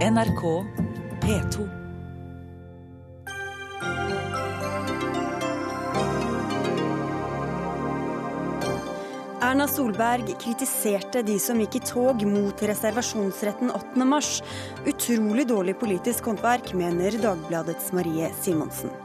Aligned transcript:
NRK 0.00 0.64
P2. 1.20 1.68
Erna 9.40 9.68
Solberg 9.68 10.24
kritiserte 10.40 11.20
de 11.20 11.36
som 11.36 11.60
gikk 11.60 11.76
i 11.76 11.84
tog 11.84 12.24
mot 12.24 12.64
reservasjonsretten 12.64 13.74
8. 13.76 14.08
mars. 14.08 14.38
Utrolig 14.88 15.44
dårlig 15.52 15.76
politisk 15.84 16.32
håndverk, 16.32 16.72
mener 16.72 17.20
Dagbladets 17.20 17.92
Marie 17.92 18.32
Simonsen. 18.40 18.96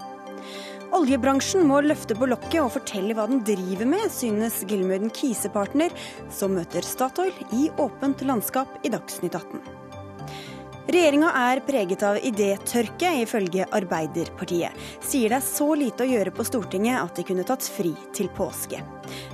Oljebransjen 0.95 1.67
må 1.67 1.83
løfte 1.83 2.15
på 2.15 2.31
lokket 2.31 2.61
og 2.63 2.71
fortelle 2.77 3.17
hva 3.17 3.27
den 3.27 3.43
driver 3.43 3.97
med, 3.97 4.07
synes 4.15 4.63
Gilmøyden 4.63 5.11
Kise-partner, 5.11 5.91
som 6.31 6.55
møter 6.55 6.87
Statoil 6.87 7.35
i 7.51 7.67
åpent 7.83 8.23
landskap 8.23 8.79
i 8.87 8.95
Dagsnytt 8.95 9.35
18. 9.35 9.83
Regjeringa 10.85 11.31
er 11.33 11.59
preget 11.65 12.03
av 12.05 12.19
idétørke, 12.21 13.09
ifølge 13.23 13.65
Arbeiderpartiet. 13.73 14.75
Sier 15.01 15.33
det 15.33 15.39
er 15.39 15.47
så 15.47 15.71
lite 15.73 16.05
å 16.05 16.11
gjøre 16.11 16.33
på 16.35 16.45
Stortinget 16.45 16.99
at 16.99 17.17
de 17.17 17.25
kunne 17.25 17.45
tatt 17.47 17.65
fri 17.65 17.95
til 18.13 18.29
påske. 18.37 18.83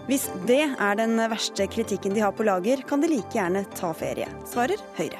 Hvis 0.07 0.29
det 0.47 0.63
er 0.71 0.95
den 0.95 1.19
verste 1.19 1.67
kritikken 1.67 2.15
de 2.15 2.23
har 2.23 2.31
på 2.37 2.47
lager, 2.47 2.85
kan 2.87 3.03
de 3.03 3.11
like 3.11 3.35
gjerne 3.35 3.65
ta 3.75 3.91
ferie, 3.91 4.31
svarer 4.47 4.79
Høyre. 4.95 5.19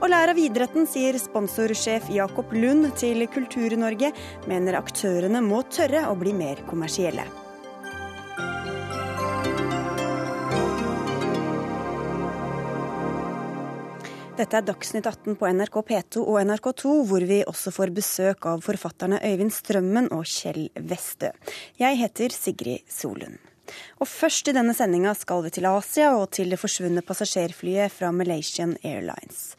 Og 0.00 0.08
lær 0.08 0.32
av 0.32 0.40
idretten, 0.40 0.88
sier 0.88 1.20
sponsorsjef 1.20 2.08
Jakob 2.16 2.56
Lund 2.56 2.88
til 2.98 3.28
Kultur-Norge, 3.28 4.14
mener 4.48 4.80
aktørene 4.80 5.44
må 5.44 5.60
tørre 5.68 6.08
å 6.08 6.16
bli 6.18 6.32
mer 6.34 6.64
kommersielle. 6.66 7.28
Dette 14.32 14.56
er 14.56 14.64
Dagsnytt 14.64 15.04
18 15.04 15.34
på 15.36 15.48
NRK 15.52 15.74
P2 15.90 16.22
og 16.22 16.38
NRK2, 16.40 16.92
hvor 17.04 17.24
vi 17.28 17.42
også 17.44 17.68
får 17.76 17.90
besøk 17.92 18.46
av 18.48 18.62
forfatterne 18.64 19.18
Øyvind 19.28 19.52
Strømmen 19.52 20.08
og 20.16 20.24
Kjell 20.24 20.70
Westø. 20.88 21.28
Jeg 21.76 21.98
heter 22.00 22.32
Sigrid 22.32 22.88
Solund. 22.88 23.36
Og 24.00 24.08
først 24.08 24.48
i 24.48 24.56
denne 24.56 24.72
sendinga 24.72 25.12
skal 25.18 25.44
vi 25.44 25.52
til 25.52 25.68
Asia 25.68 26.14
og 26.16 26.30
til 26.32 26.48
det 26.48 26.60
forsvunne 26.62 27.04
passasjerflyet 27.04 27.92
fra 27.92 28.08
Malaysian 28.16 28.72
Airlines. 28.80 29.52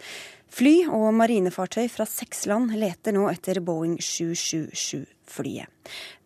Fly 0.49 0.87
og 0.89 1.13
marinefartøy 1.21 1.85
fra 1.93 2.09
seks 2.09 2.47
land 2.49 2.73
leter 2.73 3.13
nå 3.13 3.29
etter 3.29 3.61
Boeing 3.61 3.99
777-flyet. 5.33 5.67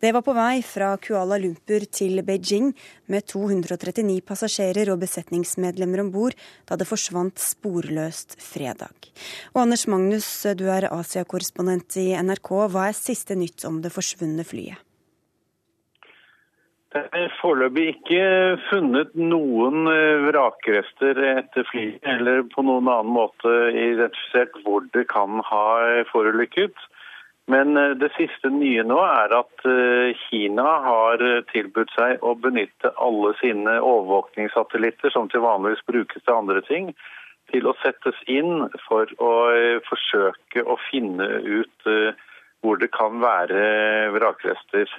Det 0.00 0.12
var 0.12 0.22
på 0.22 0.32
vei 0.32 0.62
fra 0.62 0.96
Kuala 0.96 1.38
Lumpur 1.38 1.84
til 1.90 2.22
Beijing 2.24 2.72
med 3.06 3.26
239 3.26 4.20
passasjerer 4.26 4.92
og 4.92 5.00
besetningsmedlemmer 5.02 6.04
om 6.04 6.12
bord 6.12 6.36
da 6.68 6.76
det 6.76 6.88
forsvant 6.88 7.38
sporløst 7.38 8.38
fredag. 8.40 9.10
Og 9.54 9.62
Anders 9.62 9.86
Magnus, 9.88 10.28
du 10.56 10.68
er 10.68 10.90
Asia-korrespondent 10.92 11.98
i 11.98 12.12
NRK. 12.14 12.52
Hva 12.72 12.88
er 12.88 12.98
siste 12.98 13.34
nytt 13.34 13.64
om 13.68 13.82
det 13.82 13.94
forsvunne 13.94 14.44
flyet? 14.46 14.84
Det 16.88 17.02
er 17.12 17.34
foreløpig 17.36 17.82
ikke 17.90 18.22
funnet 18.70 19.10
noen 19.12 19.90
eh, 19.92 20.22
vrakrester 20.24 21.18
etter 21.20 21.66
flyet, 21.68 21.98
eller 22.00 22.46
på 22.48 22.64
noen 22.64 22.88
annen 22.88 23.12
måte 23.12 23.52
identifisert 23.74 24.56
hvor 24.64 24.86
det 24.96 25.04
kan 25.12 25.42
ha 25.44 25.66
forulykket. 26.08 26.72
Men 27.48 27.76
eh, 27.80 27.96
det 28.00 28.10
siste 28.16 28.52
nye 28.52 28.84
nå 28.86 28.98
er 29.04 29.34
at 29.40 29.66
eh, 29.68 30.16
Kina 30.28 30.66
har 30.86 31.24
tilbudt 31.52 31.92
seg 31.96 32.24
å 32.24 32.34
benytte 32.38 32.92
alle 32.96 33.34
sine 33.42 33.78
overvåkningssatellitter, 33.80 35.14
som 35.14 35.30
til 35.32 35.44
vanligvis 35.46 35.84
brukes 35.88 36.24
til 36.24 36.36
andre 36.36 36.64
ting, 36.68 36.92
til 37.52 37.68
å 37.68 37.76
settes 37.82 38.16
inn 38.28 38.66
for 38.84 39.08
å 39.24 39.32
forsøke 39.86 40.66
å 40.68 40.74
finne 40.90 41.24
ut 41.40 41.86
hvor 42.60 42.76
det 42.76 42.90
kan 42.92 43.22
være 43.22 44.10
vrakrester 44.12 44.90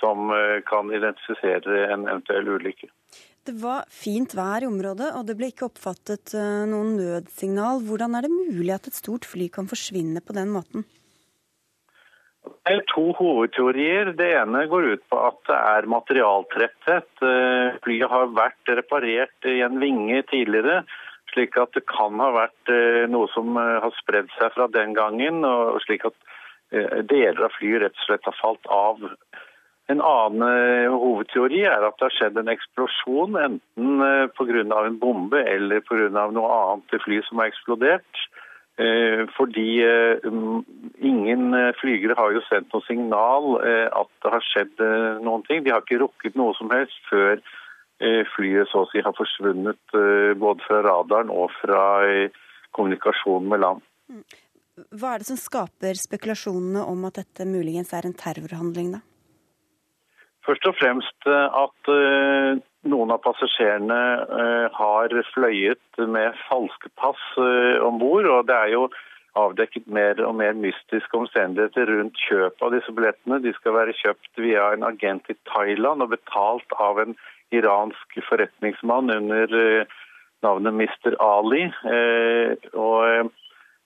som 0.00 0.30
eh, 0.30 0.60
kan 0.66 0.90
identifisere 0.92 1.86
en 1.92 2.08
eventuell 2.08 2.48
ulykke. 2.56 2.90
Det 3.44 3.54
var 3.60 3.84
fint 3.92 4.32
vær 4.36 4.64
i 4.64 4.68
området, 4.68 5.10
og 5.18 5.26
det 5.28 5.36
ble 5.38 5.50
ikke 5.52 5.68
oppfattet 5.68 6.34
eh, 6.38 6.64
noen 6.70 6.94
nødsignal. 6.98 7.82
Hvordan 7.88 8.16
er 8.16 8.26
det 8.26 8.34
mulig 8.34 8.72
at 8.74 8.88
et 8.90 8.98
stort 8.98 9.28
fly 9.28 9.50
kan 9.52 9.68
forsvinne 9.70 10.24
på 10.24 10.36
den 10.36 10.52
måten? 10.54 10.86
Det 12.44 12.74
er 12.74 12.84
to 12.90 13.10
hovedteorier. 13.18 14.12
Det 14.16 14.30
ene 14.40 14.66
går 14.68 14.90
ut 14.94 15.04
på 15.12 15.20
at 15.20 15.40
det 15.48 15.56
er 15.56 15.88
materialtretthet. 15.92 17.08
Eh, 17.24 17.78
flyet 17.84 18.12
har 18.12 18.34
vært 18.36 18.74
reparert 18.80 19.48
i 19.48 19.60
en 19.64 19.80
vinge 19.82 20.22
tidligere, 20.30 20.82
slik 21.32 21.56
at 21.60 21.72
det 21.76 21.86
kan 21.90 22.20
ha 22.20 22.30
vært 22.36 22.72
noe 23.10 23.26
som 23.32 23.56
har 23.58 23.90
spredd 23.98 24.28
seg 24.36 24.52
fra 24.54 24.68
den 24.70 24.92
gangen, 24.94 25.42
og 25.44 25.80
slik 25.82 26.04
at 26.06 26.14
deler 27.10 27.48
av 27.48 27.56
flyet 27.56 27.82
rett 27.82 27.98
og 27.98 28.06
slett 28.06 28.28
har 28.28 28.36
falt 28.38 28.70
av 28.70 29.02
en 29.92 30.00
annen 30.00 30.44
eh, 30.48 30.92
hovedteori 30.92 31.60
er 31.68 31.84
at 31.84 31.98
det 31.98 32.06
har 32.06 32.14
skjedd 32.16 32.38
en 32.40 32.52
eksplosjon, 32.52 33.36
enten 33.36 34.04
eh, 34.06 34.30
pga. 34.32 34.62
en 34.80 35.00
bombe 35.00 35.42
eller 35.44 35.84
pga. 35.84 36.08
noe 36.32 36.54
annet 36.56 37.04
fly 37.04 37.20
som 37.26 37.42
har 37.42 37.52
eksplodert. 37.52 38.22
Eh, 38.74 39.20
fordi 39.36 39.68
ingen 40.98 41.54
flygere 41.78 42.16
har 42.18 42.32
jo 42.34 42.42
sendt 42.48 42.72
noe 42.74 42.82
signal 42.88 43.60
at 43.62 44.10
det 44.24 44.32
har 44.32 44.46
skjedd 44.48 44.82
noen 45.22 45.44
ting. 45.46 45.62
De 45.62 45.70
har 45.70 45.84
ikke 45.84 46.00
rukket 46.02 46.34
noe 46.38 46.56
som 46.58 46.72
helst 46.74 46.98
før 47.10 47.38
flyet 48.34 48.68
så 48.68 48.82
å 48.82 48.88
si 48.90 49.00
har 49.04 49.14
forsvunnet 49.14 49.94
både 50.40 50.64
fra 50.66 50.80
radaren 50.82 51.30
og 51.30 51.52
fra 51.60 51.84
kommunikasjonen 52.74 53.46
med 53.52 53.62
land. 53.62 53.84
Mm. 54.10 54.24
Hva 54.98 55.14
er 55.14 55.22
det 55.22 55.28
som 55.28 55.38
skaper 55.38 55.94
spekulasjonene 55.98 56.82
om 56.90 57.04
at 57.06 57.20
dette 57.20 57.46
muligens 57.46 57.92
er 57.94 58.08
en 58.08 58.16
terrorhandling, 58.18 58.96
da? 58.96 59.04
Først 60.44 60.66
og 60.68 60.74
fremst 60.76 61.28
eh, 61.30 61.58
at 61.62 61.90
eh, 61.92 62.58
noen 62.88 63.12
av 63.14 63.22
passasjerene 63.24 64.00
eh, 64.22 64.66
har 64.76 65.16
fløyet 65.32 66.00
med 66.10 66.38
falske 66.48 66.90
pass 67.00 67.20
om 67.36 67.98
bord. 68.02 68.28
Og 68.30 68.46
det 68.48 68.56
er 68.56 68.72
jo 68.74 68.86
avdekket 69.38 69.88
mer 69.90 70.20
og 70.22 70.36
mer 70.38 70.54
mystiske 70.58 71.18
omstendigheter 71.18 71.90
rundt 71.90 72.20
kjøp 72.28 72.62
av 72.62 72.74
disse 72.76 72.94
billettene. 72.94 73.40
De 73.42 73.54
skal 73.56 73.74
være 73.78 73.96
kjøpt 73.98 74.42
via 74.42 74.70
en 74.74 74.86
agent 74.86 75.30
i 75.32 75.38
Thailand 75.50 76.04
og 76.04 76.12
betalt 76.14 76.76
av 76.78 77.00
en 77.02 77.16
iransk 77.54 78.18
forretningsmann 78.28 79.10
under 79.10 79.86
navnet 80.44 80.78
Mr. 80.78 81.16
Ali. 81.22 81.66
Og 82.78 83.32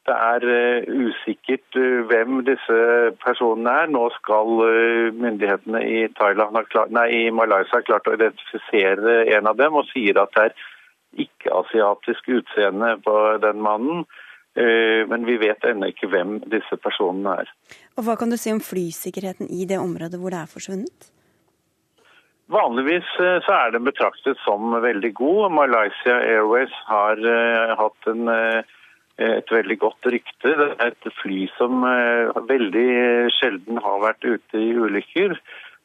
det 0.08 0.16
er 0.16 0.46
eh, 0.52 0.88
usikkert 0.88 1.78
eh, 1.78 1.98
hvem 2.08 2.41
disse 2.46 2.78
personene 3.22 3.74
er. 3.82 3.91
Nå 3.92 4.06
skal 4.16 4.62
eh, 4.66 5.10
myndighetene 5.16 5.82
i, 5.84 5.98
klart, 6.16 6.94
nei, 6.94 7.08
i 7.19 7.34
Malaysia 7.34 7.80
ha 7.80 7.86
klart 7.86 8.08
å 8.08 8.16
identifisere 8.16 9.20
en 9.36 9.50
av 9.50 9.58
dem, 9.60 9.76
og 9.76 9.88
sier 9.92 10.20
at 10.22 10.32
det 10.36 10.48
er 10.48 10.56
ikke-asiatisk 11.24 12.32
utseende 12.38 12.97
på 13.04 13.18
den 13.42 13.62
mannen. 13.64 14.08
Men 14.58 15.22
vi 15.22 15.36
vet 15.38 15.62
ennå 15.68 15.86
ikke 15.92 16.08
hvem 16.10 16.32
disse 16.50 16.74
personene 16.82 17.36
er. 17.44 17.50
Og 17.94 18.02
Hva 18.08 18.16
kan 18.18 18.32
du 18.32 18.34
si 18.41 18.50
om 18.50 18.58
flysikkerheten 18.64 19.47
i 19.54 19.68
det 19.70 19.78
området 19.78 20.18
hvor 20.18 20.34
det 20.34 20.41
er 20.41 20.50
forsvunnet? 20.50 21.06
Vanligvis 22.50 23.06
så 23.47 23.54
er 23.54 23.76
den 23.76 23.86
betraktet 23.86 24.41
som 24.42 24.74
veldig 24.82 25.12
god. 25.20 25.54
Malaysia 25.54 26.16
Airways 26.16 26.74
har 26.91 27.22
hatt 27.78 28.10
en 28.10 28.26
et 29.18 29.50
veldig 29.50 29.78
godt 29.82 30.06
rykte. 30.12 30.52
Det 30.60 30.68
er 30.78 30.92
et 30.92 31.08
fly 31.20 31.46
som 31.56 31.82
eh, 31.86 32.36
veldig 32.48 32.90
sjelden 33.34 33.80
har 33.82 34.02
vært 34.04 34.24
ute 34.24 34.62
i 34.62 34.70
ulykker. 34.78 35.34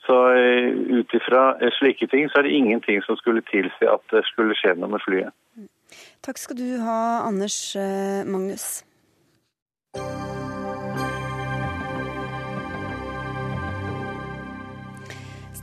Så 0.06 0.18
eh, 0.36 0.70
ut 1.00 1.16
ifra 1.16 1.44
slike 1.80 2.10
ting 2.12 2.30
så 2.30 2.42
er 2.42 2.48
det 2.48 2.58
ingenting 2.58 3.02
som 3.08 3.18
skulle 3.20 3.44
tilsi 3.50 3.90
at 3.90 4.04
det 4.14 4.26
skulle 4.30 4.58
skje 4.60 4.76
noe 4.78 4.92
med 4.96 5.04
flyet. 5.06 5.34
Takk 6.26 6.40
skal 6.42 6.58
du 6.60 6.68
ha, 6.84 7.24
Anders 7.28 7.58
eh, 7.80 8.24
Magnus. 8.28 8.84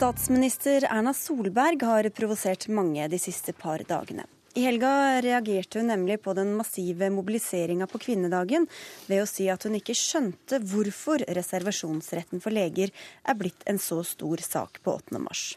Statsminister 0.00 0.86
Erna 0.88 1.12
Solberg 1.12 1.82
har 1.84 2.06
provosert 2.16 2.70
mange 2.72 3.04
de 3.12 3.18
siste 3.20 3.52
par 3.52 3.84
dagene. 3.84 4.24
I 4.54 4.64
helga 4.66 5.20
reagerte 5.22 5.78
hun 5.78 5.86
nemlig 5.86 6.16
på 6.22 6.32
den 6.34 6.56
massive 6.58 7.06
mobiliseringa 7.14 7.86
på 7.86 8.00
kvinnedagen 8.02 8.66
ved 9.06 9.22
å 9.22 9.28
si 9.30 9.46
at 9.52 9.62
hun 9.62 9.76
ikke 9.78 9.94
skjønte 9.94 10.58
hvorfor 10.72 11.22
reservasjonsretten 11.38 12.42
for 12.42 12.50
leger 12.50 12.90
er 12.90 13.38
blitt 13.38 13.62
en 13.70 13.78
så 13.78 14.00
stor 14.02 14.42
sak 14.42 14.82
på 14.82 14.96
8. 14.98 15.22
mars. 15.22 15.52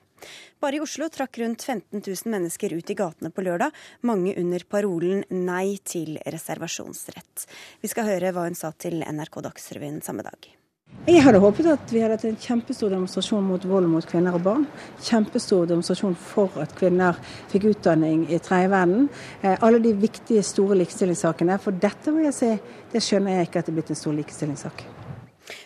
Bare 0.61 0.77
i 0.77 0.83
Oslo 0.85 1.09
trakk 1.09 1.41
rundt 1.41 1.65
15 1.65 2.03
000 2.05 2.31
mennesker 2.35 2.77
ut 2.77 2.93
i 2.93 2.97
gatene 3.01 3.33
på 3.33 3.43
lørdag, 3.43 3.73
mange 4.05 4.37
under 4.37 4.63
parolen 4.69 5.25
'Nei 5.29 5.79
til 5.83 6.19
reservasjonsrett'. 6.21 7.47
Vi 7.81 7.89
skal 7.89 8.13
høre 8.13 8.31
hva 8.31 8.45
hun 8.45 8.55
sa 8.55 8.71
til 8.77 9.01
NRK 9.01 9.41
Dagsrevyen 9.49 10.03
samme 10.05 10.21
dag. 10.21 10.62
Jeg 11.03 11.19
hadde 11.19 11.39
håpet 11.43 11.67
at 11.67 11.89
vi 11.91 11.99
hadde 11.99 12.15
hatt 12.15 12.23
en 12.29 12.37
kjempestor 12.39 12.93
demonstrasjon 12.93 13.43
mot 13.43 13.65
vold 13.67 13.89
mot 13.91 14.05
kvinner 14.07 14.37
og 14.37 14.45
barn. 14.45 14.61
Kjempestor 15.03 15.65
demonstrasjon 15.67 16.15
for 16.15 16.55
at 16.63 16.71
kvinner 16.79 17.19
fikk 17.51 17.65
utdanning 17.73 18.21
i 18.31 18.39
tredje 18.39 18.69
verden. 18.71 19.09
Eh, 19.41 19.57
alle 19.67 19.81
de 19.83 19.91
viktige, 19.99 20.39
store 20.47 20.77
likestillingssakene. 20.79 21.59
For 21.59 21.75
dette 21.75 22.13
må 22.15 22.23
jeg 22.23 22.37
si, 22.37 22.53
det 22.95 23.03
skjønner 23.03 23.35
jeg 23.35 23.49
ikke 23.49 23.59
at 23.59 23.67
det 23.67 23.75
er 23.75 23.77
blitt 23.81 23.91
en 23.91 23.99
stor 23.99 24.15
likestillingssak. 24.21 24.85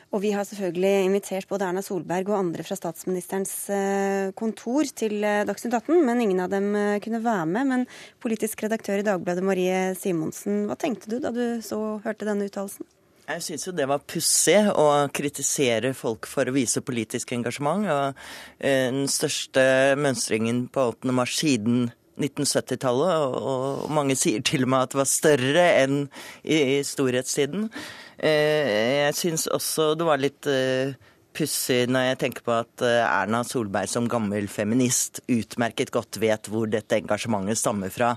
Og 0.09 0.25
vi 0.25 0.33
har 0.33 0.49
selvfølgelig 0.49 1.05
invitert 1.05 1.51
både 1.53 1.69
Erna 1.69 1.85
Solberg 1.85 2.33
og 2.33 2.39
andre 2.39 2.65
fra 2.65 2.81
statsministerens 2.81 3.55
eh, 3.69 4.33
kontor 4.41 4.89
til 4.89 5.19
eh, 5.21 5.45
Dagsnytt 5.45 5.77
18, 5.83 6.01
men 6.01 6.25
ingen 6.25 6.41
av 6.47 6.49
dem 6.57 6.73
kunne 7.05 7.21
være 7.21 7.45
med. 7.53 7.73
Men 7.75 7.89
politisk 8.25 8.65
redaktør 8.65 9.05
i 9.05 9.09
Dagbladet 9.13 9.45
Marie 9.45 9.91
Simonsen, 10.01 10.63
hva 10.65 10.81
tenkte 10.81 11.13
du 11.13 11.19
da 11.21 11.29
du 11.29 11.59
så 11.61 11.99
hørte 12.01 12.25
denne 12.25 12.49
uttalelsen? 12.49 12.89
Jeg 13.27 13.43
syns 13.43 13.65
jo 13.67 13.73
det 13.75 13.89
var 13.91 14.05
pussig 14.07 14.55
å 14.71 14.85
kritisere 15.11 15.89
folk 15.97 16.29
for 16.31 16.47
å 16.47 16.53
vise 16.55 16.79
politisk 16.79 17.33
engasjement. 17.35 17.83
Og 17.91 18.21
eh, 18.63 18.87
den 18.87 19.09
største 19.11 19.97
mønstringen 19.99 20.69
på 20.71 20.85
8. 20.93 21.11
mars 21.11 21.33
siden 21.35 21.89
1970-tallet, 22.15 23.35
og 23.35 23.91
mange 23.93 24.15
sier 24.17 24.45
til 24.47 24.63
og 24.63 24.71
med 24.71 24.85
at 24.85 24.93
det 24.93 25.01
var 25.01 25.09
større 25.11 25.65
enn 25.83 25.99
i 26.47 26.79
storhetstiden. 26.87 27.67
Eh, 28.15 28.71
jeg 29.03 29.19
syns 29.19 29.45
også 29.51 29.91
det 29.99 30.07
var 30.07 30.23
litt 30.23 30.47
eh, 30.47 30.95
pussig 31.37 31.85
når 31.91 32.07
jeg 32.07 32.19
tenker 32.23 32.45
på 32.45 32.53
at 32.55 32.83
eh, 32.85 33.03
Erna 33.05 33.43
Solberg 33.45 33.89
som 33.91 34.09
gammel 34.09 34.49
feminist 34.51 35.21
utmerket 35.29 35.93
godt 35.93 36.19
vet 36.21 36.49
hvor 36.51 36.69
dette 36.71 36.97
engasjementet 36.97 37.61
stammer 37.61 37.93
fra. 37.93 38.15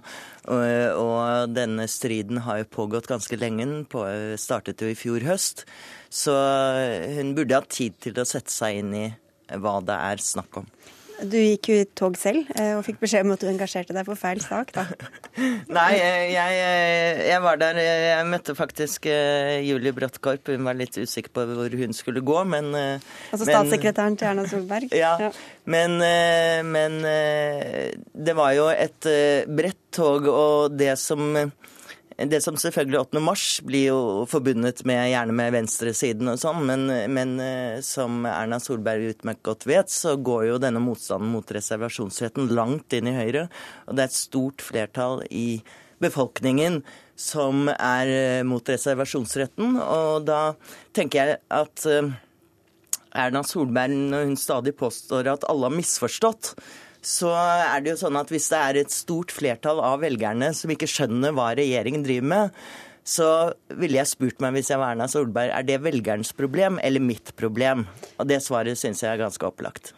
Og, 0.51 0.65
og 0.99 1.53
denne 1.55 1.87
striden 1.91 2.41
har 2.47 2.63
jo 2.63 2.71
pågått 2.73 3.11
ganske 3.11 3.37
lenge. 3.41 3.69
Den 3.69 4.39
startet 4.41 4.81
jo 4.81 4.89
i 4.91 4.99
fjor 4.99 5.27
høst. 5.29 5.67
Så 6.11 6.35
hun 7.19 7.35
burde 7.37 7.61
ha 7.61 7.67
tid 7.69 8.01
til 8.03 8.17
å 8.19 8.27
sette 8.29 8.53
seg 8.53 8.81
inn 8.81 8.97
i 8.97 9.07
hva 9.61 9.79
det 9.85 9.97
er 9.97 10.25
snakk 10.25 10.63
om. 10.63 10.73
Du 11.21 11.37
gikk 11.37 11.69
jo 11.71 11.77
i 11.83 11.87
tog 11.99 12.17
selv 12.19 12.49
eh, 12.57 12.73
og 12.77 12.85
fikk 12.87 13.01
beskjed 13.03 13.27
om 13.27 13.35
at 13.35 13.43
du 13.43 13.49
engasjerte 13.51 13.95
deg 13.97 14.07
for 14.09 14.19
feil 14.19 14.41
sak, 14.45 14.73
da. 14.77 14.87
Nei, 15.77 15.91
jeg, 15.99 16.35
jeg, 16.35 17.41
var 17.45 17.61
der. 17.61 17.81
Jeg 17.81 18.29
møtte 18.31 18.57
faktisk 18.57 19.09
eh, 19.11 19.61
Julie 19.67 19.93
Brattkorp. 19.97 20.53
Hun 20.55 20.69
var 20.69 20.79
litt 20.79 20.97
usikker 20.97 21.35
på 21.37 21.47
hvor 21.51 21.77
hun 21.83 21.97
skulle 21.97 22.25
gå, 22.25 22.39
men 22.49 22.73
eh, 22.79 23.11
Altså 23.31 23.49
statssekretæren 23.49 24.17
til 24.21 24.31
Erna 24.33 24.47
Solberg? 24.51 24.89
Ja. 25.01 25.15
ja. 25.21 25.31
Men, 25.71 26.01
men 26.67 26.97
det 28.11 28.33
var 28.37 28.53
jo 28.57 28.67
et 28.73 29.07
bredt 29.47 29.79
tog, 29.95 30.27
og 30.29 30.75
det 30.77 30.97
som 30.99 31.37
det 32.29 32.43
som 32.45 32.57
selvfølgelig 32.61 32.99
8. 33.01 33.21
mars 33.25 33.45
blir 33.65 33.87
jo 33.87 34.01
forbundet 34.29 34.83
med, 34.89 35.07
gjerne 35.13 35.35
med 35.37 35.55
venstresiden 35.55 36.29
og 36.29 36.41
sånn, 36.43 36.65
men, 36.69 36.87
men, 37.15 37.37
eh, 37.41 37.79
som 37.87 38.27
Erna 38.29 38.59
Solberg 38.61 39.15
utmerket 39.15 39.47
godt 39.47 39.69
vet, 39.71 39.93
så 39.93 40.17
går 40.21 40.51
jo 40.51 40.59
denne 40.61 40.83
motstanden 40.85 41.31
mot 41.33 41.55
reservasjonsretten 41.57 42.51
langt 42.53 42.93
inn 42.97 43.09
i 43.09 43.17
Høyre. 43.17 43.47
Og 43.89 43.97
det 43.97 44.05
er 44.05 44.11
et 44.11 44.19
stort 44.19 44.65
flertall 44.65 45.25
i 45.31 45.63
befolkningen 46.01 46.83
som 47.21 47.71
er 47.73 48.13
eh, 48.13 48.43
mot 48.49 48.69
reservasjonsretten. 48.69 49.79
Og 49.81 50.29
da 50.29 50.43
tenker 50.97 51.23
jeg 51.23 51.41
at 51.57 51.89
eh, 51.89 52.13
Erna 53.17 53.43
Solberg, 53.47 53.97
når 54.13 54.29
hun 54.29 54.39
stadig 54.39 54.77
påstår 54.79 55.33
at 55.33 55.49
alle 55.51 55.69
har 55.71 55.77
misforstått, 55.77 56.55
så 57.01 57.33
er 57.33 57.81
det 57.83 57.95
jo 57.95 58.01
sånn 58.03 58.19
at 58.21 58.31
hvis 58.33 58.51
det 58.53 58.61
er 58.61 58.79
et 58.83 58.95
stort 58.95 59.33
flertall 59.33 59.81
av 59.85 60.03
velgerne 60.05 60.53
som 60.57 60.73
ikke 60.73 60.89
skjønner 60.91 61.35
hva 61.37 61.51
regjeringen 61.57 62.05
driver 62.05 62.33
med, 62.33 62.63
så 63.11 63.29
ville 63.81 63.97
jeg 63.99 64.11
spurt 64.11 64.43
meg 64.45 64.59
hvis 64.59 64.71
jeg 64.71 64.81
var 64.81 64.95
Erna 64.95 65.09
Solberg, 65.11 65.53
er 65.55 65.65
det 65.67 65.81
velgerens 65.83 66.35
problem 66.37 66.79
eller 66.85 67.03
mitt 67.03 67.33
problem? 67.41 67.87
Og 68.21 68.29
det 68.29 68.43
svaret 68.45 68.79
syns 68.79 69.01
jeg 69.03 69.15
er 69.15 69.23
ganske 69.23 69.49
opplagt. 69.49 69.95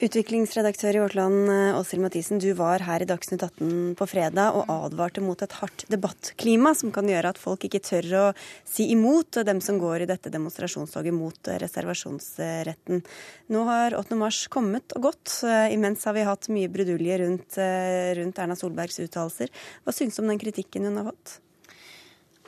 Utviklingsredaktør 0.00 0.96
i 0.96 1.00
Vårt 1.02 1.14
Land, 1.14 1.50
eh, 1.52 1.76
Åshild 1.76 2.00
Mathisen, 2.00 2.38
du 2.40 2.54
var 2.56 2.80
her 2.80 3.02
i 3.02 3.04
Dagsnytt 3.04 3.42
18 3.44 3.94
på 3.98 4.06
fredag 4.08 4.54
og 4.56 4.70
advarte 4.72 5.20
mot 5.20 5.42
et 5.44 5.52
hardt 5.52 5.84
debattklima 5.92 6.72
som 6.74 6.88
kan 6.90 7.04
gjøre 7.04 7.34
at 7.34 7.40
folk 7.40 7.66
ikke 7.68 7.82
tør 7.84 8.08
å 8.16 8.22
si 8.64 8.86
imot 8.94 9.44
dem 9.44 9.60
som 9.60 9.76
går 9.76 10.00
i 10.00 10.08
dette 10.08 10.32
demonstrasjonstoget 10.32 11.12
mot 11.12 11.36
reservasjonsretten. 11.44 13.04
Nå 13.52 13.66
har 13.68 13.98
8. 13.98 14.16
mars 14.16 14.46
kommet 14.48 14.96
og 14.96 15.10
gått. 15.10 15.44
Eh, 15.44 15.74
imens 15.76 16.08
har 16.08 16.16
vi 16.16 16.24
hatt 16.24 16.48
mye 16.48 16.72
brudulje 16.72 17.20
rundt, 17.20 17.58
eh, 17.58 18.14
rundt 18.16 18.38
Erna 18.38 18.56
Solbergs 18.56 19.04
uttalelser. 19.04 19.52
Hva 19.84 19.92
syns 19.92 20.16
du 20.16 20.22
om 20.22 20.28
den 20.28 20.40
kritikken 20.40 20.88
hun 20.88 20.96
har 20.96 21.12
fått? 21.12 21.40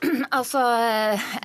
Altså, 0.38 0.60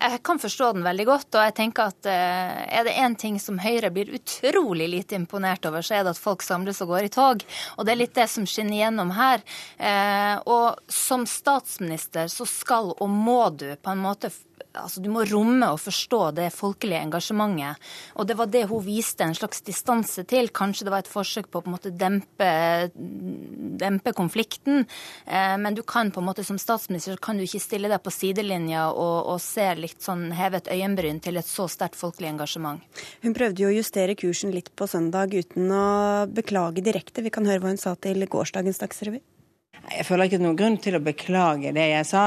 Jeg 0.02 0.20
kan 0.24 0.40
forstå 0.40 0.72
den 0.78 0.86
veldig 0.86 1.06
godt. 1.08 1.30
Og 1.36 1.46
jeg 1.46 1.56
tenker 1.58 1.92
at 1.92 2.10
eh, 2.10 2.64
er 2.80 2.88
det 2.88 2.96
én 2.98 3.16
ting 3.20 3.40
som 3.42 3.60
Høyre 3.62 3.92
blir 3.94 4.14
utrolig 4.18 4.90
lite 4.92 5.18
imponert 5.18 5.66
over, 5.70 5.86
så 5.86 5.98
er 5.98 6.06
det 6.06 6.16
at 6.16 6.22
folk 6.22 6.46
samles 6.46 6.82
og 6.86 6.94
går 6.94 7.08
i 7.08 7.14
tog. 7.14 7.46
Og 7.78 7.86
det 7.86 7.94
er 7.94 8.02
litt 8.02 8.18
det 8.18 8.28
som 8.32 8.48
skinner 8.50 8.82
gjennom 8.82 9.14
her. 9.18 9.44
Eh, 9.78 10.36
og 10.46 10.82
som 10.92 11.28
statsminister 11.30 12.32
så 12.32 12.48
skal 12.50 12.94
og 12.98 13.10
må 13.12 13.42
du 13.58 13.70
på 13.76 13.94
en 13.94 14.04
måte 14.04 14.32
altså 14.82 15.04
Du 15.04 15.10
må 15.14 15.26
romme 15.30 15.70
og 15.74 15.80
forstå 15.82 16.22
det 16.38 16.50
folkelige 16.56 17.04
engasjementet. 17.06 17.78
Og 18.18 18.28
det 18.28 18.38
var 18.40 18.50
det 18.52 18.66
hun 18.70 18.84
viste 18.86 19.26
en 19.26 19.36
slags 19.38 19.62
distanse 19.66 20.24
til. 20.30 20.50
Kanskje 20.50 20.88
det 20.88 20.94
var 20.94 21.06
et 21.06 21.12
forsøk 21.12 21.50
på 21.52 21.62
å 21.62 21.66
på 21.66 21.72
en 21.72 21.76
måte 21.76 21.92
dempe, 21.92 22.50
dempe 23.82 24.14
konflikten. 24.18 24.86
Eh, 25.26 25.56
men 25.60 25.78
du 25.78 25.84
kan 25.84 26.12
på 26.12 26.22
en 26.22 26.30
måte 26.30 26.46
som 26.48 26.60
statsminister 26.62 27.20
kan 27.22 27.38
du 27.38 27.46
ikke 27.46 27.64
stille 27.64 27.92
deg 27.92 28.04
på 28.04 28.14
sidelinja 28.14 28.88
og, 28.92 29.34
og 29.34 29.42
se 29.44 29.68
litt 29.80 30.02
sånn 30.04 30.30
hevet 30.38 30.72
øyenbryn 30.74 31.22
til 31.24 31.40
et 31.40 31.48
så 31.48 31.68
sterkt 31.72 32.00
folkelig 32.00 32.32
engasjement. 32.34 32.84
Hun 33.24 33.38
prøvde 33.38 33.66
jo 33.66 33.72
å 33.72 33.78
justere 33.78 34.18
kursen 34.20 34.54
litt 34.56 34.72
på 34.78 34.90
søndag 34.90 35.36
uten 35.36 35.72
å 35.72 35.88
beklage 36.32 36.86
direkte. 36.86 37.26
Vi 37.26 37.34
kan 37.34 37.48
høre 37.50 37.64
hva 37.64 37.74
hun 37.74 37.82
sa 37.82 37.98
til 38.00 38.24
gårsdagens 38.28 38.82
Dagsrevy. 38.84 39.24
Jeg 39.88 40.04
føler 40.04 40.28
ikke 40.28 40.40
noen 40.42 40.58
grunn 40.60 40.76
til 40.84 40.98
å 40.98 41.04
beklage 41.04 41.72
det 41.76 41.86
jeg 41.94 42.08
sa, 42.10 42.26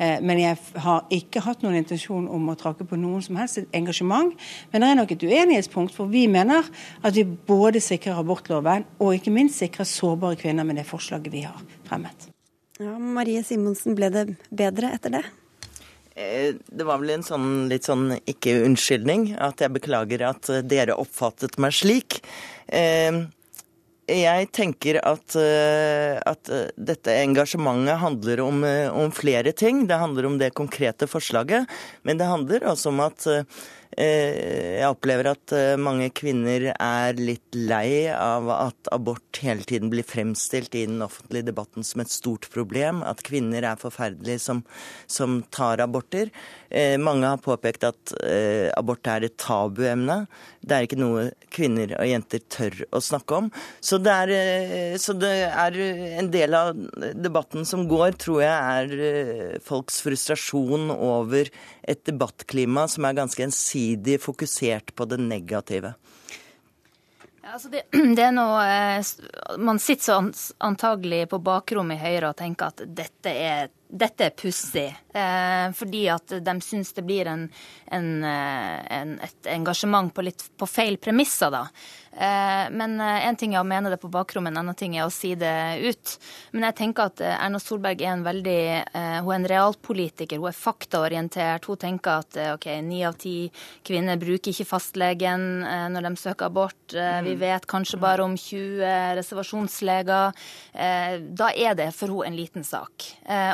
eh, 0.00 0.22
men 0.24 0.38
jeg 0.40 0.56
har 0.80 1.10
ikke 1.12 1.42
hatt 1.44 1.64
noen 1.64 1.76
intensjon 1.76 2.24
om 2.32 2.48
å 2.48 2.56
trake 2.56 2.86
på 2.88 2.96
noen 2.96 3.20
som 3.24 3.36
helst 3.36 3.60
engasjement. 3.76 4.32
Men 4.72 4.84
det 4.84 4.88
er 4.88 4.98
nok 4.98 5.12
et 5.12 5.26
uenighetspunkt, 5.28 5.92
for 5.92 6.08
vi 6.08 6.24
mener 6.32 6.64
at 7.04 7.18
vi 7.18 7.24
både 7.24 7.82
sikrer 7.84 8.20
abortloven 8.22 8.86
og 8.98 9.12
ikke 9.18 9.34
minst 9.34 9.60
sikrer 9.60 9.88
sårbare 9.88 10.40
kvinner 10.40 10.64
med 10.64 10.80
det 10.80 10.86
forslaget 10.88 11.34
vi 11.34 11.44
har 11.44 11.60
fremmet. 11.88 12.30
Ja, 12.80 12.96
Marie 12.96 13.44
Simonsen, 13.44 13.94
ble 13.98 14.08
det 14.10 14.24
bedre 14.48 14.94
etter 14.96 15.18
det? 15.18 15.22
Eh, 16.16 16.56
det 16.64 16.88
var 16.88 17.00
vel 17.00 17.12
en 17.18 17.24
sånn 17.24 17.68
litt 17.68 17.86
sånn 17.88 18.16
ikke-unnskyldning 18.24 19.34
at 19.36 19.60
jeg 19.60 19.76
beklager 19.76 20.24
at 20.28 20.48
dere 20.68 20.96
oppfattet 20.96 21.60
meg 21.60 21.76
slik. 21.76 22.22
Eh, 22.72 23.24
jeg 24.10 24.48
tenker 24.50 24.98
at, 25.06 25.36
eh, 25.38 26.18
at, 26.26 26.48
eh, 26.48 26.70
dette 26.76 27.14
engasjementet 27.22 27.98
handler 27.98 28.40
om, 28.40 28.64
eh, 28.64 28.88
om, 28.90 29.10
flere 29.10 29.52
ting. 29.52 29.86
Det 29.86 29.94
handler 29.94 30.26
om 30.26 30.38
det 30.38 30.54
konkrete 30.54 31.06
forslaget, 31.06 31.66
men 32.02 32.18
det 32.18 32.26
handler 32.26 32.60
også 32.60 32.88
om 32.88 33.00
at 33.00 33.26
jeg 33.92 34.88
opplever 34.88 35.28
at 35.34 35.52
eh, 35.52 35.74
mange 35.76 36.08
kvinner 36.16 36.70
er 36.72 37.18
litt 37.18 37.56
lei 37.56 38.08
av 38.08 38.48
at 38.54 38.88
abort 38.94 39.40
hele 39.42 39.66
tiden 39.68 39.90
blir 39.92 40.06
fremstilt 40.06 40.72
i 40.78 40.86
den 40.88 41.04
offentlige 41.04 41.50
debatten 41.50 41.84
som 41.84 42.00
et 42.00 42.12
stort 42.12 42.48
problem. 42.54 43.02
At 43.04 43.20
kvinner 43.26 43.66
er 43.68 43.80
forferdelige 43.80 44.40
som, 44.40 44.62
som 45.04 45.42
tar 45.52 45.82
aborter. 45.84 46.32
Eh, 46.72 46.96
mange 46.96 47.28
har 47.28 47.42
påpekt 47.42 47.84
at 47.84 48.14
abort 48.78 49.06
er 49.10 49.26
et 49.26 49.36
tabuemne. 49.40 50.22
Det 50.62 50.76
er 50.76 50.86
ikke 50.86 51.00
noe 51.00 51.26
kvinner 51.52 51.92
og 51.98 52.08
jenter 52.08 52.42
tør 52.52 52.78
å 52.96 53.00
snakke 53.02 53.42
om. 53.42 53.50
Så 53.84 53.98
det 54.00 54.14
er, 54.24 54.96
så 55.00 55.14
det 55.16 55.32
er 55.50 55.78
en 56.22 56.30
del 56.32 56.56
av 56.56 56.72
debatten 57.18 57.66
som 57.68 57.84
går, 57.90 58.16
tror 58.22 58.40
jeg 58.44 58.52
er 58.52 59.60
folks 59.64 60.00
frustrasjon 60.06 60.90
over 60.94 61.50
et 61.82 62.04
debattklima 62.06 62.86
som 62.88 63.06
er 63.08 63.18
ganske 63.18 63.42
ensidig 63.44 64.20
fokusert 64.22 64.94
på 64.94 65.06
det 65.10 65.18
negative. 65.22 65.94
Altså 67.42 67.68
det, 67.68 67.82
det, 68.16 68.22
er 68.22 68.34
noe, 68.34 68.62
eh, 68.64 69.58
Man 69.58 69.80
sitter 69.82 70.04
så 70.04 70.54
antagelig 70.62 71.26
på 71.32 71.42
bakrommet 71.42 71.98
i 71.98 72.04
Høyre 72.06 72.32
og 72.32 72.38
tenker 72.38 72.72
at 72.72 72.84
dette 72.86 73.32
er, 73.34 73.72
dette 73.92 74.24
er 74.24 74.36
pussig. 74.36 74.88
Eh, 75.14 75.72
fordi 75.76 76.06
at 76.08 76.32
de 76.40 76.52
syns 76.64 76.94
det 76.96 77.04
blir 77.04 77.28
en, 77.28 77.48
en, 77.92 78.06
eh, 78.24 78.78
en, 78.96 79.18
et 79.20 79.48
engasjement 79.52 80.08
på, 80.14 80.24
litt, 80.24 80.46
på 80.56 80.68
feil 80.68 80.96
premisser, 80.96 81.52
da. 81.52 81.66
Eh, 82.12 82.68
men 82.72 82.96
én 83.00 83.36
ting 83.40 83.52
er 83.52 83.60
å 83.60 83.68
mene 83.68 83.92
det 83.92 83.98
på 84.00 84.08
bakrommet, 84.12 84.52
en 84.52 84.62
annen 84.62 84.76
ting 84.76 84.96
er 84.96 85.04
å 85.04 85.12
si 85.12 85.34
det 85.36 85.52
ut. 85.84 86.14
Men 86.56 86.64
jeg 86.70 86.78
tenker 86.80 87.10
at 87.12 87.20
Erna 87.28 87.60
Solberg 87.60 88.00
er 88.00 88.14
en 88.14 88.24
veldig 88.24 88.60
Hun 88.92 89.30
er 89.32 89.36
en 89.38 89.46
realpolitiker, 89.48 90.40
hun 90.40 90.50
er 90.50 90.56
faktaorientert. 90.56 91.68
Hun 91.68 91.80
tenker 91.80 92.24
at 92.24 92.38
ok, 92.54 92.66
ni 92.84 93.02
av 93.04 93.16
ti 93.20 93.50
kvinner 93.84 94.20
bruker 94.20 94.52
ikke 94.52 94.68
fastlegen 94.68 95.64
når 95.92 96.06
de 96.08 96.12
søker 96.20 96.48
abort. 96.48 96.92
Vi 96.92 97.34
mm. 97.34 97.40
vet 97.40 97.68
kanskje 97.70 98.00
bare 98.02 98.24
om 98.24 98.36
20 98.36 99.16
reservasjonsleger. 99.18 100.44
Da 100.72 101.50
er 101.52 101.78
det 101.78 101.90
for 101.96 102.12
hun 102.12 102.28
en 102.28 102.36
liten 102.36 102.66
sak. 102.66 103.08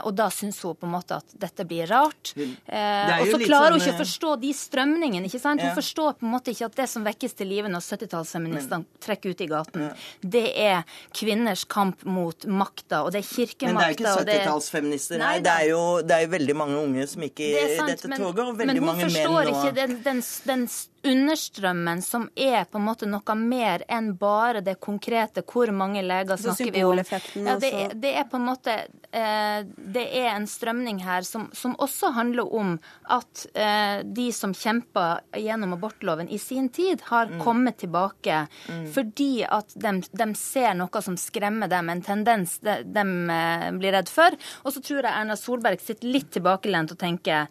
Og 0.04 0.12
da 0.18 0.27
da 0.28 0.34
syns 0.34 0.60
hun 0.62 0.76
på 0.76 0.86
en 0.86 0.92
måte 0.92 1.16
at 1.18 1.34
dette 1.40 1.64
blir 1.68 1.88
rart. 1.88 2.34
Eh, 2.36 3.12
og 3.18 3.30
så 3.32 3.40
klarer 3.40 3.74
hun 3.74 3.80
sånn, 3.80 3.88
ikke 3.88 3.96
å 3.96 4.02
forstå 4.02 4.34
de 4.42 4.52
strømningene. 4.56 5.28
ikke 5.28 5.40
sant? 5.40 5.62
Hun 5.64 5.70
ja. 5.70 5.76
forstår 5.76 6.18
på 6.20 6.28
en 6.28 6.34
måte 6.34 6.52
ikke 6.52 6.68
at 6.68 6.76
det 6.82 6.88
som 6.92 7.06
vekkes 7.06 7.36
til 7.38 7.50
live 7.50 7.72
når 7.72 7.84
70-tallsfeministene 7.86 9.00
trekker 9.04 9.32
ut 9.32 9.44
i 9.44 9.48
gaten, 9.50 9.86
ja. 9.88 9.92
det 10.36 10.44
er 10.60 10.98
kvinners 11.16 11.64
kamp 11.70 12.04
mot 12.08 12.48
makta, 12.48 13.04
og 13.06 13.14
det 13.14 13.22
er 13.24 13.28
kirkemakta. 13.30 13.72
Men 13.72 13.80
det 13.80 13.88
er 13.88 13.94
jo 13.94 13.98
ikke 13.98 14.14
70-tallsfeminister. 14.18 15.22
Nei, 15.22 15.34
det 15.44 15.54
er, 15.54 15.66
jo, 15.72 15.82
det 16.04 16.18
er 16.18 16.26
jo 16.26 16.32
veldig 16.36 16.58
mange 16.64 16.82
unge 16.82 17.08
som 17.10 17.24
gikk 17.26 17.44
i 17.46 17.52
dette 17.56 18.12
toget, 18.14 18.44
og 18.44 18.60
veldig 18.60 18.84
mange 18.84 19.08
menn. 19.08 19.16
Men 19.18 19.32
hun 19.32 19.36
forstår 19.38 19.52
ikke 19.54 19.74
den, 19.80 19.98
den, 20.04 20.24
den 20.52 20.68
understrømmen 21.08 22.02
som 22.02 22.28
er 22.36 22.64
på 22.68 22.78
en 22.78 22.86
måte 22.86 23.08
noe 23.08 23.34
mer 23.38 23.84
enn 23.88 24.12
bare 24.18 24.62
det 24.64 24.78
konkrete. 24.84 25.42
Hvor 25.48 25.70
mange 25.74 26.02
leger 26.04 26.36
snakker 26.40 26.72
vi 26.74 26.84
om? 26.84 26.98
Ja, 27.46 27.56
det, 27.60 27.72
det, 28.02 28.12
er 28.20 28.26
på 28.28 28.38
en 28.38 28.46
måte 28.48 28.74
eh, 29.10 29.60
Det 29.64 30.04
er 30.20 30.30
en 30.34 30.48
strømning 30.50 31.00
her 31.04 31.26
som, 31.26 31.48
som 31.56 31.76
også 31.80 32.12
handler 32.16 32.52
om 32.54 32.76
at 33.08 33.46
eh, 33.54 34.04
de 34.04 34.28
som 34.34 34.54
kjempa 34.56 35.20
gjennom 35.36 35.76
abortloven 35.78 36.28
i 36.28 36.38
sin 36.38 36.68
tid, 36.68 37.02
har 37.08 37.30
mm. 37.32 37.40
kommet 37.44 37.78
tilbake 37.82 38.44
mm. 38.68 38.84
fordi 38.94 39.44
at 39.44 39.74
de, 39.74 39.94
de, 40.12 40.28
ser 40.38 40.74
noe 40.78 41.02
som 41.04 41.16
skremmer 41.20 41.70
dem, 41.70 41.88
en 41.92 42.04
tendens 42.04 42.58
de, 42.64 42.80
de 42.84 43.06
eh, 43.34 43.66
blir 43.78 43.96
redd 43.96 44.12
for. 44.12 44.36
Og 44.64 44.74
så 44.74 44.84
tror 44.84 45.02
jeg 45.02 45.12
Erna 45.14 45.38
Solberg 45.38 45.82
sitter 45.82 46.12
litt 46.12 46.30
tilbakelent 46.36 46.94
og 46.94 47.00
tenker 47.00 47.48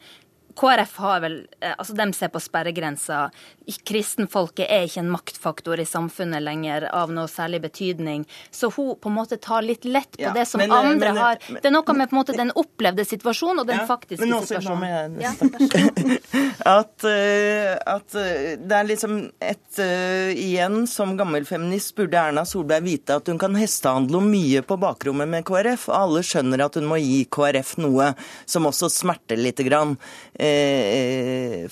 KrF 0.58 0.98
har 0.98 1.20
vel 1.20 1.38
eh, 1.62 1.74
Altså, 1.78 1.94
de 1.94 2.14
ser 2.14 2.32
på 2.34 2.40
sperregrensa. 2.42 3.28
Kristenfolket 3.86 4.66
er 4.66 4.88
ikke 4.88 5.04
en 5.04 5.12
maktfaktor 5.14 5.80
i 5.80 5.86
samfunnet 5.86 6.42
lenger 6.44 6.88
av 6.96 7.12
noe 7.14 7.30
særlig 7.30 7.62
betydning. 7.68 8.26
Så 8.52 8.72
hun 8.74 8.96
på 9.02 9.12
en 9.12 9.18
måte 9.18 9.38
tar 9.42 9.66
litt 9.66 9.86
lett 9.86 10.18
på 10.18 10.24
ja, 10.24 10.34
det 10.34 10.48
som 10.50 10.62
men, 10.64 10.72
eh, 10.72 10.90
andre 10.92 11.14
men, 11.14 11.22
har. 11.22 11.42
Det 11.48 11.70
er 11.70 11.76
noe 11.76 11.98
med 11.98 12.10
på 12.10 12.18
en 12.18 12.22
måte 12.22 12.38
den 12.38 12.54
opplevde 12.58 13.06
situasjonen 13.06 13.64
og 13.64 13.70
den 13.70 13.82
ja, 13.82 13.86
faktiske 13.90 14.26
men 14.26 14.38
også, 14.40 14.62
situasjonen. 14.62 15.20
Ja, 15.22 15.34
at, 16.78 17.06
uh, 17.06 17.74
at 17.98 18.18
uh, 18.18 18.56
det 18.58 18.80
er 18.80 18.88
liksom 18.88 19.20
et 19.44 19.82
uh, 19.82 20.32
Igjen, 20.38 20.86
som 20.90 21.16
gammel 21.20 21.46
feminist 21.48 21.96
burde 21.98 22.18
Erna 22.20 22.44
Solberg 22.48 22.86
vite 22.88 23.18
at 23.20 23.30
hun 23.30 23.40
kan 23.42 23.56
hestehandle 23.58 24.20
om 24.20 24.28
mye 24.32 24.64
på 24.66 24.78
bakrommet 24.82 25.30
med 25.30 25.46
KrF. 25.48 25.88
og 25.92 25.98
Alle 26.00 26.24
skjønner 26.26 26.66
at 26.66 26.78
hun 26.80 26.88
må 26.90 27.00
gi 27.02 27.22
KrF 27.30 27.76
noe 27.84 28.12
som 28.46 28.68
også 28.70 28.90
smerter 28.92 29.40
lite 29.40 29.66
grann. 29.68 29.96
Eh, 30.34 30.47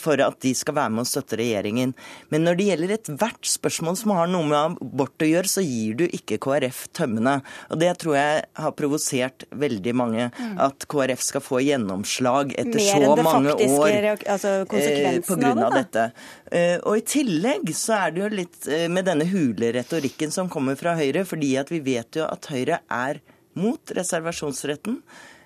for 0.01 0.21
at 0.23 0.37
de 0.43 0.51
skal 0.57 0.75
være 0.77 0.93
med 0.93 1.05
og 1.05 1.09
støtte 1.09 1.39
regjeringen. 1.39 1.93
Men 2.33 2.45
når 2.47 2.59
det 2.59 2.67
gjelder 2.69 2.93
ethvert 2.97 3.49
spørsmål 3.49 3.97
som 3.99 4.13
har 4.17 4.29
noe 4.31 4.47
med 4.49 4.77
abort 4.83 5.25
å 5.25 5.29
gjøre, 5.29 5.51
så 5.51 5.63
gir 5.65 5.97
du 5.99 6.05
ikke 6.05 6.39
KrF 6.43 6.85
tømmene. 6.95 7.37
Og 7.71 7.81
det 7.81 7.91
tror 8.01 8.17
jeg 8.17 8.45
har 8.61 8.75
provosert 8.77 9.47
veldig 9.55 9.95
mange. 9.97 10.29
Mm. 10.35 10.55
At 10.67 10.87
KrF 10.91 11.23
skal 11.25 11.43
få 11.45 11.61
gjennomslag 11.65 12.55
etter 12.59 12.81
så 12.85 13.15
mange 13.19 13.55
år 13.55 13.95
altså 14.13 14.51
eh, 14.63 15.19
av 15.19 15.59
det, 15.59 15.69
dette. 15.75 16.05
Eh, 16.51 16.75
og 16.81 16.99
i 16.99 17.05
tillegg 17.07 17.71
så 17.75 17.99
er 17.99 18.15
det 18.15 18.23
jo 18.23 18.31
litt 18.41 18.67
eh, 18.71 18.87
med 18.91 19.07
denne 19.09 19.27
huleretorikken 19.29 20.33
som 20.33 20.51
kommer 20.51 20.77
fra 20.79 20.95
Høyre, 20.97 21.25
fordi 21.27 21.55
at 21.61 21.71
vi 21.73 21.81
vet 21.85 22.19
jo 22.19 22.27
at 22.27 22.49
Høyre 22.51 22.81
er 22.91 23.21
mot 23.55 23.95
reservasjonsretten 23.95 24.99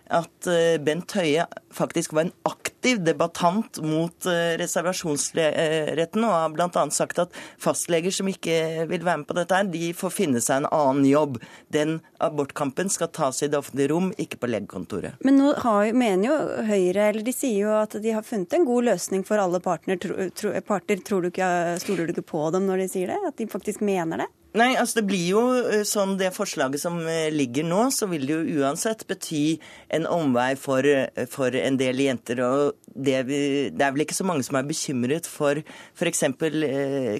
at 0.10 0.50
eh, 0.50 0.78
Bent 0.82 1.14
Høie 1.18 1.46
faktisk 1.74 2.14
var 2.18 2.28
en 2.28 2.34
aktiv 2.50 3.02
debattant 3.06 3.80
mot 3.86 4.26
eh, 4.30 4.56
reservasjonsretten, 4.60 6.26
og 6.26 6.34
har 6.34 6.54
bl.a. 6.56 6.86
sagt 6.94 7.22
at 7.22 7.36
fastleger 7.62 8.14
som 8.14 8.30
ikke 8.32 8.88
vil 8.90 9.06
være 9.06 9.22
med 9.22 9.30
på 9.30 9.38
dette, 9.38 9.62
de 9.74 9.92
får 9.98 10.16
finne 10.16 10.42
seg 10.44 10.64
en 10.64 10.70
annen 10.74 11.06
jobb. 11.10 11.38
Den 11.74 12.00
abortkampen 12.24 12.90
skal 12.92 13.12
tas 13.14 13.44
i 13.46 13.52
det 13.52 13.60
offentlige 13.62 13.94
rom, 13.94 14.10
ikke 14.18 14.42
på 14.42 14.50
legekontoret. 14.50 15.22
Men 15.26 15.40
nå 15.42 15.54
har, 15.62 15.94
mener 15.94 16.32
jo 16.32 16.40
Høyre, 16.70 17.12
eller 17.12 17.24
de 17.26 17.36
sier 17.36 17.68
jo 17.68 17.78
at 17.78 17.96
de 18.02 18.16
har 18.16 18.26
funnet 18.26 18.54
en 18.58 18.68
god 18.68 18.90
løsning 18.90 19.26
for 19.28 19.42
alle 19.42 19.62
partner, 19.64 20.02
tro, 20.02 20.18
tro, 20.36 20.56
parter. 20.66 21.02
Tror 21.06 21.24
du 21.24 21.30
ikke, 21.30 21.48
stoler 21.82 22.10
du 22.10 22.16
ikke 22.16 22.28
på 22.34 22.42
dem 22.54 22.66
når 22.68 22.84
de 22.84 22.92
sier 22.92 23.14
det? 23.14 23.22
At 23.30 23.38
de 23.40 23.48
faktisk 23.50 23.86
mener 23.86 24.26
det? 24.26 24.30
Nei, 24.58 24.72
altså 24.82 25.00
det 25.00 25.10
blir 25.12 25.26
jo 25.30 25.42
eh, 25.60 25.84
sånn 25.86 26.16
det 26.18 26.32
forslaget 26.34 26.82
som 26.82 26.96
eh, 27.06 27.28
ligger 27.30 27.68
nå, 27.70 27.84
så 27.94 28.08
vil 28.10 28.26
det 28.26 28.34
jo 28.34 28.64
uansett 28.64 29.04
bety 29.10 29.60
en 29.94 30.08
omvei 30.10 30.56
for, 30.58 30.86
eh, 30.90 31.28
for 31.30 31.54
en 31.54 31.78
del 31.78 32.02
jenter. 32.02 32.42
Og 32.48 32.80
det, 32.90 33.20
det, 33.30 33.84
er 33.86 33.94
vel 33.94 34.08
ikke 34.08 34.18
så 34.18 34.26
mange 34.26 34.48
som 34.48 34.58
er 34.58 34.66
bekymret 34.66 35.30
for 35.30 35.62
f.eks. 35.62 36.26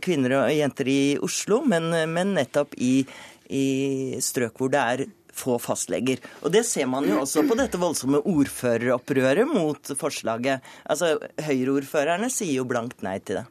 kvinner 0.02 0.36
og 0.40 0.56
jenter 0.58 0.90
i 0.90 1.02
Oslo, 1.22 1.62
men, 1.70 1.92
men 2.10 2.34
nettopp 2.40 2.74
i, 2.82 3.04
i 3.54 3.68
strøk 4.26 4.58
hvor 4.58 4.74
det 4.74 4.82
er 4.82 5.06
få 5.40 5.60
fastleger. 5.62 6.20
Og 6.42 6.52
Det 6.52 6.66
ser 6.68 6.90
man 6.90 7.06
jo 7.08 7.22
også 7.22 7.46
på 7.48 7.56
dette 7.60 7.80
voldsomme 7.80 8.24
ordføreropprøret 8.26 9.48
mot 9.48 9.94
forslaget. 10.02 10.66
Altså, 10.90 11.14
Høyre-ordførerne 11.46 12.34
sier 12.34 12.58
jo 12.58 12.68
blankt 12.68 13.06
nei 13.06 13.20
til 13.22 13.44
det. 13.44 13.48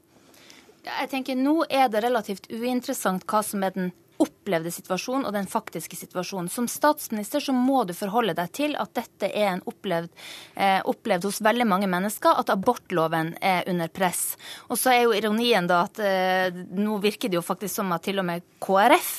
Jeg 0.87 1.11
tenker 1.11 1.38
Nå 1.38 1.64
er 1.70 1.88
det 1.92 2.04
relativt 2.04 2.50
uinteressant 2.52 3.26
hva 3.28 3.42
som 3.44 3.64
er 3.66 3.75
den 3.75 3.90
opplevde 4.22 4.70
situasjonen 4.75 5.26
og 5.28 5.34
den 5.37 5.48
faktiske 5.50 5.96
situasjonen. 5.96 6.50
Som 6.50 6.68
statsminister 6.70 7.42
så 7.42 7.54
må 7.54 7.84
du 7.87 7.94
forholde 7.96 8.34
deg 8.38 8.52
til 8.56 8.76
at 8.80 8.92
dette 8.98 9.30
er 9.30 9.52
en 9.54 9.64
opplevd, 9.68 10.10
eh, 10.56 10.80
opplevd 10.84 11.28
hos 11.28 11.40
veldig 11.44 11.66
mange 11.68 11.90
mennesker, 11.90 12.38
at 12.38 12.50
abortloven 12.52 13.34
er 13.40 13.68
under 13.70 13.88
press. 13.88 14.37
Og 14.68 14.78
så 14.80 14.94
er 14.94 15.02
jo 15.04 15.14
ironien 15.16 15.68
da 15.68 15.84
at 15.87 16.00
eh, 16.02 16.50
nå 16.52 16.98
virker 17.02 17.30
det 17.30 17.38
jo 17.38 17.44
faktisk 17.44 17.78
som 17.78 17.92
at 17.94 18.06
til 18.08 18.18
og 18.18 18.26
med 18.28 18.46
KrF 18.58 19.10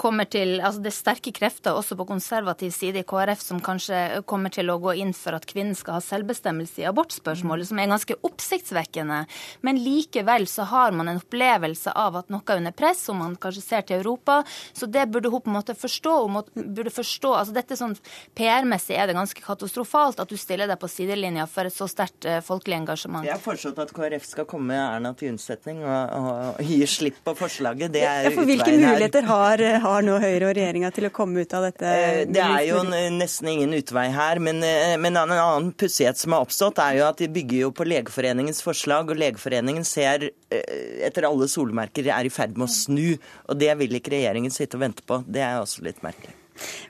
kommer 0.00 0.24
til 0.30 0.56
Altså 0.66 0.80
det 0.80 0.90
er 0.90 0.96
sterke 0.96 1.32
krefter 1.34 1.76
også 1.76 1.96
på 1.98 2.06
konservativ 2.08 2.70
side 2.74 3.02
i 3.02 3.06
KrF 3.06 3.42
som 3.42 3.60
kanskje 3.62 4.22
kommer 4.28 4.52
til 4.52 4.70
å 4.72 4.78
gå 4.80 4.94
inn 5.02 5.12
for 5.16 5.36
at 5.36 5.46
kvinnen 5.48 5.76
skal 5.76 5.98
ha 5.98 6.02
selvbestemmelse 6.04 6.82
i 6.82 6.86
abortspørsmålet, 6.88 7.68
som 7.68 7.80
er 7.80 7.90
ganske 7.90 8.16
oppsiktsvekkende. 8.26 9.22
Men 9.66 9.80
likevel 9.82 10.46
så 10.50 10.66
har 10.70 10.96
man 10.96 11.10
en 11.10 11.20
opplevelse 11.20 11.92
av 11.92 12.16
at 12.22 12.32
noe 12.32 12.44
er 12.48 12.62
under 12.62 12.74
press, 12.76 13.04
som 13.08 13.20
man 13.20 13.36
kanskje 13.40 13.64
ser 13.64 13.86
til 13.86 14.00
Europa, 14.00 14.42
så 14.72 14.88
det 14.90 15.06
burde 15.12 15.30
hun 15.32 15.42
på 15.42 15.50
en 15.50 15.58
måte 15.58 15.76
forstå. 15.78 16.14
Hun 16.26 16.72
burde 16.76 16.92
forstå, 16.94 17.32
altså 17.40 17.54
dette 17.56 17.78
sånn 17.78 17.96
PR-messig 18.36 18.96
er 18.96 19.10
det 19.10 19.16
ganske 19.16 19.42
katastrofalt 19.42 20.20
at 20.22 20.30
du 20.30 20.36
stiller 20.40 20.68
deg 20.70 20.78
på 20.80 20.90
sidelinja 20.90 21.46
for 21.50 21.68
et 21.68 21.74
så 21.74 21.88
sterkt 21.90 22.26
uh, 22.28 22.38
folkelig 22.44 22.80
engasjement. 22.80 23.26
Jeg 23.26 23.36
har 23.36 23.42
foreslått 23.42 23.80
at 23.82 23.92
KrF 23.96 24.26
skal 24.28 24.48
komme 24.48 24.76
Erna 24.76 25.12
til 25.18 25.34
unnsetning 25.34 25.82
og, 25.84 26.14
og, 26.16 26.62
gi 26.66 26.80
slipp 26.90 27.22
på 27.26 27.36
forslaget. 27.38 27.92
Det 27.94 28.04
er 28.06 28.28
ja, 28.28 28.34
for 28.34 28.48
Hvilke 28.48 28.74
muligheter 28.76 29.26
har, 29.28 29.62
har, 29.84 30.06
nå 30.06 30.18
Høyre 30.22 30.50
og 30.50 30.56
regjeringa 30.56 30.92
til 30.94 31.08
å 31.08 31.12
komme 31.14 31.44
ut 31.44 31.56
av 31.56 31.68
dette? 31.68 31.86
Eh, 31.86 32.22
det 32.30 32.42
er 32.42 32.62
jo 32.68 32.82
nesten 32.86 33.50
ingen 33.52 33.74
utvei 33.76 34.06
her. 34.14 34.40
Men, 34.42 34.62
eh, 34.64 34.96
men 35.00 35.16
en 35.16 35.34
annen 35.34 35.72
pussighet 35.76 36.18
som 36.20 36.36
har 36.36 36.46
oppstått, 36.46 36.80
er 36.82 37.00
jo 37.00 37.06
at 37.08 37.20
de 37.22 37.30
bygger 37.32 37.66
jo 37.66 37.72
på 37.76 37.86
Legeforeningens 37.88 38.62
forslag. 38.64 39.12
Og 39.12 39.20
Legeforeningen 39.20 39.86
ser 39.86 40.30
etter 40.50 41.26
alle 41.26 41.48
solmerker 41.50 42.06
er 42.12 42.28
i 42.28 42.32
ferd 42.32 42.56
med 42.56 42.68
å 42.68 42.72
snu. 42.72 43.16
Og 43.50 43.58
det 43.58 43.72
vil 43.80 43.98
ikke 43.98 44.14
regjeringen 44.14 44.35
regjeringen 44.36 44.52
sitte 44.52 44.76
og 44.76 44.84
vente 44.84 45.02
på. 45.02 45.22
Det 45.26 45.40
er 45.40 45.60
også 45.60 45.84
litt 45.84 46.02
merkelig. 46.02 46.34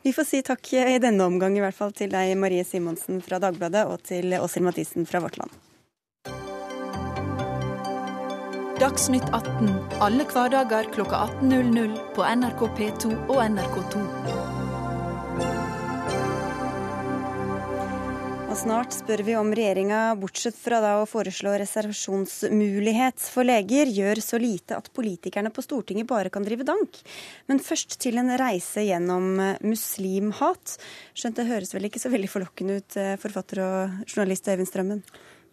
Vi 0.03 0.12
får 0.15 0.26
si 0.26 0.43
takk 0.43 0.73
i 0.73 0.99
denne 1.03 1.25
omgang 1.26 1.57
i 1.57 1.62
hvert 1.62 1.75
fall 1.75 1.93
til 1.93 2.11
deg, 2.11 2.37
Marie 2.38 2.65
Simonsen 2.65 3.21
fra 3.23 3.38
Dagbladet, 3.43 3.87
og 3.87 4.03
til 4.03 4.35
Åshild 4.38 4.67
Mathisen 4.67 5.07
fra 5.07 5.21
Vårt 5.21 5.38
Land. 5.38 5.50
Dagsnytt 8.76 9.25
18 9.33 9.71
alle 10.05 10.26
hverdager 10.29 10.91
klokka 10.93 11.26
18.00 11.41 11.97
på 12.15 12.26
NRK 12.37 12.67
P2 12.76 13.15
og 13.33 13.41
NRK2. 13.41 14.46
Og 18.56 18.62
snart 18.62 18.94
spør 18.96 19.20
vi 19.20 19.34
om 19.36 19.50
regjeringa, 19.52 20.14
bortsett 20.16 20.56
fra 20.56 20.78
da 20.80 20.94
å 21.02 21.02
foreslå 21.04 21.50
reservasjonsmulighet 21.60 23.26
for 23.28 23.44
leger, 23.44 23.90
gjør 23.92 24.22
så 24.25 24.40
lite 24.40 24.78
at 24.78 24.88
politikerne 24.96 25.52
på 25.52 25.60
Stortinget 25.60 26.08
bare 26.08 26.32
kan 26.32 26.46
drive 26.46 26.64
dank. 26.64 26.96
Men 27.52 27.60
først 27.60 27.98
til 28.00 28.16
en 28.16 28.32
reise 28.40 28.86
gjennom 28.86 29.36
muslimhat. 29.60 30.78
Skjønt 31.12 31.36
det 31.36 31.50
høres 31.50 31.76
vel 31.76 31.90
ikke 31.90 32.00
så 32.00 32.08
veldig 32.14 32.32
forlokkende 32.32 32.80
ut, 32.80 32.96
eh, 32.96 33.18
forfatter 33.20 33.60
og 33.60 34.08
journalist 34.08 34.48
Øyvind 34.48 34.72
Strømmen? 34.72 35.04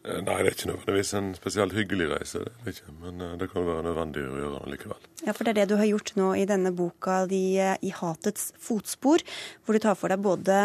Eh, 0.03 0.17
nei, 0.19 0.41
det 0.43 0.49
er 0.49 0.55
ikke 0.57 0.67
nødvendigvis 0.67 1.13
en 1.15 1.29
spesielt 1.37 1.73
hyggelig 1.77 2.09
reise, 2.11 2.41
det 2.65 2.73
men 2.99 3.21
eh, 3.23 3.35
det 3.39 3.47
kan 3.53 3.63
være 3.63 3.85
nødvendig 3.85 4.25
å 4.27 4.35
gjøre 4.35 4.57
den 4.59 4.73
likevel. 4.73 5.05
Ja, 5.23 5.31
for 5.31 5.47
det 5.47 5.53
er 5.53 5.59
det 5.61 5.67
du 5.71 5.77
har 5.79 5.87
gjort 5.87 6.11
nå 6.19 6.33
i 6.35 6.43
denne 6.49 6.73
boka 6.75 7.21
di 7.31 7.55
eh, 7.55 7.77
I 7.79 7.93
hatets 7.95 8.49
fotspor, 8.59 9.23
hvor 9.63 9.77
du 9.77 9.83
tar 9.85 9.95
for 9.95 10.11
deg 10.11 10.19
både 10.25 10.57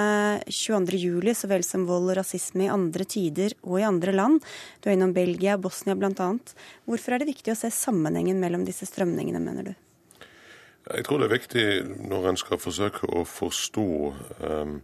22.07 0.50 1.38
så 1.38 1.52
vel 1.54 1.62
som 1.62 1.86
vold 1.86 2.10
og 2.10 2.18
rasisme 2.18 2.66
i 2.66 2.72
andre 2.74 3.06
tider 3.06 3.54
og 3.62 3.78
i 3.78 3.86
andre 3.86 4.16
land. 4.18 4.42
Du 4.82 4.90
er 4.90 4.98
innom 4.98 5.14
Belgia, 5.14 5.54
Bosnia 5.54 5.94
bl.a. 5.94 6.32
Hvorfor 6.90 7.14
er 7.14 7.22
det 7.22 7.30
viktig 7.30 7.54
å 7.54 7.60
se 7.62 7.70
sammenhengen 7.70 8.42
mellom 8.42 8.66
disse 8.66 8.90
strømningene, 8.90 9.38
mener 9.38 9.70
du? 9.70 9.74
Jeg 10.88 11.06
tror 11.06 11.22
det 11.22 11.28
er 11.28 11.36
viktig 11.36 11.66
når 12.10 12.32
en 12.32 12.42
skal 12.42 12.58
forsøke 12.58 13.06
å 13.06 13.22
forstå 13.22 13.88
eh, 14.50 14.78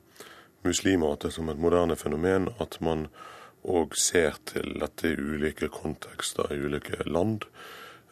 muslimer 0.62 1.32
som 1.34 1.50
et 1.50 1.58
moderne 1.58 1.98
fenomen, 1.98 2.52
at 2.62 2.78
man 2.84 3.08
og 3.64 3.96
ser 3.96 4.36
til 4.48 4.76
dette 4.80 5.10
i 5.10 5.18
ulike 5.18 5.70
kontekster 5.72 6.52
i 6.52 6.60
ulike 6.60 7.04
land. 7.06 7.46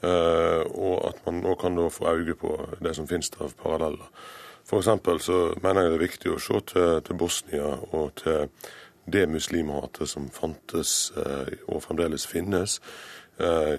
Uh, 0.03 0.65
og 0.67 0.97
at 1.13 1.21
man 1.27 1.43
nå 1.45 1.55
kan 1.61 1.77
da 1.79 1.87
få 1.93 2.11
øye 2.11 2.35
på 2.35 2.57
det 2.83 2.97
som 2.99 3.07
finnes 3.09 3.31
av 3.39 3.55
paralleller. 3.61 4.09
F.eks. 4.67 4.89
så 5.25 5.39
mener 5.63 5.83
jeg 5.83 5.93
det 5.93 5.99
er 5.99 6.07
viktig 6.07 6.33
å 6.33 6.41
se 6.41 6.61
til, 6.73 7.01
til 7.07 7.19
Bosnia 7.19 7.69
og 7.93 8.15
til 8.23 8.49
det 9.11 9.27
muslimhatet 9.29 10.09
som 10.09 10.29
fantes 10.31 11.11
og 11.67 11.83
fremdeles 11.83 12.27
finnes, 12.31 12.77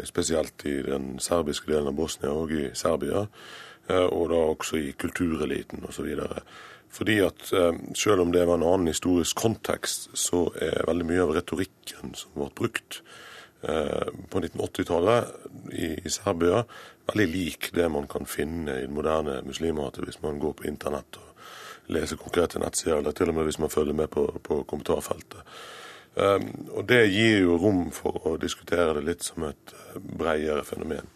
spesielt 0.04 0.66
i 0.68 0.82
den 0.84 1.14
serbiske 1.24 1.72
delen 1.72 1.88
av 1.94 1.96
Bosnia 1.96 2.34
og 2.36 2.52
i 2.52 2.66
Serbia, 2.76 3.24
og 3.88 4.26
da 4.34 4.42
også 4.52 4.82
i 4.82 4.92
kultureliten 5.00 5.88
osv. 5.88 6.12
Fordi 6.94 7.16
at 7.26 7.48
selv 7.98 8.22
om 8.22 8.32
det 8.34 8.44
var 8.46 8.60
en 8.60 8.66
annen 8.68 8.92
historisk 8.92 9.40
kontekst, 9.42 10.12
så 10.14 10.44
er 10.62 10.86
veldig 10.86 11.08
mye 11.10 11.24
av 11.24 11.32
retorikken 11.34 12.14
som 12.14 12.36
ble 12.38 12.52
brukt 12.54 13.00
på 13.64 14.42
1980-tallet 14.44 15.74
i 15.74 16.12
Serbia, 16.14 16.62
veldig 17.10 17.28
lik 17.32 17.72
det 17.74 17.90
man 17.90 18.06
kan 18.12 18.30
finne 18.30 18.78
i 18.78 18.86
den 18.86 18.94
moderne 18.94 19.40
muslimhatet 19.48 20.06
hvis 20.06 20.22
man 20.22 20.38
går 20.44 20.54
på 20.60 20.68
internett 20.70 21.18
og 21.18 21.34
leser 21.92 22.20
konkrete 22.20 22.60
nettsider, 22.60 23.00
eller 23.00 23.12
til 23.12 23.32
og 23.32 23.38
med 23.38 23.50
hvis 23.50 23.60
man 23.60 23.72
følger 23.74 23.94
med 23.94 24.08
på, 24.08 24.28
på 24.44 24.62
kommentarfeltet. 24.64 25.42
Um, 26.16 26.70
og 26.78 26.88
Det 26.90 27.10
gir 27.10 27.40
jo 27.42 27.58
rom 27.58 27.88
for 27.92 28.22
å 28.30 28.38
diskutere 28.38 28.94
det 29.00 29.06
litt 29.08 29.26
som 29.26 29.48
et 29.48 29.74
eh, 29.74 30.00
bredere 30.00 30.64
fenomen. 30.64 31.10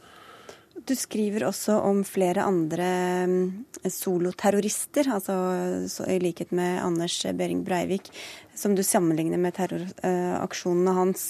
Du 0.86 0.93
skriver 0.96 1.48
også 1.48 1.79
om 1.81 2.03
flere 2.05 2.43
andre 2.46 2.88
mm, 3.25 3.46
soloterrorister, 3.89 5.10
altså 5.10 6.05
i 6.05 6.19
likhet 6.22 6.51
med 6.55 6.81
Anders 6.84 7.15
Behring 7.34 7.63
Breivik, 7.65 8.12
som 8.55 8.75
du 8.77 8.84
sammenligner 8.86 9.41
med 9.41 9.55
terroraksjonene 9.57 10.93
hans. 10.98 11.25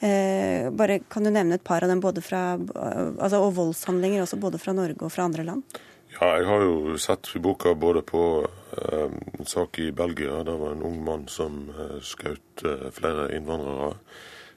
Eh, 0.00 0.66
bare 0.74 0.98
Kan 1.10 1.28
du 1.28 1.30
nevne 1.30 1.60
et 1.60 1.64
par 1.64 1.86
av 1.86 1.92
dem, 1.92 2.02
fra, 2.02 2.42
altså, 2.58 3.44
og 3.44 3.54
voldshandlinger 3.60 4.24
også 4.24 4.40
både 4.42 4.58
fra 4.58 4.74
Norge 4.74 5.04
og 5.04 5.14
fra 5.14 5.28
andre 5.30 5.46
land? 5.46 5.78
Ja, 6.18 6.32
jeg 6.40 6.48
har 6.48 6.64
jo 6.64 6.96
sett 6.98 7.28
boka 7.38 7.74
både 7.78 8.02
på 8.02 8.22
eh, 8.42 9.10
en 9.38 9.46
sak 9.46 9.78
i 9.78 9.92
Belgia. 9.92 10.42
Der 10.42 10.58
var 10.58 10.74
en 10.74 10.82
ung 10.82 11.02
mann 11.04 11.28
som 11.30 11.68
eh, 11.70 11.98
skjøt 12.02 12.64
eh, 12.66 12.88
flere 12.96 13.28
innvandrere 13.36 13.92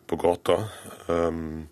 på 0.10 0.18
gata. 0.18 0.58
Um, 1.06 1.68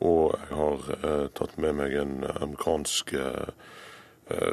og 0.00 0.36
jeg 0.36 0.58
har 0.58 0.90
eh, 0.96 1.26
tatt 1.36 1.56
med 1.60 1.76
meg 1.80 1.96
en 2.00 2.14
amerikansk 2.30 3.14
eh, 3.20 3.50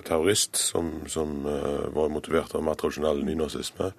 terrorist 0.08 0.58
som, 0.58 1.04
som 1.06 1.44
var 1.46 2.08
motivert 2.10 2.56
av 2.58 2.64
mer 2.66 2.80
tradisjonell 2.82 3.20
nynazisme. 3.28 3.92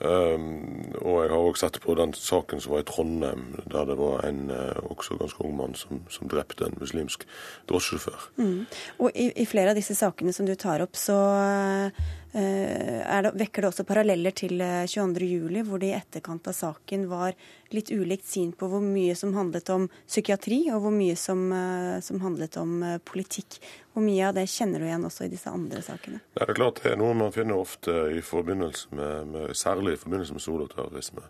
Um, 0.00 0.94
og 1.04 1.16
jeg 1.20 1.28
har 1.28 1.38
også 1.38 1.66
sett 1.66 1.78
på 1.84 1.92
den 1.98 2.14
saken 2.16 2.60
som 2.64 2.72
var 2.72 2.80
i 2.80 2.86
Trondheim, 2.88 3.42
der 3.68 3.84
det 3.84 3.96
var 3.98 4.22
en 4.24 4.46
uh, 4.48 4.78
også 4.88 5.18
ganske 5.20 5.44
ung 5.44 5.58
mann 5.58 5.74
som, 5.76 6.00
som 6.08 6.28
drepte 6.28 6.64
en 6.64 6.78
muslimsk 6.80 7.26
drosjesjåfør. 7.68 8.30
Mm. 8.40 8.62
Og 8.98 9.10
i, 9.12 9.28
i, 9.36 9.44
flere 9.44 9.74
av 9.74 9.76
disse 9.76 9.96
sakene 9.98 10.32
som 10.32 10.48
du 10.48 10.54
tar 10.56 10.80
opp, 10.80 10.96
så 10.96 11.18
uh, 11.36 12.08
det, 12.32 13.32
vekker 13.34 13.64
det 13.64 13.68
også 13.72 13.84
paralleller 13.88 14.34
til 14.38 14.60
22.07, 14.60 15.24
juli, 15.26 15.64
hvor 15.66 15.82
det 15.82 15.88
i 15.90 15.96
etterkant 15.96 16.46
av 16.46 16.54
saken 16.54 17.08
var 17.10 17.34
litt 17.74 17.90
ulikt 17.90 18.28
syn 18.30 18.52
på 18.54 18.68
hvor 18.70 18.84
mye 18.84 19.16
som 19.18 19.34
handlet 19.34 19.72
om 19.74 19.88
psykiatri, 20.04 20.60
og 20.70 20.84
hvor 20.84 20.94
mye 20.94 21.16
som, 21.18 21.42
uh, 21.50 21.98
som 22.04 22.22
handlet 22.22 22.58
om 22.60 22.76
politikk. 23.08 23.58
Hvor 23.90 24.06
mye 24.06 24.28
av 24.28 24.38
det 24.38 24.46
kjenner 24.50 24.78
du 24.82 24.86
igjen 24.86 25.06
også 25.08 25.26
i 25.26 25.32
disse 25.32 25.50
andre 25.50 25.82
sakene? 25.82 26.22
Det 26.38 26.46
er 26.46 26.58
klart 26.58 26.82
det 26.84 26.94
er 26.94 27.00
noe 27.02 27.18
man 27.18 27.34
finner 27.34 27.58
ofte 27.58 27.96
i 28.14 28.22
forbindelse 28.22 28.94
med, 28.94 29.32
med 29.34 29.56
særlig 29.58 29.96
i 29.96 30.02
forbindelse 30.04 30.38
med 30.38 30.46
soloterrorisme. 30.46 31.26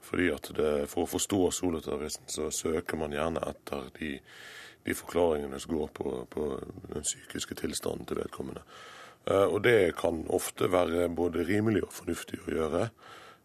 Fordi 0.00 0.30
at 0.32 0.48
det, 0.56 0.70
For 0.90 1.04
å 1.04 1.10
forstå 1.10 1.42
soloterrorismen 1.54 2.32
så 2.32 2.48
søker 2.54 2.98
man 2.98 3.14
gjerne 3.14 3.42
etter 3.50 3.90
de, 3.98 4.14
de 4.86 4.96
forklaringene 4.96 5.60
som 5.60 5.76
går 5.76 5.92
på, 5.94 6.14
på, 6.32 6.46
den 6.88 7.06
psykiske 7.06 7.58
tilstanden 7.60 8.08
til 8.08 8.22
vedkommende. 8.22 8.64
Uh, 9.28 9.46
og 9.46 9.60
det 9.66 9.96
kan 10.00 10.22
ofte 10.32 10.70
være 10.72 11.08
både 11.12 11.44
rimelig 11.48 11.84
og 11.86 11.92
fornuftig 11.98 12.40
å 12.44 12.54
gjøre. 12.54 12.86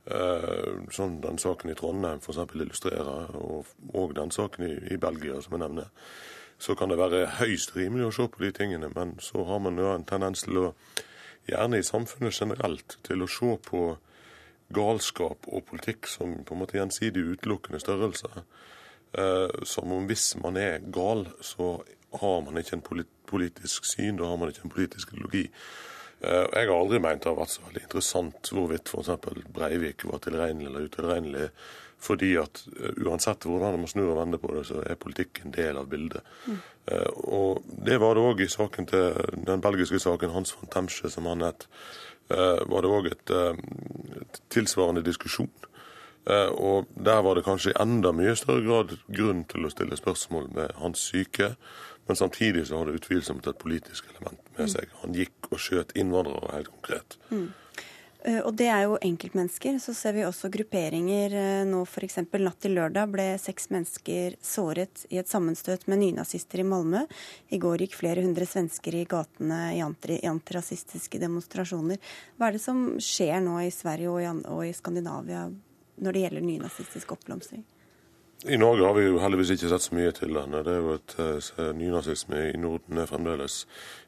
Uh, 0.06 0.86
sånn 0.94 1.20
den 1.24 1.42
saken 1.42 1.74
i 1.74 1.76
Trondheim 1.78 2.22
f.eks. 2.22 2.40
illustrerer, 2.54 3.36
og, 3.42 4.16
den 4.16 4.32
saken 4.32 4.70
i 4.70 5.00
Belgia 5.02 5.42
som 5.42 5.58
jeg 5.58 5.66
nevner 5.66 5.92
så 6.58 6.76
kan 6.76 6.88
det 6.90 6.96
være 7.00 7.26
høyst 7.40 7.76
rimelig 7.76 8.08
å 8.08 8.14
se 8.16 8.28
på 8.32 8.44
de 8.44 8.52
tingene. 8.56 8.90
Men 8.96 9.16
så 9.20 9.44
har 9.48 9.60
man 9.60 9.80
jo 9.80 9.90
en 9.92 10.06
tendens 10.08 10.46
til 10.46 10.62
å, 10.62 10.68
gjerne 11.50 11.80
i 11.80 11.86
samfunnet 11.86 12.34
generelt, 12.34 12.98
til 13.06 13.22
å 13.22 13.30
se 13.30 13.52
på 13.68 13.82
galskap 14.74 15.46
og 15.46 15.66
politikk 15.70 16.08
som 16.10 16.40
på 16.46 16.56
en 16.56 16.64
måte 16.64 16.80
gjensidig 16.80 17.22
utelukkende 17.36 17.82
størrelser. 17.84 18.42
Eh, 19.14 19.62
som 19.64 19.94
om 19.94 20.08
hvis 20.10 20.32
man 20.42 20.58
er 20.58 20.82
gal, 20.96 21.28
så 21.46 21.78
har 22.22 22.42
man 22.46 22.58
ikke 22.62 22.80
en 22.80 22.86
politisk 23.30 23.88
syn, 23.90 24.20
da 24.20 24.30
har 24.30 24.40
man 24.42 24.52
ikke 24.52 24.66
en 24.68 24.74
politisk 24.74 25.14
ideologi. 25.14 25.48
Eh, 26.26 26.46
jeg 26.54 26.70
har 26.70 26.76
aldri 26.76 27.02
meint 27.04 27.24
det 27.24 27.30
har 27.30 27.38
vært 27.38 27.54
så 27.54 27.66
veldig 27.66 27.84
interessant 27.84 28.52
hvorvidt 28.54 28.92
f.eks. 28.92 29.12
Breivik 29.54 30.06
var 30.10 30.22
tilregnelig 30.24 30.70
eller 30.72 30.88
utilregnelig 30.88 31.50
fordi 32.06 32.34
at 32.38 32.60
uh, 32.76 32.92
uansett 33.08 33.48
hvordan 33.48 33.80
man 33.80 33.90
snur 33.90 34.12
og 34.12 34.18
vender 34.20 34.38
på 34.38 34.52
det, 34.52 34.66
så 34.68 34.82
er 34.84 34.98
politikk 35.00 35.40
en 35.42 35.54
del 35.56 35.78
av 35.80 35.88
bildet. 35.90 36.28
Mm. 36.46 36.58
Uh, 36.92 37.12
og 37.40 37.70
det 37.88 37.96
var 38.04 38.14
det 38.14 38.26
òg 38.28 38.44
i 38.44 38.50
saken 38.52 38.90
til 38.92 39.16
den 39.48 39.64
belgiske 39.64 40.02
saken 40.04 40.34
Hans 40.36 40.54
von 40.54 40.70
Temsche, 40.70 41.10
som 41.10 41.26
han 41.32 41.46
het. 41.48 41.66
Var 42.28 42.82
det 42.82 42.90
òg 42.90 43.08
et, 43.12 43.32
et, 43.32 44.38
tilsvarende 44.50 45.04
diskusjon. 45.06 45.52
og 46.58 46.88
der 46.98 47.22
var 47.22 47.36
det 47.36 47.44
kanskje 47.46 47.70
i 47.70 47.82
enda 47.82 48.12
mye 48.12 48.34
større 48.36 48.64
grad 48.66 48.96
grunn 49.08 49.44
til 49.46 49.66
å 49.66 49.70
stille 49.70 49.98
spørsmål 49.98 50.48
med 50.56 50.74
hans 50.82 51.04
syke. 51.12 51.52
Men 52.06 52.18
samtidig 52.20 52.68
så 52.68 52.78
har 52.78 52.90
det 52.90 53.00
utvilsomt 53.02 53.48
et 53.48 53.62
politisk 53.62 54.10
element 54.14 54.42
med 54.58 54.72
seg. 54.72 54.92
Han 55.02 55.16
gikk 55.18 55.50
og 55.52 55.62
skjøt 55.62 55.96
innvandrere, 55.98 56.54
helt 56.54 56.74
konkret. 56.76 57.18
Mm. 57.32 57.48
Eh, 58.26 58.40
og 58.42 58.56
det 58.58 58.68
er 58.74 58.86
jo 58.86 58.98
enkeltmennesker. 59.06 59.78
Så 59.82 59.94
ser 59.98 60.16
vi 60.18 60.26
også 60.26 60.50
grupperinger. 60.54 61.34
Eh, 61.34 61.64
nå 61.70 61.84
f.eks. 61.86 62.20
natt 62.26 62.62
til 62.64 62.76
lørdag 62.78 63.12
ble 63.14 63.28
seks 63.42 63.70
mennesker 63.74 64.38
såret 64.46 65.06
i 65.14 65.20
et 65.22 65.30
sammenstøt 65.30 65.86
med 65.92 66.02
nynazister 66.02 66.64
i 66.64 66.68
Malmö. 66.68 67.06
I 67.54 67.62
går 67.62 67.86
gikk 67.86 68.00
flere 68.02 68.26
hundre 68.26 68.48
svensker 68.50 68.98
i 68.98 69.06
gatene 69.10 69.62
i 69.78 69.84
antirasistiske 70.30 71.22
demonstrasjoner. 71.22 72.02
Hva 72.38 72.50
er 72.50 72.58
det 72.58 72.66
som 72.66 72.88
skjer 73.02 73.38
nå 73.46 73.60
i 73.66 73.74
Sverige 73.74 74.34
og 74.42 74.66
i 74.66 74.74
Skandinavia 74.78 75.48
når 75.96 76.12
det 76.12 76.26
gjelder 76.26 76.50
nynazistisk 76.50 77.14
oppblomstring? 77.16 77.64
I 78.48 78.58
Norge 78.58 78.86
har 78.86 78.94
vi 78.94 79.08
jo 79.08 79.18
heldigvis 79.18 79.56
ikke 79.56 79.70
sett 79.72 79.84
så 79.88 79.96
mye 79.98 80.12
til 80.14 80.36
den. 80.38 80.54
Det 80.54 80.70
er 80.70 80.84
jo 80.84 80.92
et 80.94 81.14
uh, 81.18 81.72
Nynazisme 81.74 82.44
i 82.52 82.60
Norden 82.62 83.00
er 83.02 83.10
fremdeles 83.10 83.64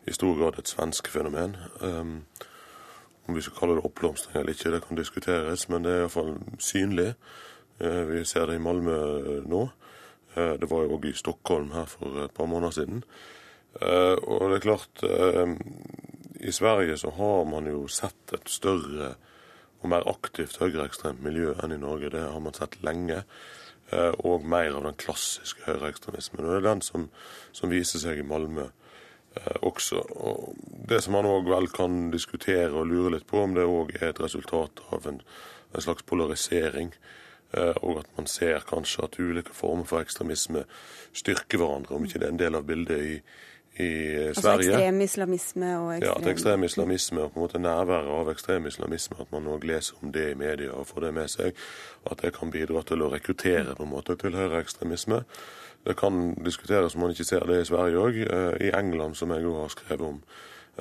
i 0.06 0.14
stor 0.14 0.36
grad 0.38 0.60
et 0.62 0.70
svensk 0.70 1.10
fenomen. 1.10 1.56
Um, 1.82 2.20
om 3.26 3.34
vi 3.34 3.42
skal 3.42 3.58
kalle 3.58 3.80
det 3.80 3.86
oppblomstring 3.90 4.38
eller 4.38 4.54
ikke, 4.54 4.76
det 4.76 4.84
kan 4.86 5.00
diskuteres, 5.00 5.66
men 5.74 5.88
det 5.88 5.96
er 5.96 6.04
iallfall 6.04 6.36
synlig. 6.62 7.16
Uh, 7.82 8.04
vi 8.12 8.22
ser 8.30 8.46
det 8.46 8.60
i 8.60 8.62
Malmö 8.62 9.02
eh, 9.18 9.42
nå. 9.50 9.66
Uh, 10.38 10.54
det 10.62 10.70
var 10.70 10.86
jo 10.86 11.00
òg 11.00 11.10
i 11.10 11.18
Stockholm 11.18 11.74
her 11.74 11.90
for 11.90 12.22
et 12.28 12.38
par 12.38 12.50
måneder 12.52 12.78
siden. 12.78 13.04
Og 13.78 14.50
det 14.50 14.56
er 14.56 14.64
klart 14.64 15.04
I 16.40 16.52
Sverige 16.52 16.96
så 16.98 17.12
har 17.14 17.44
man 17.46 17.68
jo 17.70 17.84
sett 17.88 18.34
et 18.34 18.50
større 18.50 19.12
og 19.84 19.90
mer 19.92 20.08
aktivt 20.10 20.58
høyreekstremt 20.58 21.22
miljø 21.22 21.52
enn 21.62 21.76
i 21.76 21.78
Norge. 21.78 22.10
Det 22.10 22.24
har 22.24 22.42
man 22.42 22.56
sett 22.58 22.80
lenge. 22.82 23.22
Og 23.96 24.44
mer 24.44 24.74
av 24.76 24.84
den 24.84 24.98
klassiske 25.00 25.64
høyreekstremismen. 25.64 26.44
Og 26.44 26.50
det 26.50 26.58
er 26.58 26.66
den 26.66 26.82
som, 26.84 27.06
som 27.56 27.72
viser 27.72 28.02
seg 28.04 28.20
i 28.20 28.26
Malmö. 28.28 28.66
Eh, 29.38 29.56
også. 29.62 29.96
Og 29.96 30.56
det 30.90 31.02
som 31.04 31.16
man 31.18 31.28
òg 31.28 31.50
vel 31.52 31.70
kan 31.74 32.10
diskutere 32.14 32.72
og 32.72 32.88
lure 32.90 33.14
litt 33.16 33.28
på, 33.30 33.42
om 33.44 33.56
det 33.56 33.68
òg 33.68 33.94
er 34.00 34.10
et 34.10 34.22
resultat 34.24 34.82
av 34.96 35.08
en, 35.10 35.22
en 35.74 35.84
slags 35.84 36.06
polarisering. 36.08 36.94
Eh, 37.54 37.76
og 37.84 38.02
at 38.02 38.10
man 38.18 38.30
ser 38.32 38.66
kanskje 38.70 39.04
at 39.06 39.20
ulike 39.20 39.56
former 39.56 39.88
for 39.88 40.04
ekstremisme 40.04 40.66
styrker 41.16 41.62
hverandre, 41.62 41.96
om 41.96 42.08
ikke 42.08 42.22
det 42.22 42.30
er 42.30 42.36
en 42.36 42.42
del 42.42 42.60
av 42.60 42.66
bildet 42.68 43.04
i, 43.04 43.20
i 43.80 43.92
altså 44.30 44.42
Sverige. 44.42 44.58
Altså 44.58 44.72
ekstrem 44.72 45.02
islamisme 45.02 45.70
og 45.78 45.92
ekstrem... 45.96 46.10
Ja, 46.10 46.18
at 46.22 46.32
ekstrem 46.34 46.64
islamisme 46.64 47.22
og 47.22 47.32
på 47.32 47.40
en 47.40 47.46
måte 47.46 47.62
nærværet 47.62 48.12
av 48.18 48.32
ekstrem 48.34 48.68
islamisme, 48.68 49.20
at 49.22 49.32
man 49.36 49.48
òg 49.54 49.70
leser 49.70 50.02
om 50.02 50.12
det 50.12 50.32
i 50.32 50.40
media 50.40 50.74
og 50.74 50.90
får 50.90 51.08
det 51.08 51.14
med 51.20 51.32
seg. 51.34 51.64
At 52.10 52.26
det 52.26 52.34
kan 52.40 52.52
bidra 52.52 52.84
til 52.88 53.06
å 53.06 53.12
rekruttere 53.14 53.78
på 53.78 53.86
en 53.86 53.94
måte 53.94 54.18
til 54.20 54.38
høyreekstremisme. 54.38 55.24
Det 55.88 55.96
kan 55.96 56.34
diskuteres 56.44 56.96
om 56.96 57.06
man 57.06 57.14
ikke 57.14 57.28
ser 57.28 57.46
det 57.48 57.62
i 57.62 57.70
Sverige 57.70 58.04
òg. 58.04 58.20
Eh, 58.26 58.68
I 58.68 58.74
England, 58.76 59.16
som 59.16 59.32
jeg 59.32 59.46
òg 59.48 59.62
har 59.62 59.72
skrevet 59.72 60.04
om 60.10 60.20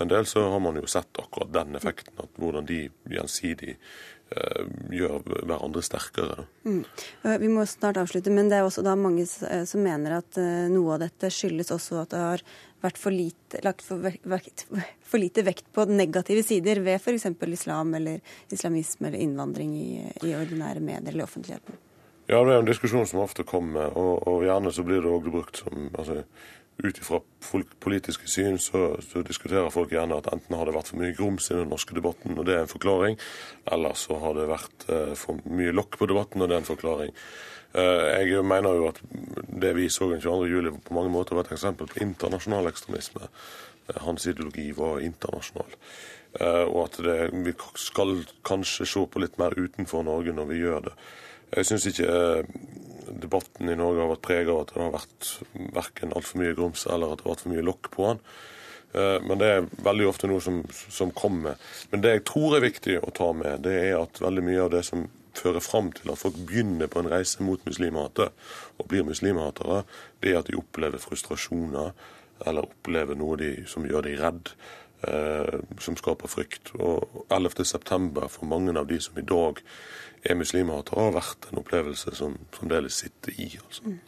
en 0.02 0.10
del, 0.10 0.26
så 0.26 0.42
har 0.50 0.60
man 0.60 0.76
jo 0.76 0.88
sett 0.90 1.20
akkurat 1.22 1.52
den 1.54 1.78
effekten. 1.78 2.14
at 2.18 2.40
Hvordan 2.40 2.66
de 2.66 2.80
gjensidig 3.10 3.76
eh, 3.76 4.64
gjør 4.90 5.22
hverandre 5.46 5.82
sterkere. 5.86 6.48
Mm. 6.64 6.82
Eh, 7.22 7.38
vi 7.38 7.52
må 7.52 7.66
snart 7.70 8.00
avslutte, 8.02 8.34
men 8.34 8.50
det 8.50 8.58
er 8.58 8.66
også 8.66 8.82
da 8.82 8.96
mange 8.98 9.28
som 9.30 9.84
mener 9.84 10.18
at 10.18 10.40
noe 10.72 10.96
av 10.96 11.04
dette 11.06 11.30
skyldes 11.30 11.70
også 11.70 12.02
at 12.02 12.10
det 12.10 12.24
har 12.24 12.46
vært 12.84 13.00
for 13.00 13.14
lite, 13.14 13.60
lagt 13.64 13.84
for, 13.84 14.02
vekt, 14.02 14.66
for 15.06 15.22
lite 15.22 15.44
vekt 15.46 15.66
på 15.74 15.86
negative 15.88 16.44
sider 16.46 16.82
ved 16.84 17.00
f.eks. 17.00 17.26
islam 17.48 17.94
eller 17.98 18.20
islamisme 18.52 19.08
eller 19.08 19.24
innvandring 19.24 19.74
i, 19.78 19.88
i 20.22 20.34
ordinære 20.36 20.84
medier 20.84 21.14
eller 21.14 21.26
offentligheten. 21.26 21.80
Ja, 22.26 22.40
det 22.42 22.56
er 22.56 22.58
en 22.58 22.66
diskusjon 22.66 23.06
som 23.06 23.22
ofte 23.22 23.46
kommer, 23.46 23.92
og, 23.94 24.26
og 24.26 24.44
gjerne 24.46 24.72
så 24.74 24.82
blir 24.86 25.02
det 25.02 25.10
òg 25.12 25.28
brukt 25.30 25.62
som 25.62 25.90
altså, 25.94 26.24
Ut 26.76 26.98
ifra 27.00 27.22
politiske 27.80 28.28
syn 28.28 28.58
så, 28.60 28.98
så, 29.00 29.22
diskuterer 29.24 29.72
folk 29.72 29.94
gjerne 29.94 30.18
at 30.20 30.26
enten 30.28 30.58
har 30.58 30.68
det 30.68 30.74
vært 30.74 30.90
for 30.90 31.00
mye 31.00 31.14
grums 31.16 31.46
i 31.48 31.54
den 31.56 31.70
norske 31.72 31.96
debatten, 31.96 32.34
og 32.36 32.44
det 32.44 32.52
er 32.52 32.66
en 32.66 32.68
forklaring, 32.68 33.16
eller 33.72 33.96
så 33.96 34.18
har 34.20 34.36
det 34.36 34.44
vært 34.50 34.84
eh, 34.92 35.14
for 35.16 35.40
mye 35.48 35.72
lokk 35.72 35.96
på 35.96 36.10
debatten, 36.10 36.44
og 36.44 36.50
det 36.50 36.58
er 36.58 36.60
en 36.60 36.68
forklaring. 36.68 37.14
Uh, 37.74 38.22
jeg 38.22 38.44
mener 38.46 38.78
jo 38.78 38.90
at 38.92 39.00
det 39.62 39.74
vi 39.76 39.88
så 39.92 40.10
den 40.12 40.22
22.07 40.22 40.82
på 40.86 40.96
mange 40.96 41.12
måter 41.12 41.36
var 41.36 41.48
et 41.48 41.56
eksempel 41.56 41.90
på 41.90 42.02
internasjonal 42.04 42.70
ekstremisme. 42.70 43.30
Uh, 43.88 43.98
hans 44.06 44.26
ideologi 44.26 44.70
var 44.76 45.02
internasjonal. 45.04 45.80
Og 46.36 46.82
at 46.82 46.98
det, 47.00 47.30
vi 47.46 47.52
skal 47.80 48.10
kanskje 48.44 48.84
se 48.84 49.00
på 49.08 49.22
litt 49.22 49.38
mer 49.40 49.54
utenfor 49.56 50.02
Norge 50.04 50.34
når 50.36 50.48
vi 50.50 50.58
gjør 50.60 50.82
det. 50.90 50.92
Jeg 51.54 51.68
syns 51.68 51.86
ikke 51.86 52.06
eh, 52.10 52.48
debatten 53.22 53.70
i 53.70 53.78
Norge 53.78 54.02
har 54.02 54.10
vært 54.10 54.26
preget 54.26 54.50
av 54.50 54.64
at 54.64 54.72
det 54.72 54.82
har 54.82 54.94
vært 54.96 55.28
verken 55.76 56.14
altfor 56.16 56.42
mye 56.42 56.56
grums 56.58 56.86
eller 56.90 57.12
at 57.12 57.20
det 57.20 57.26
har 57.26 57.34
vært 57.34 57.44
for 57.44 57.54
mye 57.54 57.66
lokk 57.66 57.90
på 57.94 58.08
den. 58.08 58.22
Eh, 58.96 59.18
men 59.22 59.42
det 59.42 59.50
er 59.52 59.68
veldig 59.86 60.08
ofte 60.10 60.30
noe 60.30 60.42
som, 60.42 60.64
som 60.72 61.14
kommer. 61.14 61.60
Men 61.92 62.02
det 62.02 62.16
jeg 62.16 62.24
tror 62.32 62.58
er 62.58 62.66
viktig 62.66 62.98
å 62.98 63.14
ta 63.14 63.30
med, 63.36 63.62
det 63.66 63.76
er 63.84 64.00
at 64.00 64.22
veldig 64.22 64.46
mye 64.48 64.64
av 64.66 64.74
det 64.74 64.82
som 64.88 65.06
fører 65.38 65.62
fram 65.64 65.92
til 65.96 66.10
at 66.12 66.20
folk 66.20 66.38
begynner 66.48 66.90
på 66.90 67.02
en 67.02 67.10
reise 67.10 67.42
mot 67.44 67.62
muslimhatet 67.66 68.32
og 68.78 68.88
blir 68.88 69.06
muslimhatere, 69.06 69.82
det 70.22 70.32
er 70.32 70.40
at 70.40 70.50
de 70.50 70.58
opplever 70.58 71.02
frustrasjoner 71.02 71.92
eller 72.46 72.66
opplever 72.66 73.16
noe 73.16 73.38
de, 73.40 73.52
som 73.68 73.86
gjør 73.88 74.04
de 74.06 74.16
redd, 74.20 74.50
eh, 75.08 75.56
som 75.80 75.96
skaper 75.96 76.28
frykt. 76.28 76.74
Og 76.76 77.24
11.9. 77.32 78.28
for 78.28 78.50
mange 78.50 78.76
av 78.76 78.88
de 78.90 79.00
som 79.00 79.16
i 79.18 79.24
dag 79.24 79.62
er 80.26 80.36
muslimhater, 80.36 81.00
har 81.00 81.16
vært 81.16 81.48
en 81.50 81.62
opplevelse 81.62 82.14
som 82.18 82.36
fremdeles 82.56 83.00
sitter 83.04 83.32
i. 83.40 83.48
altså. 83.64 83.82
Mm. 83.86 84.00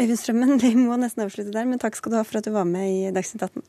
Øyvind 0.00 0.20
Strømmen, 0.20 0.60
vi 0.62 0.74
må 0.76 0.96
nesten 1.00 1.24
avslutte 1.24 1.52
der, 1.54 1.64
men 1.64 1.80
takk 1.80 1.96
skal 1.96 2.12
du 2.12 2.16
ha 2.20 2.26
for 2.26 2.38
at 2.42 2.44
du 2.44 2.52
var 2.52 2.68
med 2.68 2.90
i 2.90 3.14
Dagsnytt 3.16 3.48
18. 3.48 3.62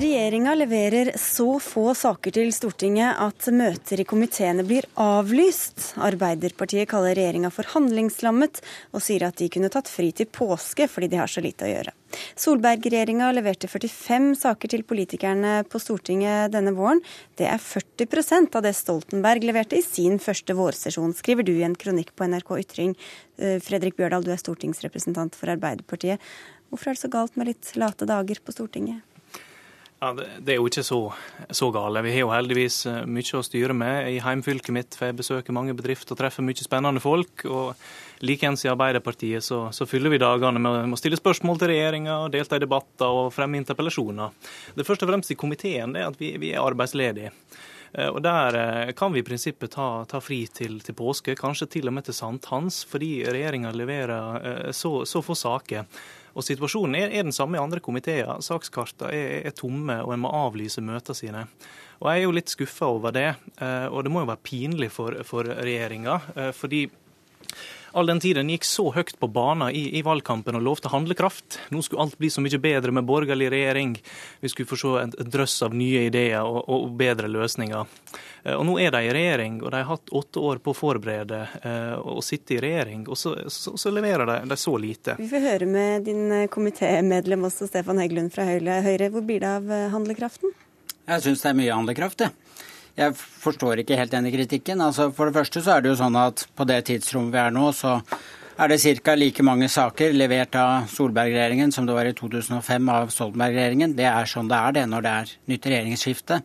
Regjeringa 0.00 0.54
leverer 0.54 1.10
så 1.20 1.58
få 1.60 1.90
saker 1.92 2.32
til 2.32 2.48
Stortinget 2.56 3.18
at 3.20 3.48
møter 3.52 4.00
i 4.00 4.06
komiteene 4.08 4.62
blir 4.64 4.86
avlyst. 4.96 5.90
Arbeiderpartiet 6.00 6.88
kaller 6.88 7.12
regjeringa 7.18 7.50
for 7.52 7.68
handlingslammet, 7.74 8.62
og 8.96 9.04
sier 9.04 9.26
at 9.26 9.36
de 9.36 9.50
kunne 9.52 9.68
tatt 9.68 9.90
fri 9.92 10.08
til 10.16 10.30
påske 10.32 10.86
fordi 10.88 11.10
de 11.12 11.18
har 11.20 11.28
så 11.28 11.42
lite 11.44 11.66
å 11.66 11.68
gjøre. 11.68 11.92
Solberg-regjeringa 12.40 13.28
leverte 13.36 13.68
45 13.68 14.30
saker 14.40 14.72
til 14.72 14.86
politikerne 14.88 15.52
på 15.68 15.82
Stortinget 15.84 16.54
denne 16.56 16.72
våren. 16.78 17.04
Det 17.36 17.50
er 17.50 17.60
40% 17.60 18.56
av 18.56 18.64
det 18.64 18.72
Stoltenberg 18.80 19.44
leverte 19.44 19.76
i 19.76 19.84
sin 19.84 20.16
første 20.16 20.56
vårsesjon, 20.56 21.12
skriver 21.20 21.44
du 21.44 21.52
i 21.58 21.66
en 21.68 21.76
kronikk 21.76 22.14
på 22.16 22.30
NRK 22.30 22.54
Ytring. 22.62 22.96
Eh, 23.36 23.60
Fredrik 23.60 24.00
Bjørdal, 24.00 24.24
du 24.24 24.32
er 24.32 24.40
stortingsrepresentant 24.40 25.36
for 25.36 25.52
Arbeiderpartiet. 25.52 26.24
Hvorfor 26.72 26.88
er 26.88 26.96
det 26.96 27.04
så 27.04 27.12
galt 27.12 27.36
med 27.36 27.52
litt 27.52 27.76
late 27.76 28.08
dager 28.08 28.40
på 28.40 28.56
Stortinget? 28.56 29.04
Ja, 30.00 30.14
det, 30.16 30.54
er 30.54 30.56
jo 30.56 30.68
ikke 30.70 30.80
så, 30.80 30.98
så 31.52 31.66
gale. 31.74 32.00
Vi 32.06 32.14
har 32.14 32.22
jo 32.22 32.30
heldigvis 32.32 32.78
eh, 32.88 33.02
mye 33.04 33.36
å 33.36 33.44
styre 33.44 33.74
med. 33.76 34.06
I 34.08 34.22
heimfylket 34.24 34.72
mitt 34.72 34.96
får 34.96 35.10
jeg 35.10 35.16
besøke 35.18 35.52
mange 35.52 35.74
bedrifter 35.76 36.16
og 36.16 36.20
treffe 36.22 36.40
mye 36.44 36.64
spennende 36.64 37.02
folk. 37.04 37.44
og 37.44 37.74
Likeens 38.24 38.64
i 38.64 38.70
Arbeiderpartiet 38.72 39.44
så, 39.44 39.66
så, 39.76 39.84
fyller 39.84 40.14
vi 40.14 40.20
dagene 40.22 40.56
med, 40.56 40.86
med 40.88 40.96
å 40.96 41.00
stille 41.00 41.18
spørsmål 41.20 41.60
til 41.60 41.72
regjeringa, 41.74 42.14
delta 42.32 42.56
i 42.56 42.62
debatter 42.64 43.12
og 43.12 43.28
fremme 43.36 43.60
interpellasjoner. 43.60 44.32
Det 44.78 44.86
første 44.88 45.04
og 45.04 45.12
fremst 45.12 45.34
i 45.34 45.36
komiteen 45.42 45.92
er 45.92 46.08
at 46.08 46.16
vi, 46.20 46.32
vi 46.40 46.54
er 46.54 46.64
arbeidsledige. 46.64 47.34
Eh, 47.92 48.08
og 48.08 48.22
Der 48.24 48.56
eh, 48.56 48.94
kan 48.96 49.12
vi 49.12 49.20
i 49.20 49.26
prinsippet 49.26 49.74
ta, 49.76 49.90
ta 50.08 50.22
fri 50.24 50.46
til, 50.48 50.78
til, 50.80 50.96
påske, 50.96 51.36
kanskje 51.36 51.68
til 51.76 51.92
og 51.92 51.98
med 51.98 52.08
til 52.08 52.16
sankthans, 52.16 52.86
fordi 52.88 53.18
regjeringa 53.28 53.76
leverer 53.76 54.72
så, 54.72 55.02
så 55.04 55.20
få 55.20 55.36
saker. 55.36 55.84
Og 56.34 56.46
Situasjonen 56.46 56.96
er, 56.98 57.10
er 57.10 57.26
den 57.26 57.34
samme 57.34 57.58
i 57.58 57.62
andre 57.62 57.82
komiteer. 57.82 58.30
Sakskartene 58.44 59.10
er, 59.14 59.36
er, 59.50 59.56
tomme, 59.56 60.00
og 60.04 60.14
en 60.14 60.22
må 60.24 60.32
avlyse 60.34 60.82
møtene 60.84 61.18
sine. 61.18 61.44
Og 62.00 62.10
Jeg 62.10 62.20
er 62.20 62.26
jo 62.26 62.36
litt 62.36 62.52
skuffa 62.52 62.88
over 62.90 63.14
det. 63.16 63.28
Eh, 63.60 63.86
og 63.90 64.04
det 64.06 64.12
må 64.14 64.24
jo 64.24 64.30
være 64.30 64.46
pinlig 64.46 64.90
for, 64.94 65.18
for 65.26 65.48
regjeringa. 65.50 66.20
Eh, 66.36 66.52
fordi 66.56 66.86
all 67.92 68.06
den 68.06 68.20
tid 68.20 68.38
en 68.38 68.50
gikk 68.50 68.66
så 68.68 68.86
høyt 68.94 69.16
på 69.20 69.28
banen 69.30 69.70
i, 69.74 69.86
i, 69.98 70.02
valgkampen 70.06 70.56
og 70.58 70.64
lovte 70.66 70.90
handlekraft. 70.92 71.58
Nå 71.74 71.82
skulle 71.82 72.04
alt 72.04 72.18
bli 72.18 72.30
så 72.30 72.42
mye 72.44 72.60
bedre 72.62 72.94
med 72.94 73.06
borgerlig 73.08 73.50
regjering. 73.52 73.96
Vi 74.40 74.50
skulle 74.52 74.70
få 74.70 74.78
se 74.80 74.94
en 75.02 75.14
drøss 75.30 75.62
av 75.66 75.74
nye 75.76 76.06
ideer 76.08 76.46
og, 76.46 76.62
og 76.70 76.90
bedre 77.00 77.30
løsninger. 77.30 77.86
Eh, 78.42 78.54
og 78.54 78.64
Nå 78.68 78.78
er 78.82 78.94
de 78.94 79.02
i 79.06 79.12
regjering, 79.14 79.60
og 79.64 79.70
de 79.72 79.82
har 79.82 79.90
hatt 79.90 80.14
åtte 80.22 80.44
år 80.50 80.62
på 80.64 80.74
å 80.74 80.78
forberede 80.78 81.40
eh, 81.62 81.96
og 81.98 82.22
sitte 82.26 82.56
i 82.56 82.62
regjering. 82.62 83.06
Og 83.08 83.18
så, 83.18 83.34
så, 83.50 83.76
så 83.80 83.94
leverer 83.94 84.26
de, 84.28 84.38
de, 84.50 84.60
så 84.60 84.76
lite. 84.80 85.16
Vi 85.20 85.28
får 85.30 85.46
høre 85.48 85.70
med 85.70 86.06
din 86.08 86.26
eh, 86.34 86.48
komitémedlem 86.52 87.48
også, 87.50 87.70
Stefan 87.70 88.02
Heggelund 88.02 88.34
fra 88.34 88.46
Høyre. 88.48 89.10
Hvor 89.10 89.26
blir 89.26 89.42
det 89.42 89.56
av 89.60 89.74
handlekraften? 89.96 90.54
Jeg 91.10 91.24
syns 91.24 91.42
det 91.42 91.50
er 91.50 91.58
mye 91.58 91.74
handlekraft, 91.74 92.22
det. 92.22 92.30
Jeg 93.00 93.14
forstår 93.16 93.80
ikke 93.80 93.96
helt 93.96 94.12
denne 94.12 94.32
kritikken. 94.32 94.82
Altså, 94.84 95.08
for 95.16 95.30
det 95.30 95.38
første 95.38 95.62
så 95.64 95.76
er 95.76 95.84
det 95.84 95.94
jo 95.94 96.00
sånn 96.02 96.18
at 96.20 96.44
på 96.56 96.66
det 96.68 96.82
tidsrommet 96.90 97.32
vi 97.32 97.40
er 97.40 97.54
nå, 97.56 97.70
så 97.72 97.96
er 98.60 98.68
det 98.68 98.80
ca. 99.00 99.14
like 99.16 99.42
mange 99.46 99.70
saker 99.72 100.12
levert 100.12 100.56
av 100.60 100.90
Solberg-regjeringen 100.92 101.72
som 101.72 101.86
det 101.88 101.96
var 101.96 102.10
i 102.10 102.12
2005 102.12 102.90
av 102.92 103.08
Stoltenberg-regjeringen. 103.14 103.96
Det 103.96 104.04
er 104.04 104.28
sånn 104.28 104.50
det 104.50 104.58
er 104.58 104.76
det 104.76 104.84
når 104.90 105.06
det 105.06 105.14
er 105.16 105.32
nytt 105.54 105.68
regjeringsskifte. 105.72 106.42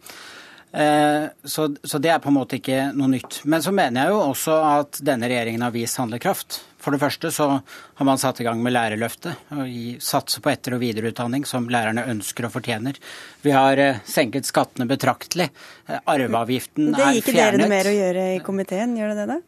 Eh, 0.76 1.26
så, 1.44 1.68
så, 1.84 2.00
det 2.00 2.14
er 2.14 2.24
på 2.24 2.32
en 2.32 2.38
måte 2.38 2.62
ikke 2.62 2.90
noe 2.96 3.12
nytt. 3.12 3.42
Men 3.44 3.64
så 3.64 3.76
mener 3.76 4.06
jeg 4.06 4.16
jo 4.16 4.24
også 4.30 4.56
at 4.70 5.02
denne 5.04 5.28
regjeringen 5.32 5.64
har 5.68 5.76
vist 5.76 6.00
handlekraft. 6.00 6.62
For 6.86 6.94
det 6.94 7.02
første 7.02 7.32
så 7.34 7.48
har 7.58 8.06
man 8.06 8.20
satt 8.22 8.44
i 8.44 8.46
gang 8.46 8.60
med 8.62 8.76
Lærerløftet 8.76 9.50
og 9.56 9.72
satse 10.06 10.42
på 10.44 10.52
etter- 10.52 10.76
og 10.78 10.84
videreutdanning 10.84 11.48
som 11.50 11.66
lærerne 11.72 12.04
ønsker 12.12 12.46
og 12.46 12.54
fortjener. 12.54 13.00
Vi 13.42 13.56
har 13.56 13.82
eh, 13.82 14.04
senket 14.06 14.46
skattene 14.46 14.86
betraktelig. 14.90 15.50
Eh, 15.90 15.98
arveavgiften 16.14 16.92
er 16.92 16.94
fjernet. 16.94 17.02
Det 17.02 17.10
gir 17.10 17.22
ikke 17.24 17.38
dere 17.40 17.62
noe 17.64 17.74
mer 17.74 17.90
å 17.90 17.96
gjøre 17.96 18.30
i 18.36 18.40
komiteen, 18.46 18.94
gjør 19.00 19.16
det 19.16 19.18
det 19.24 19.28
da? 19.34 19.42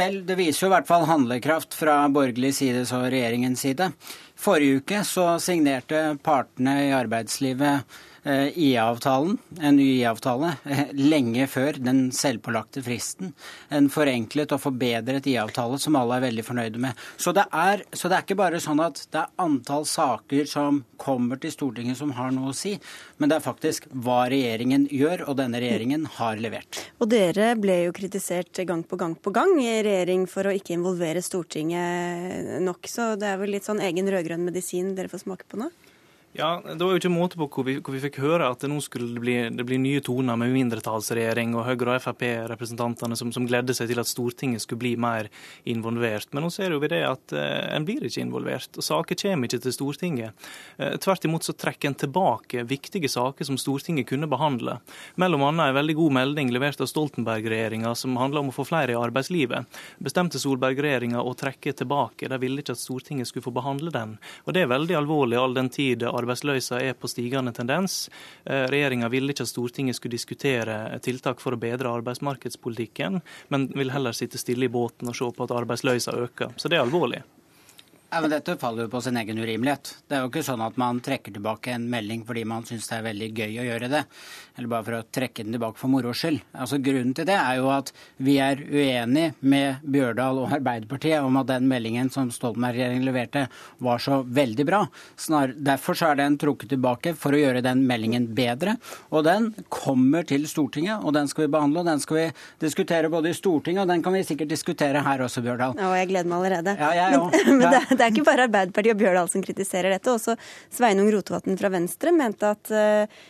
Vel, 0.00 0.18
det 0.26 0.36
viser 0.38 0.66
jo 0.66 0.72
i 0.72 0.74
hvert 0.74 0.90
fall 0.90 1.06
handlekraft 1.08 1.78
fra 1.78 1.94
borgerlig 2.12 2.52
side 2.58 2.82
og 2.98 3.06
regjeringens 3.14 3.62
side. 3.64 3.92
Forrige 4.38 4.82
uke 4.82 5.04
så 5.06 5.32
signerte 5.42 6.02
partene 6.26 6.74
i 6.88 6.92
arbeidslivet 6.96 8.00
IA-avtalen, 8.24 9.38
en 9.60 9.76
ny 9.76 9.86
IA-avtale, 10.00 10.52
eh, 10.64 10.90
lenge 10.92 11.46
før 11.48 11.78
den 11.80 12.10
selvpålagte 12.12 12.82
fristen. 12.84 13.32
En 13.72 13.88
forenklet 13.92 14.52
og 14.52 14.60
forbedret 14.60 15.26
IA-avtale 15.30 15.78
som 15.80 15.96
alle 15.96 16.18
er 16.18 16.26
veldig 16.26 16.44
fornøyde 16.44 16.82
med. 16.82 17.00
Så 17.16 17.32
det, 17.36 17.46
er, 17.52 17.84
så 17.92 18.10
det 18.10 18.18
er 18.18 18.26
ikke 18.26 18.38
bare 18.42 18.60
sånn 18.60 18.82
at 18.84 19.00
det 19.10 19.22
er 19.22 19.32
antall 19.40 19.86
saker 19.88 20.48
som 20.50 20.82
kommer 21.00 21.40
til 21.40 21.54
Stortinget 21.54 21.96
som 21.96 22.12
har 22.18 22.32
noe 22.34 22.52
å 22.52 22.56
si, 22.56 22.74
men 23.16 23.30
det 23.30 23.38
er 23.38 23.46
faktisk 23.46 23.88
hva 23.90 24.26
regjeringen 24.30 24.86
gjør, 24.92 25.24
og 25.30 25.38
denne 25.40 25.60
regjeringen 25.62 26.04
har 26.18 26.40
levert. 26.40 26.82
Og 27.00 27.08
dere 27.12 27.54
ble 27.60 27.86
jo 27.86 27.96
kritisert 27.96 28.60
gang 28.68 28.84
på 28.84 29.00
gang 29.00 29.16
på 29.16 29.32
gang 29.32 29.56
i 29.62 29.80
regjering 29.86 30.26
for 30.28 30.48
å 30.48 30.54
ikke 30.56 30.76
involvere 30.76 31.24
Stortinget 31.24 32.60
nok, 32.64 32.84
så 32.90 33.14
det 33.20 33.32
er 33.32 33.40
vel 33.40 33.56
litt 33.56 33.68
sånn 33.68 33.80
egen 33.84 34.08
rød-grønn 34.12 34.44
medisin 34.44 34.92
dere 34.96 35.08
får 35.12 35.24
smake 35.24 35.48
på 35.48 35.60
nå? 35.62 35.70
Ja, 36.32 36.62
Det 36.64 36.84
var 36.84 36.92
jo 36.94 36.98
ikke 37.00 37.10
måte 37.10 37.38
på 37.40 37.48
hvor 37.50 37.64
vi, 37.66 37.72
hvor 37.82 37.90
vi 37.96 38.00
fikk 38.04 38.20
høre 38.22 38.46
at 38.52 38.62
det 38.62 38.68
nå 38.70 38.76
skulle 38.84 39.18
bli, 39.18 39.34
det 39.50 39.64
bli 39.66 39.80
nye 39.82 39.98
toner 40.04 40.36
med 40.38 40.52
mindretallsregjering 40.54 41.56
og 41.58 41.64
Høyre- 41.66 41.96
og 41.96 42.04
Frp-representantene 42.04 43.16
som, 43.18 43.32
som, 43.34 43.48
gledde 43.50 43.74
seg 43.74 43.90
til 43.90 43.98
at 43.98 44.06
Stortinget 44.06 44.62
skulle 44.62 44.78
bli 44.84 44.92
mer 44.94 45.26
involvert. 45.66 46.30
Men 46.30 46.46
nå 46.46 46.50
ser 46.54 46.76
vi 46.78 46.90
det 46.92 47.00
at 47.02 47.34
eh, 47.34 47.74
en 47.74 47.86
blir 47.88 48.06
ikke 48.06 48.22
involvert, 48.22 48.78
og 48.78 48.86
saker 48.86 49.18
kommer 49.24 49.50
ikke 49.50 49.58
til 49.64 49.74
Stortinget. 49.74 50.46
Eh, 50.78 50.94
tvert 51.02 51.26
imot 51.26 51.48
så 51.48 51.56
trekker 51.58 51.90
en 51.90 51.98
tilbake 52.04 52.62
viktige 52.62 53.10
saker 53.10 53.50
som 53.50 53.58
Stortinget 53.58 54.06
kunne 54.12 54.30
behandle. 54.30 54.78
Mellom 55.18 55.48
annet 55.48 55.72
en 55.72 55.80
veldig 55.80 55.98
god 55.98 56.16
melding 56.20 56.54
levert 56.54 56.78
av 56.78 56.92
Stoltenberg-regjeringa 56.94 57.90
som 57.98 58.14
handler 58.22 58.44
om 58.44 58.52
å 58.54 58.56
få 58.60 58.68
flere 58.70 58.94
i 58.94 59.00
arbeidslivet. 59.00 59.82
Bestemte 59.98 60.38
Solberg-regjeringa 60.38 61.26
å 61.26 61.34
trekke 61.34 61.74
tilbake. 61.82 62.30
De 62.30 62.38
ville 62.46 62.62
ikke 62.62 62.78
at 62.78 62.84
Stortinget 62.84 63.32
skulle 63.32 63.48
få 63.50 63.56
behandle 63.58 63.90
den. 63.98 64.16
Og 64.46 64.54
det 64.54 64.62
er 64.62 64.72
veldig 64.76 65.00
alvorlig 65.02 65.42
all 65.42 65.58
den 65.58 65.74
tid 65.74 66.06
arbeidsløysa 66.20 66.80
er 66.84 66.94
på 66.98 67.10
stigende 67.10 67.52
tendens. 67.56 68.08
Eh, 68.44 68.66
regjeringa 68.70 69.10
ville 69.12 69.34
ikke 69.34 69.48
at 69.48 69.52
Stortinget 69.52 69.98
skulle 69.98 70.16
diskutere 70.16 70.78
tiltak 71.04 71.42
for 71.42 71.56
å 71.56 71.60
bedre 71.60 71.92
arbeidsmarkedspolitikken, 72.00 73.20
men 73.48 73.68
vil 73.74 73.92
heller 73.94 74.16
sitte 74.16 74.40
stille 74.40 74.68
i 74.68 74.72
båten 74.72 75.10
og 75.10 75.18
se 75.18 75.28
på 75.34 75.46
at 75.48 75.58
arbeidsløysa 75.62 76.16
øker. 76.26 76.56
Så 76.56 76.70
det 76.70 76.78
er 76.78 76.86
alvorlig. 76.86 77.22
Ja, 78.10 78.20
men 78.20 78.30
Dette 78.32 78.56
faller 78.58 78.88
jo 78.88 78.90
på 78.90 79.00
sin 79.04 79.16
egen 79.20 79.38
urimelighet. 79.38 79.92
Det 80.10 80.16
er 80.16 80.24
jo 80.24 80.30
ikke 80.32 80.42
sånn 80.42 80.62
at 80.64 80.78
man 80.80 80.98
trekker 81.04 81.30
tilbake 81.36 81.70
en 81.76 81.84
melding 81.92 82.24
fordi 82.26 82.42
man 82.48 82.64
syns 82.66 82.88
det 82.90 82.96
er 82.96 83.04
veldig 83.06 83.28
gøy 83.38 83.58
å 83.62 83.66
gjøre 83.68 83.90
det, 83.92 84.00
eller 84.58 84.70
bare 84.72 84.86
for 84.88 84.96
å 84.98 85.02
trekke 85.14 85.44
den 85.46 85.54
tilbake 85.54 85.78
for 85.78 85.92
moro 85.92 86.10
skyld. 86.16 86.40
Altså, 86.58 86.80
grunnen 86.82 87.14
til 87.14 87.28
det 87.28 87.36
er 87.38 87.60
jo 87.60 87.68
at 87.70 87.92
vi 88.18 88.34
er 88.42 88.58
uenig 88.66 89.28
med 89.46 89.84
Bjørdal 89.86 90.40
og 90.42 90.56
Arbeiderpartiet 90.58 91.22
om 91.22 91.38
at 91.38 91.52
den 91.52 91.68
meldingen 91.70 92.10
som 92.10 92.32
Stoltenberg-regjeringen 92.34 93.06
leverte, 93.06 93.44
var 93.78 94.02
så 94.02 94.20
veldig 94.26 94.66
bra. 94.66 94.82
Snar, 95.14 95.54
derfor 95.54 95.98
så 96.00 96.10
er 96.10 96.18
den 96.24 96.40
trukket 96.42 96.72
tilbake 96.74 97.14
for 97.14 97.36
å 97.36 97.42
gjøre 97.44 97.62
den 97.62 97.86
meldingen 97.86 98.26
bedre. 98.34 98.74
Og 99.14 99.22
den 99.28 99.52
kommer 99.70 100.26
til 100.26 100.48
Stortinget, 100.50 101.06
og 101.06 101.14
den 101.14 101.30
skal 101.30 101.46
vi 101.46 101.52
behandle. 101.54 101.84
og 101.84 101.92
Den 101.92 102.02
skal 102.02 102.18
vi 102.18 102.26
diskutere 102.66 103.12
både 103.12 103.30
i 103.30 103.38
Stortinget, 103.38 103.84
og 103.86 103.94
den 103.94 104.02
kan 104.02 104.18
vi 104.18 104.26
sikkert 104.26 104.50
diskutere 104.50 105.06
her 105.06 105.22
også, 105.28 105.46
Bjørdal. 105.46 105.78
Ja, 105.78 105.92
og 105.92 105.98
jeg 106.02 106.10
gleder 106.10 106.34
meg 106.34 106.40
allerede. 106.42 106.76
Ja, 106.82 106.92
jeg 106.98 107.58
men 107.60 107.98
det, 108.00 108.06
er 108.06 108.14
ikke 108.14 108.26
bare 108.30 108.46
Arbeiderpartiet 108.48 108.96
og 108.96 109.02
Bjørdal 109.02 109.28
som 109.32 109.44
kritiserer 109.44 109.94
dette. 109.94 110.14
Også 110.14 110.36
Sveinung 110.72 111.10
Rotevatn 111.12 111.58
fra 111.60 111.72
Venstre 111.72 112.14
mente 112.16 112.54
at, 112.56 112.72
uh, 112.72 113.20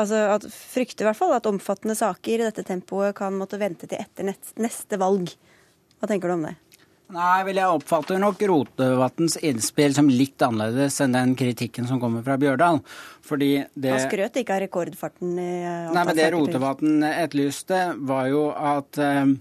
altså 0.00 0.24
at 0.38 0.48
frykter 0.50 1.06
i 1.06 1.10
hvert 1.10 1.20
fall 1.20 1.36
at 1.36 1.48
omfattende 1.50 1.98
saker 1.98 2.38
i 2.38 2.48
dette 2.48 2.66
tempoet 2.66 3.14
kan 3.20 3.36
måtte 3.36 3.60
vente 3.60 3.90
til 3.90 4.00
etter 4.00 4.32
neste 4.32 5.00
valg. 5.00 5.30
Hva 6.00 6.08
tenker 6.08 6.32
du 6.32 6.38
om 6.38 6.48
det? 6.48 6.56
Nei, 7.10 7.42
vel 7.46 7.58
Jeg 7.58 7.74
oppfatter 7.74 8.20
nok 8.22 8.42
Rotevatns 8.46 9.36
innspill 9.42 9.94
som 9.96 10.08
litt 10.10 10.42
annerledes 10.46 11.00
enn 11.02 11.16
den 11.16 11.34
kritikken 11.38 11.88
som 11.88 11.98
kommer 12.02 12.22
fra 12.26 12.36
Bjørdal. 12.38 12.78
Fordi 13.26 13.50
det... 13.74 13.94
Han 13.96 14.04
skrøt 14.04 14.38
ikke 14.38 14.56
av 14.56 14.62
rekordfarten 14.64 15.32
i 15.34 15.50
Nei, 15.90 16.04
men 16.04 16.16
Det 16.18 16.28
Rotevatn 16.34 17.02
etterlyste, 17.10 17.82
var 18.06 18.30
jo 18.30 18.44
at 18.54 19.00
uh, 19.02 19.34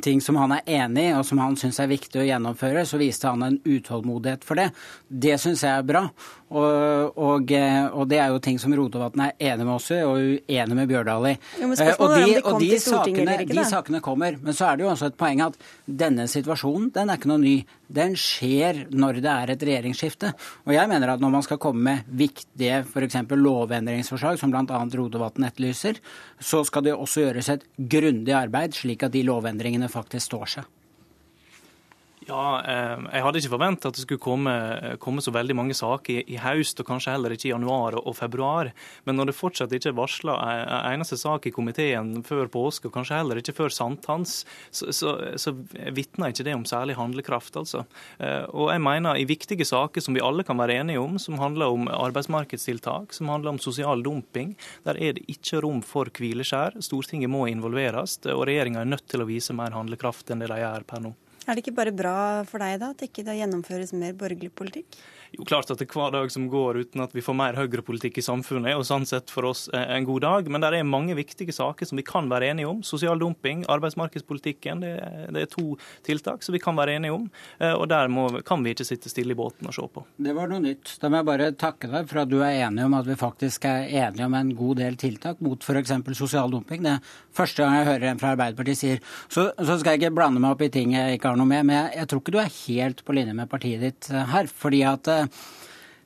ting 0.00 0.22
som 0.24 0.38
han 0.40 0.54
er 0.56 0.68
enig 0.80 1.08
i 1.10 1.14
og 1.18 1.26
som 1.28 1.40
han 1.42 1.56
syns 1.60 1.80
er 1.82 1.90
viktig 1.90 2.22
å 2.22 2.26
gjennomføre, 2.26 2.86
så 2.88 3.00
viste 3.00 3.28
han 3.28 3.44
en 3.44 3.58
utålmodighet 3.64 4.46
for 4.46 4.60
det. 4.60 4.70
Det 5.08 5.36
syns 5.42 5.64
jeg 5.66 5.74
er 5.74 5.88
bra. 5.88 6.06
Og, 6.52 7.16
og, 7.16 7.52
eh, 7.56 7.86
og, 7.88 8.04
det 8.10 8.18
er 8.20 8.32
jo 8.32 8.40
ting 8.44 8.58
som 8.60 8.74
Rotevatn 8.76 9.24
er 9.24 9.52
enig 9.52 9.64
med 9.64 9.74
oss 9.74 9.88
i, 9.94 10.00
og 10.04 10.18
uenig 10.20 10.76
med 10.76 10.90
Bjørdal 10.90 11.28
i. 11.30 11.34
Eh, 11.62 11.92
og 11.96 12.12
de, 12.12 12.24
de, 12.26 12.34
og 12.42 12.58
de, 12.60 12.70
sakene, 12.82 13.36
ikke, 13.40 13.56
de 13.56 13.64
sakene 13.68 14.02
kommer. 14.04 14.36
Men 14.42 14.56
så 14.56 14.68
er 14.68 14.78
det 14.78 14.86
jo 14.86 14.90
også 14.92 15.08
et 15.08 15.16
poeng 15.20 15.40
at 15.46 15.56
denne 15.86 16.26
situasjonen 16.30 16.90
den 16.92 17.12
er 17.12 17.20
ikke 17.20 17.32
noe 17.32 17.42
ny. 17.42 17.54
Den 17.92 18.16
skjer 18.18 18.84
når 18.92 19.22
det 19.24 19.32
er 19.32 19.54
et 19.54 19.64
regjeringsskifte. 19.68 20.34
Og 20.66 20.76
jeg 20.76 20.92
mener 20.92 21.14
at 21.14 21.24
når 21.24 21.34
man 21.38 21.46
skal 21.46 21.60
komme 21.62 21.82
med 21.88 22.12
viktige 22.20 22.82
f.eks. 22.84 23.18
lovendringsforslag, 23.32 24.40
som 24.40 24.52
bl.a. 24.52 24.84
Rotevatn 24.92 25.48
etterlyser, 25.48 26.00
så 26.40 26.62
skal 26.68 26.84
det 26.88 26.96
også 26.96 27.26
gjøres 27.26 27.52
et 27.56 27.66
grundig 27.76 28.36
arbeid, 28.36 28.76
slik 28.76 29.04
at 29.06 29.16
de 29.16 29.24
lovendringene 29.28 29.88
faktisk 29.92 30.32
står 30.32 30.56
seg. 30.58 30.70
Ja, 32.28 32.62
eh, 32.62 32.98
Jeg 33.12 33.24
hadde 33.24 33.40
ikke 33.40 33.52
forventa 33.56 33.90
at 33.90 33.96
det 33.96 34.04
skulle 34.04 34.22
komme, 34.22 34.52
komme, 35.02 35.22
så 35.24 35.32
veldig 35.34 35.56
mange 35.58 35.74
saker 35.74 36.20
i, 36.20 36.34
i 36.34 36.38
høst, 36.38 36.78
og 36.78 36.86
kanskje 36.86 37.14
heller 37.16 37.34
ikke 37.34 37.48
i 37.48 37.52
januar 37.52 37.96
og, 37.98 38.06
og 38.06 38.16
februar. 38.16 38.70
Men 39.08 39.18
når 39.18 39.30
det 39.30 39.36
fortsatt 39.38 39.74
ikke 39.74 39.90
er 39.90 39.96
varsla 39.98 40.36
en 40.38 40.92
eneste 40.92 41.18
sak 41.18 41.48
i 41.48 41.54
komiteen 41.54 42.20
før 42.26 42.50
påske, 42.52 42.86
og 42.86 42.94
kanskje 42.94 43.18
heller 43.18 43.40
ikke 43.40 43.56
før 43.56 43.74
sankthans, 43.74 44.42
så, 44.70 44.92
så, 44.94 45.16
så 45.40 45.54
vitner 45.94 46.30
ikke 46.30 46.46
det 46.46 46.54
om 46.54 46.66
særlig 46.68 46.96
handlekraft. 46.98 47.58
altså. 47.58 47.84
Eh, 48.22 48.44
og 48.50 48.70
jeg 48.70 48.84
mener 48.86 49.18
i 49.18 49.26
viktige 49.28 49.66
saker 49.66 50.04
som 50.04 50.14
vi 50.14 50.22
alle 50.22 50.46
kan 50.46 50.60
være 50.60 50.78
enige 50.82 51.02
om, 51.02 51.18
som 51.18 51.40
handler 51.42 51.74
om 51.74 51.90
arbeidsmarkedstiltak, 51.90 53.16
som 53.16 53.32
handler 53.34 53.56
om 53.56 53.62
sosial 53.62 54.04
dumping, 54.04 54.54
der 54.86 55.00
er 55.00 55.18
det 55.18 55.26
ikke 55.32 55.64
rom 55.64 55.82
for 55.82 56.12
hvileskjær. 56.12 56.78
Stortinget 56.86 57.32
må 57.32 57.48
involveres, 57.50 58.20
og 58.30 58.46
regjeringa 58.46 58.84
er 58.84 58.94
nødt 58.94 59.08
til 59.10 59.24
å 59.24 59.28
vise 59.28 59.56
mer 59.56 59.74
handlekraft 59.74 60.30
enn 60.30 60.44
det 60.44 60.52
de 60.52 60.62
gjør 60.62 60.86
per 60.86 61.02
nå. 61.08 61.16
Er 61.42 61.56
det 61.56 61.64
ikke 61.64 61.74
bare 61.74 61.94
bra 61.94 62.16
for 62.46 62.62
deg 62.62 62.78
da, 62.78 62.92
at 62.94 63.02
ikke 63.02 63.24
det 63.26 63.34
gjennomføres 63.40 63.94
mer 63.98 64.14
borgerlig 64.18 64.52
politikk? 64.54 64.98
Jo, 65.32 65.46
klart 65.48 65.70
at 65.72 65.80
det 65.80 65.86
er 65.86 65.94
hver 65.96 66.12
dag 66.12 66.32
som 66.32 66.44
går 66.52 66.82
uten 66.82 67.00
at 67.00 67.14
vi 67.16 67.22
får 67.24 67.36
mer 67.38 67.56
høyrepolitikk 67.56 68.18
i 68.20 68.24
samfunnet, 68.24 68.72
er 68.72 68.76
jo 68.76 68.84
sånn 68.84 69.06
sett 69.08 69.30
for 69.32 69.48
oss 69.48 69.64
en 69.72 70.04
god 70.04 70.24
dag. 70.26 70.48
Men 70.52 70.60
det 70.60 70.72
er 70.76 70.84
mange 70.84 71.16
viktige 71.16 71.54
saker 71.56 71.88
som 71.88 71.96
vi 71.96 72.04
kan 72.04 72.28
være 72.28 72.50
enige 72.52 72.68
om. 72.68 72.82
Sosial 72.84 73.20
dumping, 73.20 73.62
arbeidsmarkedspolitikken. 73.72 74.82
Det, 74.84 74.92
det 75.32 75.46
er 75.46 75.48
to 75.52 75.78
tiltak 76.04 76.44
som 76.44 76.52
vi 76.52 76.60
kan 76.60 76.76
være 76.76 76.98
enige 76.98 77.16
om. 77.16 77.24
Eh, 77.58 77.72
og 77.72 77.86
der 77.88 78.12
må, 78.12 78.26
kan 78.44 78.60
vi 78.64 78.74
ikke 78.76 78.84
sitte 78.84 79.08
stille 79.12 79.32
i 79.32 79.38
båten 79.38 79.70
og 79.70 79.76
se 79.76 79.86
på. 79.94 80.04
Det 80.20 80.34
var 80.36 80.52
noe 80.52 80.60
nytt. 80.66 80.98
Da 81.00 81.08
må 81.08 81.22
jeg 81.22 81.28
bare 81.30 81.48
takke 81.56 81.88
deg 81.94 82.12
for 82.12 82.22
at 82.26 82.32
du 82.32 82.38
er 82.42 82.66
enig 82.66 82.84
om 82.84 82.98
at 83.00 83.08
vi 83.08 83.16
faktisk 83.22 83.64
er 83.70 83.88
enige 83.88 84.28
om 84.28 84.36
en 84.36 84.52
god 84.58 84.82
del 84.82 85.00
tiltak 85.00 85.40
mot 85.44 85.64
f.eks. 85.64 85.94
sosial 86.18 86.52
dumping. 86.52 86.84
Det 86.84 86.98
er 86.98 87.16
første 87.32 87.64
gang 87.64 87.78
jeg 87.78 87.88
hører 87.88 88.08
en 88.10 88.20
fra 88.20 88.34
Arbeiderpartiet 88.36 88.82
sier 88.82 89.02
så, 89.32 89.48
så 89.56 89.78
skal 89.80 89.94
jeg 89.94 90.02
ikke 90.02 90.14
blande 90.20 90.42
meg 90.42 90.52
opp 90.52 90.62
i 90.64 90.70
ting 90.72 90.92
jeg 90.92 91.16
ikke 91.16 91.32
har 91.32 91.40
noe 91.40 91.48
med, 91.48 91.64
men 91.68 91.78
jeg, 91.78 91.96
jeg 92.02 92.10
tror 92.10 92.22
ikke 92.22 92.34
du 92.34 92.40
er 92.42 92.54
helt 92.58 93.02
på 93.06 93.16
linje 93.16 93.36
med 93.36 93.50
partiet 93.50 93.82
ditt 93.84 94.12
eh, 94.12 94.28
her. 94.36 94.52
fordi 94.52 94.84
at 94.88 95.08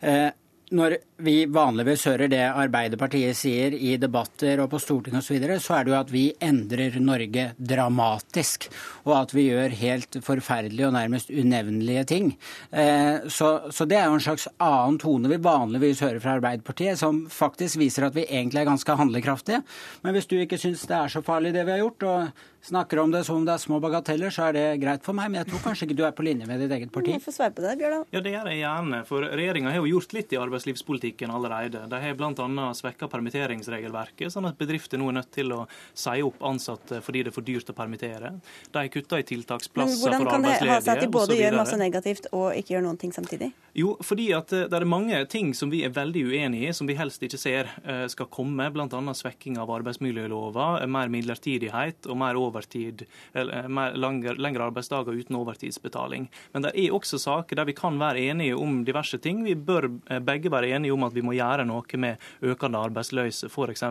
Eh, 0.02 0.30
når 0.76 0.96
vi 1.16 1.46
vanligvis 1.48 2.04
hører 2.10 2.28
det 2.28 2.42
Arbeiderpartiet 2.44 3.36
sier 3.38 3.72
i 3.72 3.94
debatter 4.00 4.60
og 4.60 4.68
på 4.72 4.80
Stortinget 4.82 5.22
osv., 5.22 5.26
så, 5.26 5.34
videre, 5.36 5.58
så 5.62 5.76
er 5.76 5.86
det 5.86 5.92
jo 5.92 5.98
at 5.98 6.12
vi 6.12 6.24
endrer 6.44 6.98
Norge 7.00 7.46
dramatisk. 7.56 8.68
Og 9.06 9.14
at 9.16 9.32
vi 9.36 9.46
gjør 9.48 9.76
helt 9.80 10.18
forferdelige 10.24 10.88
og 10.90 10.96
nærmest 10.96 11.32
unevnelige 11.32 12.04
ting. 12.10 12.32
Eh, 12.70 13.28
så, 13.32 13.70
så, 13.70 13.86
det 13.88 14.00
er 14.00 14.10
jo 14.10 14.18
en 14.18 14.26
slags 14.26 14.48
annen 14.62 15.00
tone 15.00 15.30
vi 15.32 15.40
vanligvis 15.42 16.02
hører 16.04 16.20
fra 16.20 16.36
Arbeiderpartiet, 16.36 17.00
som 17.00 17.24
faktisk 17.32 17.80
viser 17.80 18.08
at 18.08 18.16
vi 18.16 18.26
egentlig 18.26 18.62
er 18.62 18.68
ganske 18.68 18.98
handlekraftige. 19.00 19.62
Men 20.04 20.16
hvis 20.16 20.28
du 20.28 20.36
ikke 20.40 20.60
syns 20.60 20.84
det 20.90 20.98
er 20.98 21.16
så 21.16 21.24
farlig 21.24 21.54
det 21.56 21.64
vi 21.64 21.76
har 21.76 21.84
gjort, 21.84 22.06
og 22.06 22.44
snakker 22.66 22.98
om 22.98 23.12
det 23.14 23.22
som 23.24 23.38
om 23.38 23.44
det 23.46 23.54
er 23.54 23.62
små 23.62 23.78
bagateller, 23.82 24.32
så 24.34 24.48
er 24.48 24.56
det 24.56 24.64
greit 24.82 25.04
for 25.06 25.16
meg. 25.16 25.30
Men 25.30 25.44
jeg 25.44 25.52
tror 25.52 25.64
kanskje 25.68 25.86
ikke 25.86 25.98
du 26.00 26.04
er 26.08 26.14
på 26.16 26.26
linje 26.26 26.48
med 26.48 26.60
ditt 26.60 26.72
eget 26.74 26.92
parti. 26.92 27.14
Jeg 27.14 27.22
får 27.22 27.36
svare 27.38 27.54
på 27.54 27.62
det, 27.62 27.76
Bjørn. 27.78 28.02
Ja, 28.10 28.22
det 28.24 28.32
gjør 28.34 28.50
jeg 28.50 28.62
gjerne. 28.64 29.02
For 29.06 29.26
regjeringa 29.30 29.70
har 29.70 29.78
jo 29.78 29.92
gjort 29.92 30.16
litt 30.16 30.34
i 30.34 30.40
arbeidslivspolitikken 30.42 31.05
allerede. 31.14 31.84
De 31.90 32.00
har 32.02 32.14
bl.a. 32.14 32.66
svekka 32.74 33.08
permitteringsregelverket, 33.12 34.32
sånn 34.32 34.48
at 34.50 34.58
bedrifter 34.58 35.00
nå 35.00 35.10
er 35.10 35.18
nødt 35.20 35.30
til 35.34 35.52
å 35.52 35.62
si 35.94 36.22
opp 36.24 36.42
ansatte 36.46 37.02
fordi 37.04 37.24
det 37.26 37.32
er 37.32 37.36
for 37.36 37.46
dyrt 37.46 37.70
å 37.70 37.76
permittere. 37.76 38.34
De 38.72 38.88
kutta 38.92 39.20
i 39.20 39.26
tiltaksplasser 39.26 40.00
for 40.02 40.16
arbeidsledige. 40.16 40.26
Men 40.26 40.30
Hvordan 40.30 40.30
kan 40.32 40.42
det 40.42 40.72
ha 40.72 40.80
seg 40.80 40.96
at 40.96 41.04
de 41.04 41.12
både 41.18 41.38
gjør 41.38 41.60
masse 41.60 41.80
negativt 41.80 42.30
og 42.32 42.50
ikke 42.56 42.76
gjør 42.76 42.86
noen 42.88 43.00
ting 43.00 43.14
samtidig? 43.16 43.52
Jo, 43.76 43.92
fordi 44.00 44.30
at 44.32 44.52
eh, 44.56 44.66
det 44.70 44.78
er 44.78 44.88
mange 44.88 45.18
ting 45.30 45.52
som 45.54 45.70
vi 45.72 45.82
er 45.84 45.94
veldig 45.94 46.24
uenige 46.30 46.70
i, 46.70 46.74
som 46.76 46.88
vi 46.88 46.96
helst 46.96 47.22
ikke 47.22 47.40
ser 47.40 47.68
eh, 47.84 48.06
skal 48.08 48.30
komme. 48.32 48.70
Bl.a. 48.72 48.88
svekking 49.14 49.58
av 49.60 49.70
arbeidsmiljølova, 49.74 50.68
mer 50.90 51.12
midlertidighet 51.12 52.08
og 52.08 52.20
mer 52.20 52.38
over 52.40 52.56
overtid, 52.56 53.04
eller 53.34 53.68
lengre, 53.98 54.36
lengre 54.40 54.68
arbeidsdager 54.70 55.16
uten 55.16 55.36
overtidsbetaling. 55.36 56.28
Men 56.54 56.64
det 56.64 56.72
er 56.78 56.94
også 56.94 57.18
saker 57.20 57.58
der 57.58 57.68
vi 57.68 57.74
kan 57.76 57.98
være 58.00 58.22
enige 58.30 58.56
om 58.56 58.82
diverse 58.86 59.18
ting. 59.22 59.42
Vi 59.44 59.54
bør 59.54 59.90
eh, 60.08 60.22
begge 60.24 60.52
være 60.52 60.72
enige 60.76 60.94
om 60.94 61.04
at 61.06 61.14
vi 61.16 61.24
må 61.26 61.36
gjøre 61.36 61.66
noe 61.68 62.00
med 62.00 62.22
økende 62.42 62.80
arbeidsløse, 62.88 63.50
f.eks. 63.50 63.84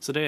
Så 0.00 0.14
det 0.16 0.26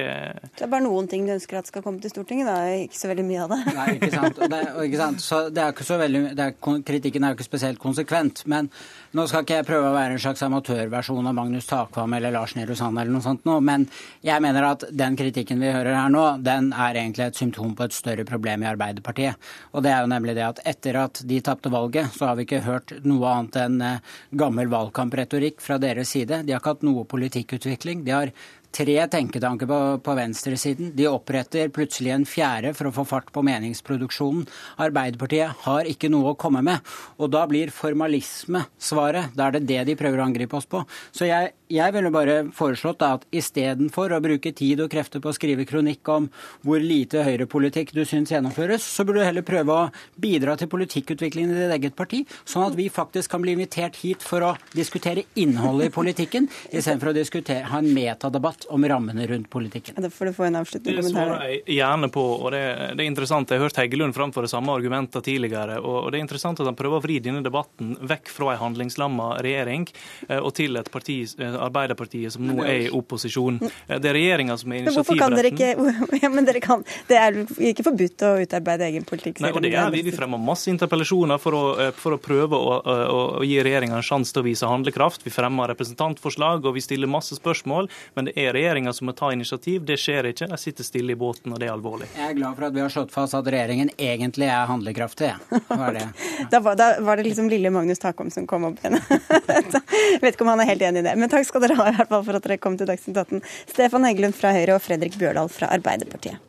Det 0.59 0.67
er 0.67 0.73
bare 0.73 0.85
noen 0.85 1.09
ting 1.09 1.27
du 1.27 1.33
ønsker 1.35 1.61
at 1.61 1.71
skal 1.71 1.85
komme 1.87 2.01
til 2.03 2.13
Stortinget, 2.13 2.51
da. 2.51 2.59
Ikke 2.85 2.99
så 3.01 3.11
veldig 3.11 3.27
mye 3.27 3.47
av 3.47 3.55
det. 3.55 3.61
Nei, 3.77 3.89
ikke 3.97 4.13
sant. 4.13 4.41
Og 4.41 4.53
det, 4.53 4.61
ikke 4.87 5.01
sant? 5.01 5.25
Så 5.25 5.43
det 5.49 5.65
er 5.65 5.75
ikke 5.75 5.89
så 5.89 5.99
veldig, 6.01 6.25
er, 6.37 6.55
kritikken 6.61 7.25
er 7.25 7.33
jo 7.33 7.41
ikke 7.41 7.49
spesielt 7.49 7.81
konsekvent. 7.81 8.45
men 8.51 8.71
nå 9.17 9.25
skal 9.27 9.43
ikke 9.43 9.57
jeg 9.59 9.67
prøve 9.67 9.89
å 9.89 9.95
være 9.95 10.15
en 10.15 10.23
slags 10.23 10.43
amatørversjon 10.47 11.27
av 11.27 11.35
Magnus 11.35 11.67
Takvam 11.67 12.13
eller 12.15 12.31
Lars 12.35 12.55
Nehru 12.55 12.77
Sand 12.79 13.01
eller 13.01 13.11
noe 13.11 13.25
sånt 13.25 13.47
nå, 13.49 13.57
men 13.67 13.89
jeg 14.27 14.43
mener 14.45 14.69
at 14.69 14.85
den 14.95 15.19
kritikken 15.19 15.59
vi 15.63 15.73
hører 15.75 15.99
her 15.99 16.13
nå, 16.13 16.25
den 16.47 16.71
er 16.71 17.01
egentlig 17.01 17.27
et 17.27 17.41
symptom 17.41 17.73
på 17.75 17.89
et 17.89 17.97
større 17.97 18.27
problem 18.29 18.63
i 18.63 18.71
Arbeiderpartiet. 18.71 19.51
Og 19.75 19.83
det 19.83 19.91
er 19.91 20.05
jo 20.05 20.13
nemlig 20.13 20.37
det 20.39 20.47
at 20.47 20.63
etter 20.69 21.01
at 21.03 21.23
de 21.27 21.41
tapte 21.43 21.73
valget, 21.75 22.13
så 22.15 22.31
har 22.31 22.39
vi 22.39 22.47
ikke 22.47 22.63
hørt 22.69 22.95
noe 23.03 23.35
annet 23.35 23.59
enn 23.65 23.83
eh, 23.83 24.15
gammel 24.31 24.71
valgkampretorikk 24.71 25.59
fra 25.65 25.81
deres 25.83 26.15
side. 26.15 26.45
De 26.47 26.55
har 26.55 26.63
ikke 26.63 26.77
hatt 26.77 26.87
noe 26.87 27.07
politikkutvikling. 27.11 28.07
De 28.07 28.15
har 28.15 28.35
tre 28.73 28.97
tenketanker 29.11 29.67
på, 29.67 29.79
på 30.05 30.15
venstresiden. 30.15 30.93
De 30.97 31.09
oppretter 31.11 31.71
plutselig 31.75 32.13
en 32.15 32.27
fjerde 32.29 32.73
for 32.77 32.91
å 32.91 32.95
få 32.95 33.05
fart 33.09 33.31
på 33.35 33.43
meningsproduksjonen. 33.47 34.47
Arbeiderpartiet 34.83 35.65
har 35.67 35.89
ikke 35.91 36.11
noe 36.13 36.33
å 36.33 36.39
komme 36.39 36.63
med. 36.65 36.85
Og 37.19 37.33
da 37.35 37.47
blir 37.51 37.73
formalisme 37.75 38.65
svaret. 38.79 39.35
Da 39.37 39.49
er 39.49 39.59
det 39.59 39.67
det 39.71 39.83
de 39.91 39.99
prøver 39.99 40.23
å 40.23 40.29
angripe 40.29 40.57
oss 40.59 40.69
på. 40.71 40.83
Så 41.13 41.29
jeg, 41.29 41.53
jeg 41.71 41.95
ville 41.97 42.13
bare 42.15 42.37
foreslått 42.57 43.01
da, 43.03 43.15
at 43.19 43.27
istedenfor 43.35 44.15
å 44.15 44.23
bruke 44.23 44.55
tid 44.57 44.83
og 44.85 44.91
krefter 44.93 45.23
på 45.23 45.33
å 45.33 45.37
skrive 45.37 45.67
kronikk 45.69 46.09
om 46.13 46.31
hvor 46.67 46.83
lite 46.83 47.25
høyrepolitikk 47.27 47.95
du 47.97 48.05
syns 48.09 48.33
gjennomføres, 48.35 48.87
så 48.87 49.07
burde 49.07 49.25
du 49.25 49.29
heller 49.29 49.47
prøve 49.47 49.77
å 49.77 49.89
bidra 50.21 50.57
til 50.59 50.71
politikkutviklingen 50.71 51.55
i 51.55 51.59
ditt 51.59 51.77
eget 51.77 51.99
parti, 51.99 52.23
sånn 52.45 52.69
at 52.69 52.79
vi 52.79 52.89
faktisk 52.93 53.33
kan 53.33 53.43
bli 53.45 53.55
invitert 53.57 53.99
hit 54.03 54.25
for 54.27 54.47
å 54.47 54.55
diskutere 54.75 55.27
innholdet 55.41 55.91
i 55.91 55.95
politikken, 55.95 56.49
istedenfor 56.71 57.13
å 57.13 57.17
diskutere, 57.17 57.69
ha 57.71 57.81
en 57.81 57.93
metadebatt 57.95 58.60
debatt 58.61 58.73
om 58.73 58.85
rammene 58.85 59.27
rundt 59.27 59.51
politikken. 59.51 59.95
Det 59.97 60.11
får 60.11 60.27
du 60.27 60.33
få 60.33 60.45
en 60.45 60.57
avsluttende 60.57 61.03
Det 61.03 61.11
svarer 61.11 61.49
jeg 61.49 61.77
gjerne 61.77 62.11
på. 62.11 62.21
og 62.21 62.51
det, 62.53 62.95
det 62.97 63.05
er 63.05 63.09
interessant. 63.09 63.51
Jeg 63.51 63.59
har 63.59 63.69
hørt 63.69 63.77
Heggelund 63.77 64.15
framføre 64.15 64.49
samme 64.49 64.73
argumenter 64.73 65.21
tidligere. 65.21 65.81
og 65.81 66.11
Det 66.13 66.19
er 66.19 66.23
interessant 66.23 66.61
at 66.61 66.67
han 66.67 66.77
prøver 66.77 66.99
å 66.99 67.03
vri 67.03 67.21
denne 67.21 67.43
debatten 67.43 67.97
vekk 68.01 68.29
fra 68.29 68.55
en 68.55 68.61
handlingslamma 68.61 69.41
regjering 69.41 69.89
eh, 70.29 70.39
og 70.39 70.55
til 70.55 70.77
et 70.77 70.91
parti, 70.91 71.23
eh, 71.39 71.57
Arbeiderpartiet, 71.61 72.33
som 72.33 72.47
nå 72.47 72.65
er 72.65 72.87
i 72.87 72.91
opposisjon. 72.91 73.61
Eh, 73.63 73.99
Det 73.99 74.11
er 74.11 74.15
regjeringa 74.15 74.57
som 74.59 74.73
er 74.73 74.85
Men 74.85 74.95
kan 74.95 75.35
dere 75.35 75.51
initiativretten. 75.51 76.11
ikke 76.11 76.21
ja, 76.25 76.29
men 76.31 76.45
dere 76.45 76.61
kan, 76.61 76.85
Det 77.09 77.17
er 77.17 77.41
ikke 77.71 77.85
forbudt 77.85 78.27
å 78.27 78.33
utarbeide 78.41 78.89
egen 78.91 79.05
politikk? 79.05 79.41
Nei, 79.41 79.53
og 79.53 79.63
det 79.63 79.75
er 79.75 79.91
vi. 79.91 80.03
Vi 80.03 80.15
fremmer 80.15 80.41
masse 80.41 80.71
interpellasjoner 80.73 81.41
for 81.41 81.57
å, 81.57 81.65
for 81.97 82.17
å 82.17 82.21
prøve 82.21 82.57
å, 82.57 82.79
å, 82.81 83.21
å 83.41 83.45
gi 83.47 83.59
regjeringa 83.63 83.99
en 83.99 84.07
sjanse 84.07 84.35
til 84.35 84.43
å 84.43 84.49
vise 84.49 84.69
handlekraft. 84.69 85.25
Vi 85.27 85.33
fremmer 85.35 85.71
representantforslag 85.73 86.67
og 86.67 86.77
vi 86.77 86.85
stiller 86.85 87.11
masse 87.11 87.37
spørsmål, 87.39 87.91
men 88.17 88.29
det 88.29 88.37
er 88.41 88.50
regjeringa 88.57 88.93
som 88.97 89.09
må 89.11 89.15
ta 89.17 89.31
initiativ. 89.33 89.85
Det 89.87 89.97
skjer 90.01 90.31
ikke. 90.33 90.49
De 90.51 90.59
sitter 90.61 90.87
stille 90.87 91.15
i 91.15 91.19
båten, 91.19 91.53
og 91.53 91.61
det 91.61 91.69
er 91.69 91.75
alvorlig. 91.75 92.09
Jeg 92.17 92.33
er 92.33 92.37
glad 92.39 92.59
for 92.59 92.69
at 92.69 92.77
vi 92.77 92.83
har 92.85 92.93
slått 92.93 93.15
fast 93.15 93.37
at 93.39 93.51
regjeringen 93.55 93.93
egentlig 93.97 94.49
er 94.51 94.69
handlekraftig. 94.71 95.33
Er 95.77 95.97
det? 95.99 96.07
Da 96.51 96.59
var, 96.65 96.75
da 96.77 96.93
var 97.05 97.21
det 97.21 97.29
liksom 97.29 97.51
lille 97.53 97.71
Magnus 97.71 98.01
Takom 98.03 98.31
som 98.33 98.47
kom 98.49 98.65
opp 98.71 98.81
igjen. 98.83 98.99
Jeg 99.51 100.23
vet 100.23 100.35
ikke 100.35 100.47
om 100.47 100.53
han 100.55 100.63
er 100.65 100.71
helt 100.73 100.83
enig 100.83 101.05
i 101.05 101.09
det. 101.11 101.17
Men 101.21 101.31
takk 101.33 101.47
skal 101.49 101.65
dere 101.65 101.77
ha 101.79 101.91
i 101.91 101.97
hvert 101.99 102.11
fall 102.11 102.25
for 102.27 102.39
at 102.39 102.47
dere 102.47 102.59
kom 102.63 102.79
til 102.81 102.89
Dagsnytt 102.91 103.21
18. 103.21 103.43
Stefan 103.71 104.07
Heggelund 104.09 104.37
fra 104.39 104.55
Høyre 104.57 104.79
og 104.79 104.85
Fredrik 104.85 105.19
Bjørdal 105.21 105.53
fra 105.53 105.71
Arbeiderpartiet. 105.77 106.41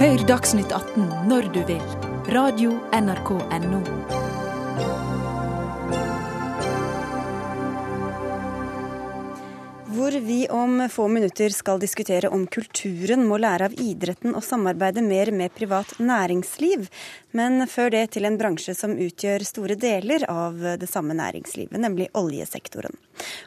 Hør 0.00 0.22
Dagsnytt 0.30 0.72
18 0.72 1.28
når 1.28 1.50
du 1.52 1.60
vil. 1.68 1.84
Radio 2.32 2.78
NRK 2.96 3.36
NO. 3.66 4.19
Hvor 10.10 10.24
vi 10.26 10.48
om 10.50 10.88
få 10.90 11.04
minutter 11.06 11.52
skal 11.54 11.78
diskutere 11.78 12.32
om 12.34 12.42
kulturen 12.50 13.20
må 13.30 13.36
lære 13.38 13.68
av 13.68 13.76
idretten 13.78 14.32
og 14.34 14.42
samarbeide 14.42 15.04
mer 15.06 15.30
med 15.30 15.54
privat 15.54 15.92
næringsliv. 16.02 16.88
Men 17.38 17.62
før 17.70 17.92
det 17.94 18.00
til 18.16 18.26
en 18.26 18.40
bransje 18.40 18.74
som 18.74 18.96
utgjør 18.98 19.46
store 19.46 19.78
deler 19.78 20.26
av 20.26 20.58
det 20.82 20.90
samme 20.90 21.14
næringslivet, 21.14 21.78
nemlig 21.78 22.10
oljesektoren. 22.18 22.98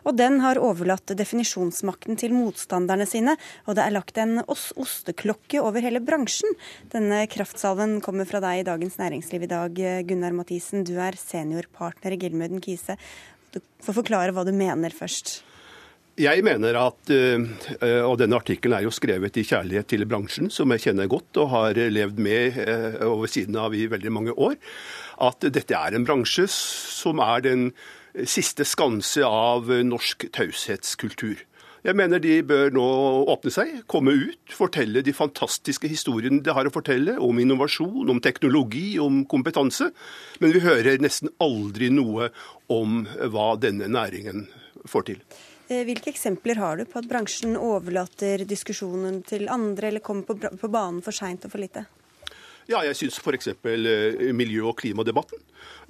Og 0.07 0.15
den 0.15 0.39
har 0.45 0.61
overlatt 0.63 1.17
definisjonsmakten 1.19 2.15
til 2.23 2.31
motstanderne 2.31 3.11
sine, 3.11 3.35
og 3.67 3.75
det 3.75 3.83
er 3.83 3.97
lagt 3.99 4.23
en 4.23 4.39
osteklokke 4.47 5.59
over 5.59 5.83
hele 5.83 5.99
bransjen. 5.99 6.55
Denne 6.95 7.25
kraftsalven 7.27 7.99
kommer 7.99 8.23
fra 8.23 8.39
deg 8.39 8.63
i 8.63 8.67
Dagens 8.71 9.01
Næringsliv 9.03 9.49
i 9.49 9.55
dag, 9.59 9.87
Gunnar 10.07 10.39
Mathisen. 10.39 10.87
Du 10.87 10.95
er 10.95 11.19
seniorpartner 11.19 12.15
i 12.15 12.23
Gilmøden 12.23 12.63
Kise. 12.63 12.95
Du 13.51 13.59
får 13.83 14.05
forklare 14.05 14.31
hva 14.31 14.47
du 14.47 14.55
mener 14.55 14.95
først. 14.95 15.41
Jeg 16.13 16.43
mener 16.45 16.77
at, 16.77 17.09
eh, 17.09 17.41
og 18.05 18.19
denne 18.21 18.37
artikkelen 18.37 18.75
er 18.77 18.83
jo 18.85 18.91
skrevet 18.93 19.33
i 19.41 19.45
kjærlighet 19.49 19.87
til 19.89 20.05
bransjen, 20.05 20.51
som 20.53 20.69
jeg 20.69 20.83
kjenner 20.83 21.07
godt 21.09 21.39
og 21.41 21.47
har 21.49 21.73
levd 21.73 22.19
med 22.21 22.59
eh, 22.61 22.99
over 23.07 23.25
siden 23.25 23.55
av 23.57 23.73
i 23.73 23.87
veldig 23.89 24.11
mange 24.13 24.35
år, 24.37 24.53
at 25.25 25.41
dette 25.41 25.73
er 25.73 25.97
en 25.97 26.05
bransje 26.05 26.45
som 26.53 27.17
er 27.17 27.41
den 27.41 27.71
siste 28.29 28.61
skanse 28.61 29.25
av 29.25 29.71
norsk 29.81 30.27
taushetskultur. 30.37 31.41
Jeg 31.83 31.97
mener 31.97 32.21
de 32.21 32.35
bør 32.45 32.69
nå 32.71 32.85
åpne 33.33 33.51
seg, 33.51 33.71
komme 33.89 34.13
ut, 34.13 34.53
fortelle 34.53 35.01
de 35.03 35.15
fantastiske 35.17 35.89
historiene 35.89 36.43
de 36.45 36.53
har 36.53 36.69
å 36.69 36.73
fortelle 36.75 37.17
om 37.17 37.41
innovasjon, 37.41 38.05
om 38.13 38.21
teknologi, 38.21 38.99
om 39.01 39.23
kompetanse. 39.25 39.89
Men 40.39 40.53
vi 40.53 40.61
hører 40.63 41.01
nesten 41.01 41.33
aldri 41.43 41.89
noe 41.89 42.29
om 42.71 43.01
hva 43.33 43.49
denne 43.59 43.89
næringen 43.89 44.45
får 44.85 45.09
til. 45.09 45.25
Eh, 45.69 45.83
Hvilke 45.87 46.11
eksempler 46.11 46.59
har 46.59 46.77
du 46.77 46.85
på 46.89 46.99
at 46.99 47.09
bransjen 47.09 47.55
overlater 47.59 48.43
diskusjonen 48.47 49.21
til 49.27 49.47
andre, 49.51 49.89
eller 49.89 50.03
kommer 50.03 50.27
på, 50.27 50.69
banen 50.71 51.03
for 51.05 51.15
seint 51.15 51.45
og 51.45 51.53
for 51.53 51.63
lite? 51.63 51.85
Ja, 52.67 52.79
jeg 52.87 52.95
syns 52.95 53.19
f.eks. 53.19 53.49
miljø- 54.31 54.69
og 54.69 54.77
klimadebatten. 54.79 55.39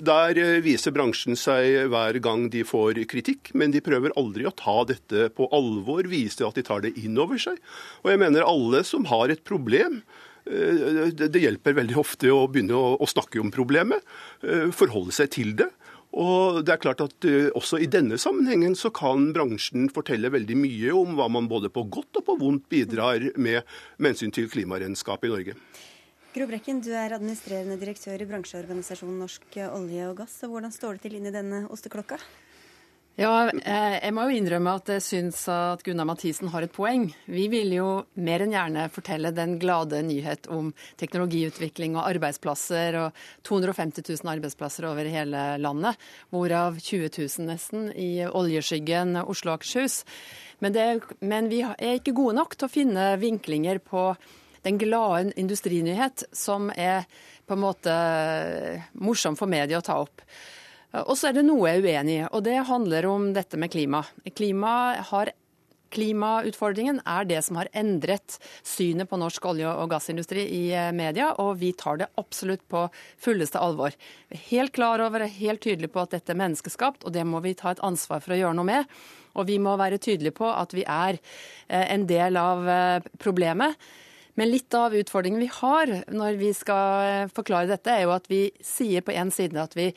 Der 0.01 0.37
eh, 0.41 0.59
viser 0.65 0.93
bransjen 0.93 1.37
seg 1.37 1.87
hver 1.93 2.17
gang 2.23 2.47
de 2.53 2.63
får 2.65 3.03
kritikk, 3.09 3.51
men 3.53 3.73
de 3.73 3.81
prøver 3.85 4.13
aldri 4.17 4.47
å 4.49 4.55
ta 4.57 4.81
dette 4.89 5.29
på 5.37 5.49
alvor, 5.53 6.09
vise 6.09 6.45
at 6.45 6.57
de 6.57 6.65
tar 6.65 6.85
det 6.85 6.95
inn 7.01 7.17
over 7.21 7.41
seg. 7.41 7.59
Og 8.01 8.13
jeg 8.13 8.21
mener 8.21 8.45
alle 8.47 8.81
som 8.87 9.05
har 9.11 9.29
et 9.29 9.43
problem, 9.45 10.01
eh, 10.49 11.13
det 11.13 11.43
hjelper 11.45 11.77
veldig 11.77 11.97
ofte 12.01 12.33
å 12.33 12.47
begynne 12.49 12.73
å, 12.77 13.09
snakke 13.09 13.41
om 13.41 13.53
problemet, 13.53 14.01
eh, 14.41 14.69
forholde 14.73 15.13
seg 15.13 15.29
til 15.29 15.53
det. 15.61 15.69
Og 16.13 16.59
det 16.61 16.75
er 16.75 16.81
klart 16.81 17.01
at 17.01 17.25
eh, 17.25 17.49
Også 17.57 17.79
i 17.81 17.89
denne 17.89 18.19
sammenhengen 18.21 18.75
så 18.77 18.91
kan 18.93 19.31
bransjen 19.33 19.89
fortelle 19.93 20.29
veldig 20.33 20.57
mye 20.59 20.93
om 20.93 21.17
hva 21.17 21.25
man 21.31 21.49
både 21.49 21.71
på 21.73 21.87
godt 21.89 22.21
og 22.21 22.27
på 22.27 22.37
vondt 22.41 22.69
bidrar 22.69 23.31
med 23.35 23.63
med 23.97 24.13
hensyn 24.13 24.33
til 24.33 24.49
klimaregnskapet 24.49 25.29
i 25.29 25.33
Norge. 25.33 25.57
Gro 26.33 26.47
Brekken, 26.49 26.79
du 26.81 26.89
er 26.97 27.13
administrerende 27.13 27.77
direktør 27.77 28.21
i 28.21 28.25
bransjeorganisasjonen 28.29 29.19
Norsk 29.21 29.57
olje 29.69 30.07
og 30.09 30.17
gass. 30.17 30.39
Hvordan 30.41 30.73
står 30.73 30.97
det 30.97 31.05
til 31.05 31.19
inni 31.19 31.33
denne 31.33 31.67
osteklokka? 31.69 32.17
Ja, 33.13 33.45
eh, 33.45 33.99
jeg 33.99 34.13
må 34.17 34.23
jo 34.25 34.33
innrømme 34.33 34.71
at 34.73 34.87
jeg 34.89 35.03
syns 35.05 35.43
at 35.51 35.83
Gunnar 35.85 36.07
Mathisen 36.09 36.49
har 36.49 36.65
et 36.65 36.71
poeng. 36.73 37.03
Vi 37.29 37.43
vil 37.51 37.75
jo 37.75 37.89
mer 38.17 38.41
enn 38.41 38.55
gjerne 38.55 38.87
fortelle 38.89 39.29
den 39.37 39.59
glade 39.61 39.99
nyhet 40.01 40.49
om 40.49 40.71
teknologiutvikling 40.97 41.93
og 41.93 42.07
arbeidsplasser, 42.07 42.97
og 42.97 43.19
250 43.45 44.01
000 44.23 44.31
arbeidsplasser 44.31 44.87
over 44.89 45.05
hele 45.13 45.43
landet, 45.61 46.01
hvorav 46.33 46.79
20 46.81 47.11
000 47.19 47.45
nesten 47.51 47.91
i 47.93 48.25
oljeskyggen 48.25 49.19
Oslo 49.21 49.53
og 49.53 49.61
Akershus. 49.61 49.99
Men, 50.65 50.73
det, 50.73 50.87
men 51.21 51.51
vi 51.53 51.61
er 51.61 51.99
ikke 51.99 52.15
gode 52.17 52.39
nok 52.39 52.57
til 52.57 52.65
å 52.65 52.73
finne 52.79 53.11
vinklinger 53.21 53.77
på 53.77 54.07
den 54.65 54.81
glade 54.81 55.37
industrinyhet 55.37 56.25
som 56.33 56.73
er 56.73 57.05
på 57.45 57.53
en 57.53 57.61
måte 57.61 57.93
morsom 58.97 59.37
for 59.37 59.53
media 59.53 59.83
å 59.83 59.85
ta 59.85 60.01
opp. 60.01 60.25
Og 60.93 61.15
så 61.17 61.29
er 61.29 61.39
det 61.39 61.45
noe 61.47 61.71
jeg 61.71 61.81
er 61.81 61.87
uenig 61.87 62.17
i, 62.19 62.25
og 62.29 62.43
det 62.45 62.59
handler 62.69 63.07
om 63.09 63.31
dette 63.33 63.57
med 63.57 63.71
klima. 63.73 64.03
Klima 64.37 64.73
har 65.09 65.33
Klimautfordringen 65.93 67.01
er 67.05 67.27
det 67.29 67.39
som 67.45 67.57
har 67.59 67.69
endret 67.77 68.37
synet 68.65 69.09
på 69.09 69.19
norsk 69.21 69.45
olje- 69.51 69.73
og 69.77 69.91
gassindustri 69.91 70.45
i 70.49 70.63
eh, 70.73 70.91
media, 70.95 71.31
og 71.41 71.59
vi 71.61 71.73
tar 71.77 71.99
det 72.01 72.09
absolutt 72.19 72.63
på 72.71 72.87
fulleste 73.21 73.61
alvor. 73.61 73.93
Vi 74.29 74.39
er 74.39 74.45
helt 74.49 74.73
klar 74.75 75.03
over 75.05 75.25
og 75.25 75.35
helt 75.37 75.63
tydelige 75.63 75.93
på 75.93 76.03
at 76.03 76.15
dette 76.15 76.33
er 76.33 76.39
menneskeskapt, 76.41 77.05
og 77.05 77.13
det 77.15 77.25
må 77.29 77.43
vi 77.45 77.55
ta 77.57 77.73
et 77.73 77.83
ansvar 77.85 78.23
for 78.23 78.33
å 78.33 78.39
gjøre 78.39 78.57
noe 78.57 78.69
med. 78.71 78.97
Og 79.37 79.47
vi 79.49 79.59
må 79.61 79.75
være 79.77 80.01
tydelige 80.01 80.37
på 80.37 80.49
at 80.49 80.73
vi 80.73 80.85
er 80.85 81.19
eh, 81.19 81.85
en 81.85 82.07
del 82.09 82.41
av 82.41 82.67
eh, 82.69 83.13
problemet. 83.21 83.77
Men 84.39 84.49
litt 84.49 84.73
av 84.73 84.95
utfordringen 84.97 85.43
vi 85.43 85.51
har 85.59 85.91
når 86.09 86.39
vi 86.39 86.49
skal 86.57 87.29
forklare 87.35 87.69
dette, 87.69 87.93
er 87.93 88.07
jo 88.07 88.15
at 88.15 88.25
vi 88.31 88.47
sier 88.65 89.05
på 89.05 89.13
en 89.13 89.29
side 89.29 89.61
at 89.61 89.77
vi, 89.77 89.91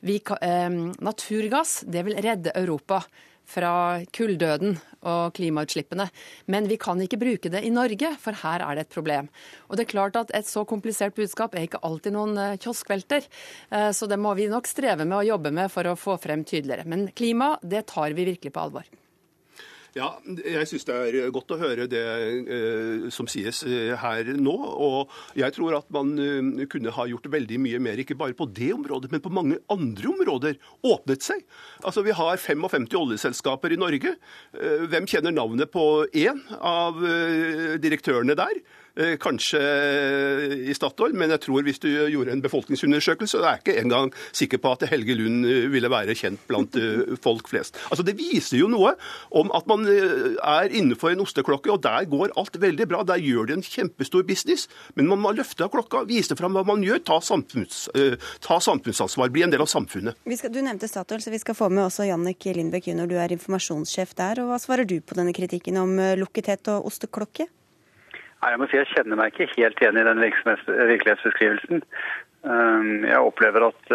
vi 0.00 0.20
eh, 0.20 0.68
naturgass 1.00 1.80
det 1.86 2.04
vil 2.06 2.20
redde 2.22 2.54
Europa 2.54 3.04
fra 3.46 4.02
kulldøden 4.16 4.74
og 5.06 5.36
klimautslippene. 5.38 6.08
Men 6.50 6.66
vi 6.66 6.78
kan 6.82 7.00
ikke 7.02 7.20
bruke 7.20 7.52
det 7.52 7.62
i 7.62 7.70
Norge, 7.70 8.10
for 8.18 8.36
her 8.42 8.64
er 8.64 8.74
det 8.74 8.86
et 8.86 8.96
problem. 8.96 9.30
Og 9.70 9.78
det 9.78 9.86
er 9.86 9.92
klart 9.94 10.18
at 10.18 10.34
Et 10.34 10.46
så 10.46 10.64
komplisert 10.66 11.14
budskap 11.14 11.54
er 11.54 11.66
ikke 11.66 11.82
alltid 11.82 12.12
noen 12.12 12.36
eh, 12.36 12.58
kioskvelter. 12.58 13.22
Eh, 13.70 13.90
Så 13.92 14.08
det 14.10 14.18
må 14.18 14.34
vi 14.34 14.50
nok 14.50 14.66
streve 14.66 15.06
med 15.06 15.18
å 15.18 15.26
jobbe 15.34 15.52
med 15.54 15.70
for 15.70 15.86
å 15.86 15.96
få 15.96 16.18
frem 16.18 16.44
tydeligere. 16.44 16.84
Men 16.86 17.08
klima, 17.14 17.56
det 17.62 17.86
tar 17.86 18.10
vi 18.12 18.24
virkelig 18.24 18.52
på 18.52 18.60
alvor. 18.60 19.05
Ja, 19.96 20.10
jeg 20.44 20.68
syns 20.68 20.84
det 20.84 20.94
er 20.94 21.30
godt 21.32 21.54
å 21.54 21.56
høre 21.56 21.86
det 21.88 22.02
eh, 22.52 23.06
som 23.14 23.28
sies 23.30 23.62
eh, 23.64 23.94
her 23.96 24.28
nå. 24.36 24.52
Og 24.52 25.14
jeg 25.38 25.54
tror 25.56 25.78
at 25.78 25.88
man 25.94 26.10
eh, 26.20 26.66
kunne 26.68 26.92
ha 26.92 27.06
gjort 27.08 27.30
veldig 27.32 27.60
mye 27.64 27.80
mer, 27.80 28.02
ikke 28.02 28.18
bare 28.18 28.36
på 28.36 28.48
det 28.52 28.74
området, 28.76 29.08
men 29.14 29.24
på 29.24 29.32
mange 29.32 29.56
andre 29.72 30.12
områder. 30.12 30.58
Åpnet 30.84 31.24
seg. 31.24 31.46
Altså, 31.80 32.04
Vi 32.04 32.12
har 32.12 32.36
55 32.36 32.90
oljeselskaper 33.00 33.72
i 33.72 33.80
Norge. 33.80 34.18
Eh, 34.52 34.84
hvem 34.92 35.08
kjenner 35.08 35.32
navnet 35.32 35.72
på 35.72 35.86
én 36.12 36.44
av 36.60 37.00
eh, 37.00 37.78
direktørene 37.80 38.36
der? 38.36 38.60
Eh, 38.96 39.16
Kanskje 39.20 39.60
i 40.70 40.74
Statoil, 40.76 41.12
men 41.18 41.32
jeg 41.34 41.42
tror 41.44 41.64
hvis 41.66 41.80
du 41.82 41.88
gjorde 42.08 42.32
en 42.32 42.42
befolkningsundersøkelse, 42.44 43.36
så 43.36 43.42
er 43.44 43.58
jeg 43.58 43.62
ikke 43.64 43.82
engang 43.82 44.12
sikker 44.36 44.60
på 44.62 44.72
at 44.72 44.86
Helge 44.88 45.16
Lund 45.18 45.44
eh, 45.44 45.66
ville 45.72 45.90
være 45.92 46.14
kjent 46.16 46.40
blant 46.48 46.76
eh, 46.80 47.16
folk 47.26 47.50
flest. 47.50 47.76
Altså 47.90 48.06
Det 48.06 48.16
viser 48.18 48.60
jo 48.62 48.70
noe 48.72 48.94
om 49.36 49.52
at 49.56 49.68
man 49.68 49.84
eh, 49.90 50.36
er 50.40 50.72
innenfor 50.72 51.12
en 51.12 51.24
osteklokke, 51.26 51.72
og 51.74 51.82
der 51.84 52.08
går 52.08 52.32
alt 52.40 52.56
veldig 52.62 52.88
bra. 52.88 53.02
Der 53.06 53.20
gjør 53.20 53.50
de 53.50 53.58
en 53.58 53.66
kjempestor 53.66 54.24
business, 54.28 54.66
men 54.96 55.10
man 55.10 55.20
må 55.22 55.34
løfte 55.36 55.66
av 55.66 55.74
klokka, 55.74 56.06
vise 56.08 56.36
fram 56.38 56.56
hva 56.56 56.64
man 56.66 56.84
gjør, 56.86 57.02
ta, 57.04 57.20
samfunns, 57.24 57.86
eh, 57.98 58.16
ta 58.44 58.60
samfunnsansvar, 58.64 59.32
bli 59.34 59.44
en 59.46 59.52
del 59.52 59.64
av 59.64 59.70
samfunnet. 59.72 60.16
Skal, 60.36 60.52
du 60.54 60.62
nevnte 60.64 60.88
Statoil, 60.88 61.20
så 61.24 61.32
vi 61.34 61.42
skal 61.42 61.58
få 61.58 61.68
med 61.72 61.84
også 61.86 62.08
Jannik 62.08 62.48
Lindbekk 62.56 62.90
junior, 62.90 63.08
Du 63.12 63.16
er 63.20 63.32
informasjonssjef 63.36 64.16
der. 64.16 64.40
og 64.42 64.50
Hva 64.54 64.58
svarer 64.62 64.88
du 64.88 64.98
på 65.04 65.16
denne 65.18 65.36
kritikken 65.36 65.76
om 65.80 65.98
eh, 66.00 66.16
lukkethet 66.16 66.72
og 66.72 66.88
osteklokke? 66.90 67.48
Nei, 68.46 68.52
jeg 68.54 68.58
må 68.62 68.66
si 68.70 68.76
jeg 68.78 68.86
kjenner 68.92 69.18
meg 69.18 69.32
ikke 69.34 69.56
helt 69.56 69.80
igjen 69.82 69.96
i 69.98 70.02
den 70.06 70.20
virkelighetsbeskrivelsen. 70.22 71.80
Jeg 72.46 73.18
opplever 73.18 73.64
at 73.66 73.88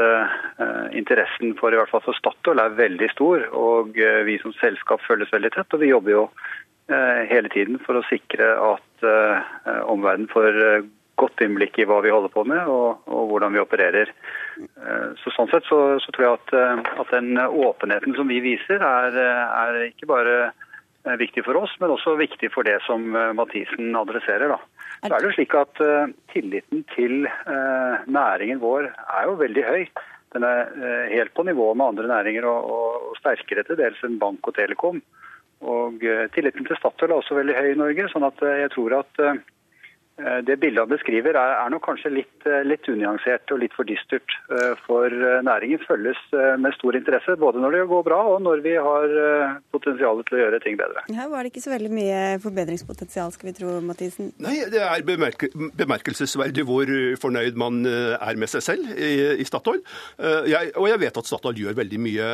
interessen 0.92 1.54
for 1.56 1.72
i 1.72 1.78
hvert 1.80 1.88
fall 1.88 2.04
for 2.04 2.18
Statoil 2.18 2.60
er 2.60 2.76
veldig 2.76 3.08
stor. 3.14 3.46
Og 3.56 3.96
vi 4.28 4.36
som 4.42 4.52
selskap 4.58 5.00
følges 5.06 5.32
veldig 5.32 5.54
tett. 5.56 5.72
Og 5.72 5.80
vi 5.80 5.94
jobber 5.94 6.12
jo 6.12 6.26
hele 7.32 7.48
tiden 7.54 7.80
for 7.86 7.96
å 7.96 8.04
sikre 8.10 8.50
at 8.60 9.08
omverdenen 9.88 10.28
får 10.34 10.60
godt 11.22 11.46
innblikk 11.46 11.80
i 11.80 11.88
hva 11.88 12.02
vi 12.04 12.12
holder 12.12 12.34
på 12.34 12.44
med 12.52 12.68
og, 12.68 13.06
og 13.08 13.32
hvordan 13.32 13.56
vi 13.56 13.64
opererer. 13.64 14.12
Så 15.22 15.32
Sånn 15.32 15.48
sett 15.54 15.64
så, 15.70 15.80
så 16.04 16.12
tror 16.12 16.28
jeg 16.28 16.42
at, 16.42 16.54
at, 17.06 17.16
den 17.16 17.40
åpenheten 17.40 18.20
som 18.20 18.28
vi 18.28 18.42
viser, 18.44 18.84
er, 18.84 19.16
er 19.48 19.80
ikke 19.88 20.12
bare 20.12 20.36
viktig 21.20 21.44
for 21.48 21.58
oss, 21.58 21.74
men 21.82 21.94
også 21.94 22.16
viktig 22.20 22.52
for 22.54 22.68
det 22.68 22.78
som 22.86 23.04
Mathisen 23.38 23.96
adresserer. 23.98 24.54
da. 24.54 24.60
Så 25.02 25.14
er 25.16 25.26
det 25.26 25.34
slik 25.34 25.56
at 25.58 25.82
uh, 25.82 26.12
Tilliten 26.34 26.84
til 26.96 27.26
næringen 28.08 28.62
vår 28.62 28.92
er 28.92 29.30
jo 29.30 29.40
veldig 29.40 29.64
høy. 29.66 29.88
Den 30.32 30.46
er 30.48 30.70
helt 31.12 31.34
på 31.36 31.44
nivå 31.44 31.74
med 31.74 31.88
andre 31.92 32.08
næringer 32.08 32.46
og, 32.48 33.16
sterkere 33.20 33.66
til 33.68 33.80
dels 33.82 34.00
enn 34.06 34.20
bank 34.22 34.48
og 34.48 34.56
telekom. 34.56 35.02
Og 35.62 36.06
Tilliten 36.36 36.66
til 36.66 36.78
Statoil 36.80 37.12
er 37.12 37.18
også 37.18 37.36
veldig 37.36 37.58
høy 37.58 37.72
i 37.74 37.80
Norge. 37.82 38.08
sånn 38.14 38.30
at 38.30 38.40
jeg 38.62 38.72
tror 38.72 39.00
at 39.02 39.20
Eh, 39.22 39.40
det 40.46 40.58
bildet 40.62 40.84
han 40.84 40.92
beskriver 40.92 41.38
er, 41.38 41.54
er 41.58 41.72
nok 41.74 41.84
kanskje 41.86 42.12
litt, 42.14 42.46
eh, 42.46 42.64
litt, 42.68 42.88
unyansert 42.92 43.52
og 43.54 43.62
litt 43.64 43.74
for 43.78 43.88
dystert. 43.88 44.36
Eh, 44.52 44.74
for 44.86 45.14
næringen 45.46 45.82
følges 45.88 46.20
med 46.62 46.76
stor 46.76 46.96
interesse, 46.98 47.36
både 47.40 47.62
når 47.62 47.76
det 47.76 47.82
går 47.92 48.04
bra 48.06 48.20
og 48.34 48.42
når 48.44 48.62
vi 48.66 48.74
har 48.76 49.14
potensial 49.74 50.22
til 50.28 50.38
å 50.38 50.42
gjøre 50.42 50.60
ting 50.64 50.78
bedre. 50.80 51.04
Her 51.16 51.30
var 51.32 51.44
det 51.44 51.52
ikke 51.52 51.64
så 51.64 51.74
veldig 51.74 51.92
mye 51.94 52.20
forbedringspotensial, 52.44 53.34
skal 53.36 53.50
vi 53.52 53.56
tro, 53.58 53.74
Mathisen? 53.86 54.32
Nei, 54.44 54.58
det 54.72 54.82
er 54.84 55.06
bemerke, 55.08 55.50
bemerkelsesverdig 55.80 56.66
hvor 56.68 56.92
fornøyd 57.22 57.60
man 57.60 57.82
er 57.88 58.40
med 58.40 58.52
seg 58.52 58.66
selv 58.66 58.92
i, 58.96 59.12
i 59.42 59.48
Statoil. 59.48 59.82
Jeg, 60.20 60.74
og 60.76 60.88
jeg 60.90 61.02
vet 61.04 61.20
at 61.22 61.30
Statoil 61.30 61.64
gjør 61.64 61.80
veldig 61.82 62.02
mye, 62.02 62.30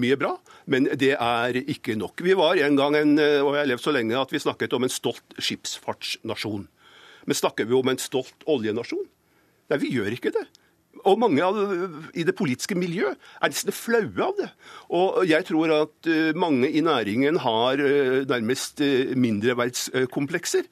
mye, 0.00 0.18
bra, 0.20 0.34
men 0.70 0.88
det 0.98 1.14
er 1.14 1.60
ikke 1.64 1.98
nok. 1.98 2.24
Vi 2.24 2.36
var 2.38 2.58
en 2.64 2.78
gang, 2.78 2.98
en, 2.98 3.14
og 3.18 3.52
jeg 3.54 3.62
har 3.62 3.70
levd 3.74 3.84
så 3.84 3.94
lenge, 3.94 4.18
at 4.18 4.34
vi 4.34 4.42
snakket 4.42 4.76
om 4.76 4.86
en 4.86 4.92
stolt 4.92 5.38
skipsfartsnasjon. 5.38 6.66
Men 7.28 7.36
snakker 7.36 7.68
vi 7.68 7.76
om 7.76 7.92
en 7.92 8.00
stolt 8.00 8.46
oljenasjon? 8.48 9.04
Nei, 9.68 9.78
vi 9.82 9.92
gjør 9.92 10.14
ikke 10.16 10.32
det. 10.32 10.46
Og 11.06 11.18
mange 11.20 11.44
av, 11.44 11.58
i 12.16 12.24
det 12.26 12.34
politiske 12.34 12.74
miljø 12.78 13.10
er 13.12 13.52
nesten 13.52 13.74
flaue 13.76 14.24
av 14.24 14.38
det. 14.38 14.48
Og 14.96 15.20
jeg 15.28 15.46
tror 15.46 15.74
at 15.76 16.08
eh, 16.10 16.32
mange 16.34 16.70
i 16.72 16.82
næringen 16.82 17.38
har 17.44 17.78
eh, 17.84 18.24
nærmest 18.28 18.80
eh, 18.82 19.12
mindreverdskomplekser. 19.14 20.66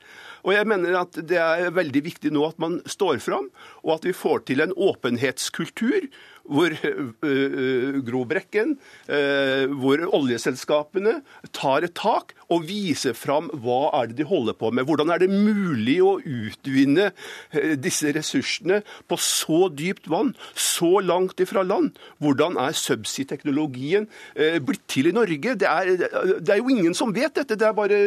Og 0.47 0.55
jeg 0.55 0.69
mener 0.71 0.97
at 1.03 1.21
det 1.29 1.39
er 1.43 1.75
veldig 1.75 2.03
viktig 2.07 2.33
nå 2.35 2.47
at 2.49 2.59
man 2.63 2.81
står 2.89 3.21
fram, 3.23 3.51
og 3.85 3.99
at 3.99 4.09
vi 4.09 4.17
får 4.17 4.47
til 4.49 4.65
en 4.65 4.75
åpenhetskultur 4.75 6.09
hvor 6.49 6.73
uh, 6.73 7.99
Grobrekken, 8.07 8.77
uh, 9.11 9.65
hvor 9.81 10.03
oljeselskapene 10.17 11.21
tar 11.57 11.87
et 11.87 11.95
tak 11.97 12.35
og 12.53 12.67
viser 12.69 13.17
fram 13.19 13.49
hva 13.63 13.91
er 14.01 14.11
det 14.11 14.21
de 14.21 14.29
holder 14.29 14.57
på 14.59 14.71
med. 14.75 14.87
Hvordan 14.87 15.13
er 15.13 15.23
det 15.23 15.31
mulig 15.33 15.99
å 16.05 16.17
utvinne 16.21 17.11
uh, 17.11 17.73
disse 17.81 18.13
ressursene 18.17 18.83
på 19.11 19.19
så 19.21 19.67
dypt 19.73 20.11
vann, 20.13 20.35
så 20.55 21.01
langt 21.03 21.43
ifra 21.43 21.65
land? 21.67 21.99
Hvordan 22.23 22.59
er 22.61 22.77
subsea-teknologien 22.77 24.07
blitt 24.65 24.83
til 24.91 25.09
i 25.11 25.15
Norge? 25.15 25.55
Det 25.59 25.67
er, 25.69 25.91
det 25.97 26.53
er, 26.53 26.61
jo 26.61 26.71
ingen 26.73 26.95
som 26.97 27.13
vet 27.15 27.35
dette, 27.37 27.57
det 27.59 27.67
er 27.67 27.75
bare 27.77 27.99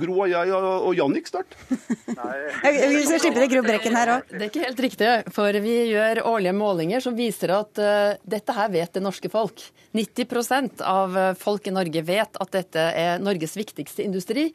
Gro 0.00 0.20
og 0.24 0.30
jeg 0.30 0.52
og, 0.54 0.88
og 0.88 0.96
Jannik 0.98 1.28
snart. 1.30 1.56
Vi 1.68 3.02
skal 3.06 3.22
slippe 3.22 3.40
det 3.40 3.50
Grobrekken 3.52 3.96
her 3.98 4.12
òg. 4.16 4.32
Det 4.32 4.40
er 4.40 4.50
ikke 4.50 4.64
helt 4.64 4.82
riktig, 4.86 5.12
for 5.34 5.60
vi 5.64 5.76
gjør 5.92 6.22
årlige 6.28 6.56
målinger 6.56 7.04
som 7.04 7.16
viser 7.18 7.54
at 7.58 7.80
dette 8.22 8.54
her 8.56 8.70
vet 8.72 8.94
det 8.94 9.02
norske 9.04 9.30
folk. 9.32 9.62
90 9.96 10.82
av 10.84 11.16
eh, 11.16 11.34
folk 11.38 11.66
i 11.66 11.74
Norge 11.74 12.02
vet 12.04 12.36
at 12.40 12.52
dette 12.52 12.82
er 12.92 13.22
Norges 13.22 13.56
viktigste 13.56 14.04
industri 14.04 14.50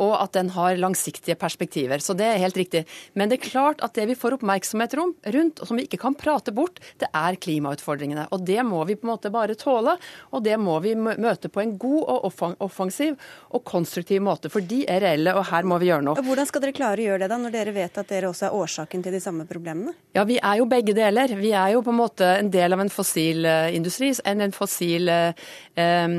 og 0.00 0.14
at 0.18 0.34
den 0.36 0.50
har 0.54 0.78
langsiktige 0.80 1.36
perspektiver. 1.38 2.02
Så 2.02 2.16
det 2.18 2.26
er 2.26 2.42
helt 2.42 2.58
riktig. 2.58 2.84
Men 3.14 3.30
det 3.30 3.38
er 3.38 3.50
klart 3.50 3.82
at 3.84 3.94
det 3.96 4.06
vi 4.10 4.18
får 4.18 4.38
oppmerksomhet 4.38 4.96
rundt, 4.98 5.60
og 5.60 5.68
som 5.68 5.78
vi 5.78 5.86
ikke 5.86 6.00
kan 6.02 6.16
prate 6.18 6.54
bort, 6.54 6.80
det 7.00 7.10
er 7.14 7.38
klimautfordringene. 7.40 8.26
Og 8.34 8.44
det 8.46 8.60
må 8.66 8.82
vi 8.88 8.96
på 8.98 9.06
en 9.06 9.14
måte 9.14 9.32
bare 9.34 9.56
tåle, 9.58 9.96
og 10.34 10.44
det 10.44 10.58
må 10.60 10.78
vi 10.84 10.94
møte 10.98 11.50
på 11.52 11.62
en 11.62 11.76
god 11.78 12.02
og 12.14 12.58
offensiv 12.64 13.18
og 13.54 13.64
konstruktiv 13.66 14.22
måte. 14.24 14.50
For 14.52 14.64
de 14.64 14.82
er 14.90 15.02
reelle, 15.04 15.34
og 15.36 15.46
her 15.50 15.68
må 15.68 15.78
vi 15.82 15.90
gjøre 15.90 16.06
noe. 16.08 16.24
Hvordan 16.24 16.50
skal 16.50 16.64
dere 16.64 16.76
klare 16.76 17.02
å 17.02 17.08
gjøre 17.08 17.24
det, 17.24 17.30
da, 17.32 17.40
når 17.40 17.54
dere 17.54 17.74
vet 17.76 18.02
at 18.02 18.10
dere 18.10 18.30
også 18.30 18.48
er 18.48 18.58
årsaken 18.58 19.04
til 19.04 19.16
de 19.16 19.22
samme 19.22 19.46
problemene? 19.48 19.94
Ja, 20.16 20.26
vi 20.28 20.38
er 20.40 20.60
jo 20.60 20.68
begge 20.70 20.94
deler. 20.96 21.34
Vi 21.38 21.52
er 21.54 21.74
jo 21.74 21.82
på 21.84 21.94
en 21.94 22.00
måte 22.00 22.28
en 22.38 22.50
del 22.52 22.74
av 22.74 22.82
en 22.82 22.92
fossil 22.92 23.46
eh, 23.48 23.74
industri, 23.76 24.12
en, 24.24 24.44
en 24.44 24.54
fossil 24.54 25.10
eh, 25.10 26.14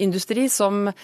industri 0.00 0.48
som 0.52 0.88
eh, 0.90 0.94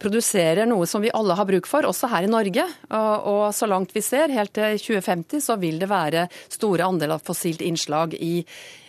produserer 0.00 0.66
noe 0.66 0.86
som 0.90 1.04
vi 1.04 1.12
alle 1.14 1.36
har 1.38 1.46
bruk 1.48 1.68
for, 1.70 1.86
også 1.86 2.10
her 2.10 2.26
i 2.26 2.32
Norge. 2.32 2.64
Og, 2.88 3.28
og 3.30 3.44
så 3.54 3.68
langt 3.70 3.94
vi 3.94 4.02
ser, 4.04 4.32
helt 4.34 4.54
til 4.56 4.78
2050, 4.80 5.44
så 5.44 5.56
vil 5.60 5.78
det 5.80 5.90
være 5.90 6.26
store 6.52 6.88
andeler 6.88 7.18
av 7.18 7.24
fossilt 7.24 7.62
innslag 7.64 8.14
i 8.18 8.42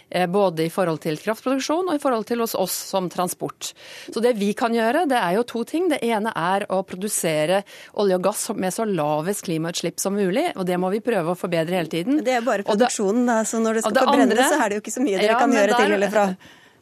eh, 0.10 0.28
både 0.30 0.66
i 0.66 0.72
forhold 0.74 1.02
til 1.04 1.20
kraftproduksjon 1.22 1.90
og 1.90 1.98
i 1.98 2.02
forhold 2.02 2.28
til 2.30 2.44
hos 2.44 2.56
oss 2.58 2.76
som 2.92 3.10
transport. 3.12 3.72
Så 4.10 4.24
det 4.24 4.36
vi 4.40 4.52
kan 4.58 4.76
gjøre, 4.76 5.06
det 5.10 5.20
er 5.20 5.38
jo 5.38 5.46
to 5.48 5.64
ting. 5.68 5.90
Det 5.92 6.02
ene 6.06 6.34
er 6.36 6.68
å 6.74 6.82
produsere 6.88 7.64
olje 8.00 8.20
og 8.20 8.28
gass 8.30 8.48
med 8.56 8.76
så 8.76 8.88
lavest 8.88 9.46
klimautslipp 9.48 10.00
som 10.02 10.18
mulig, 10.18 10.50
og 10.56 10.66
det 10.70 10.80
må 10.82 10.92
vi 10.94 11.04
prøve 11.06 11.36
å 11.36 11.40
forbedre 11.40 11.82
hele 11.82 11.92
tiden. 11.92 12.24
Det 12.26 12.40
er 12.40 12.46
bare 12.46 12.66
produksjonen, 12.68 13.28
da. 13.30 13.42
Så 13.48 13.62
når 13.64 13.80
det 13.80 13.86
skal 13.88 14.02
forbrennes, 14.04 14.46
så 14.46 14.64
er 14.64 14.70
det 14.70 14.80
jo 14.80 14.86
ikke 14.86 14.98
så 14.98 15.06
mye 15.06 15.20
dere 15.20 15.36
ja, 15.36 15.44
kan 15.44 15.60
gjøre 15.60 15.76
der, 15.76 15.84
til 15.84 16.00
eller 16.00 16.16
fra. 16.16 16.30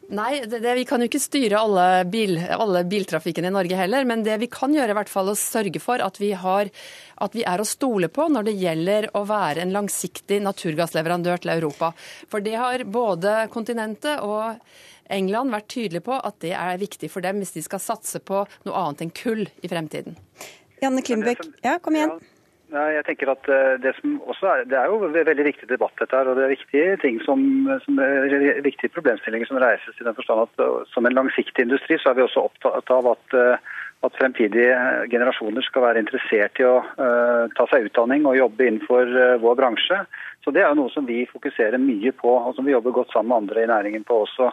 Nei, 0.08 0.40
det, 0.46 0.62
det, 0.64 0.74
vi 0.74 0.86
kan 0.88 1.02
jo 1.02 1.06
ikke 1.10 1.20
styre 1.20 1.58
alle, 1.60 1.84
bil, 2.08 2.38
alle, 2.40 2.80
biltrafikken 2.88 3.44
i 3.44 3.52
Norge 3.52 3.76
heller. 3.76 4.06
Men 4.08 4.22
det 4.24 4.38
vi 4.40 4.48
kan 4.48 4.72
gjøre, 4.72 4.94
i 4.94 4.96
hvert 4.96 5.12
fall 5.12 5.28
å 5.28 5.36
sørge 5.36 5.82
for 5.84 6.00
at 6.00 6.16
vi, 6.20 6.30
har, 6.32 6.70
at 7.20 7.36
vi 7.36 7.44
er 7.44 7.60
å 7.60 7.66
stole 7.68 8.08
på 8.08 8.30
når 8.32 8.48
det 8.48 8.54
gjelder 8.56 9.10
å 9.18 9.26
være 9.28 9.66
en 9.66 9.74
langsiktig 9.76 10.40
naturgassleverandør 10.46 11.44
til 11.44 11.52
Europa. 11.58 11.92
For 12.32 12.44
det 12.44 12.56
har 12.56 12.86
både 12.88 13.34
kontinentet 13.52 14.24
og 14.24 14.56
England 15.12 15.52
vært 15.52 15.68
tydelige 15.76 16.06
på 16.08 16.16
at 16.16 16.40
det 16.40 16.54
er 16.56 16.80
viktig 16.80 17.12
for 17.12 17.24
dem 17.24 17.42
hvis 17.42 17.56
de 17.58 17.66
skal 17.68 17.84
satse 17.84 18.24
på 18.24 18.46
noe 18.64 18.80
annet 18.80 19.04
enn 19.04 19.12
kull 19.12 19.44
i 19.44 19.68
fremtiden. 19.68 20.16
Janne 20.80 21.04
Klimbekk, 21.04 21.44
ja, 21.64 21.76
kom 21.84 22.00
igjen. 22.00 22.16
Jeg 22.68 23.04
tenker 23.06 23.30
at 23.32 23.48
eh, 23.48 23.78
Det 23.80 23.94
som 23.96 24.18
også 24.28 24.48
er, 24.52 24.64
det 24.68 24.76
er 24.76 24.90
jo 24.90 25.00
veldig 25.08 25.44
viktig 25.46 25.68
debatt, 25.70 25.94
dette 26.00 26.16
her, 26.16 26.28
og 26.28 26.36
det 26.36 26.44
er 26.44 26.52
viktige 26.52 26.96
ting 27.00 27.16
som, 27.24 27.40
som 27.84 28.00
er 28.04 28.60
viktige 28.64 28.92
problemstillinger 28.92 29.48
som 29.48 29.60
reises 29.62 29.96
i 29.96 30.04
den 30.04 30.16
forstand 30.16 30.44
at 30.44 30.64
eh, 30.64 30.84
som 30.92 31.08
en 31.08 31.16
langsiktig 31.16 31.64
industri 31.64 31.96
så 31.96 32.12
er 32.12 32.18
vi 32.18 32.26
også 32.26 32.44
opptatt 32.50 32.92
av 32.92 33.08
at, 33.14 33.36
eh, 33.40 33.72
at 34.04 34.18
fremtidige 34.20 34.76
generasjoner 35.08 35.64
skal 35.64 35.86
være 35.86 36.02
interessert 36.04 36.60
i 36.60 36.66
å 36.68 36.76
uh, 36.84 37.48
ta 37.58 37.64
seg 37.66 37.88
utdanning 37.88 38.28
og 38.30 38.36
jobbe 38.38 38.68
innenfor 38.68 39.10
uh, 39.10 39.40
vår 39.42 39.56
bransje. 39.58 39.98
Så 40.44 40.52
Det 40.54 40.62
er 40.62 40.68
jo 40.68 40.84
noe 40.84 40.92
som 40.94 41.08
vi 41.08 41.24
fokuserer 41.26 41.82
mye 41.82 42.12
på, 42.14 42.30
og 42.30 42.54
som 42.54 42.68
vi 42.68 42.76
jobber 42.76 42.94
godt 42.94 43.10
sammen 43.10 43.32
med 43.32 43.40
andre 43.40 43.64
i 43.64 43.70
næringen 43.72 44.06
på 44.06 44.20
også. 44.22 44.52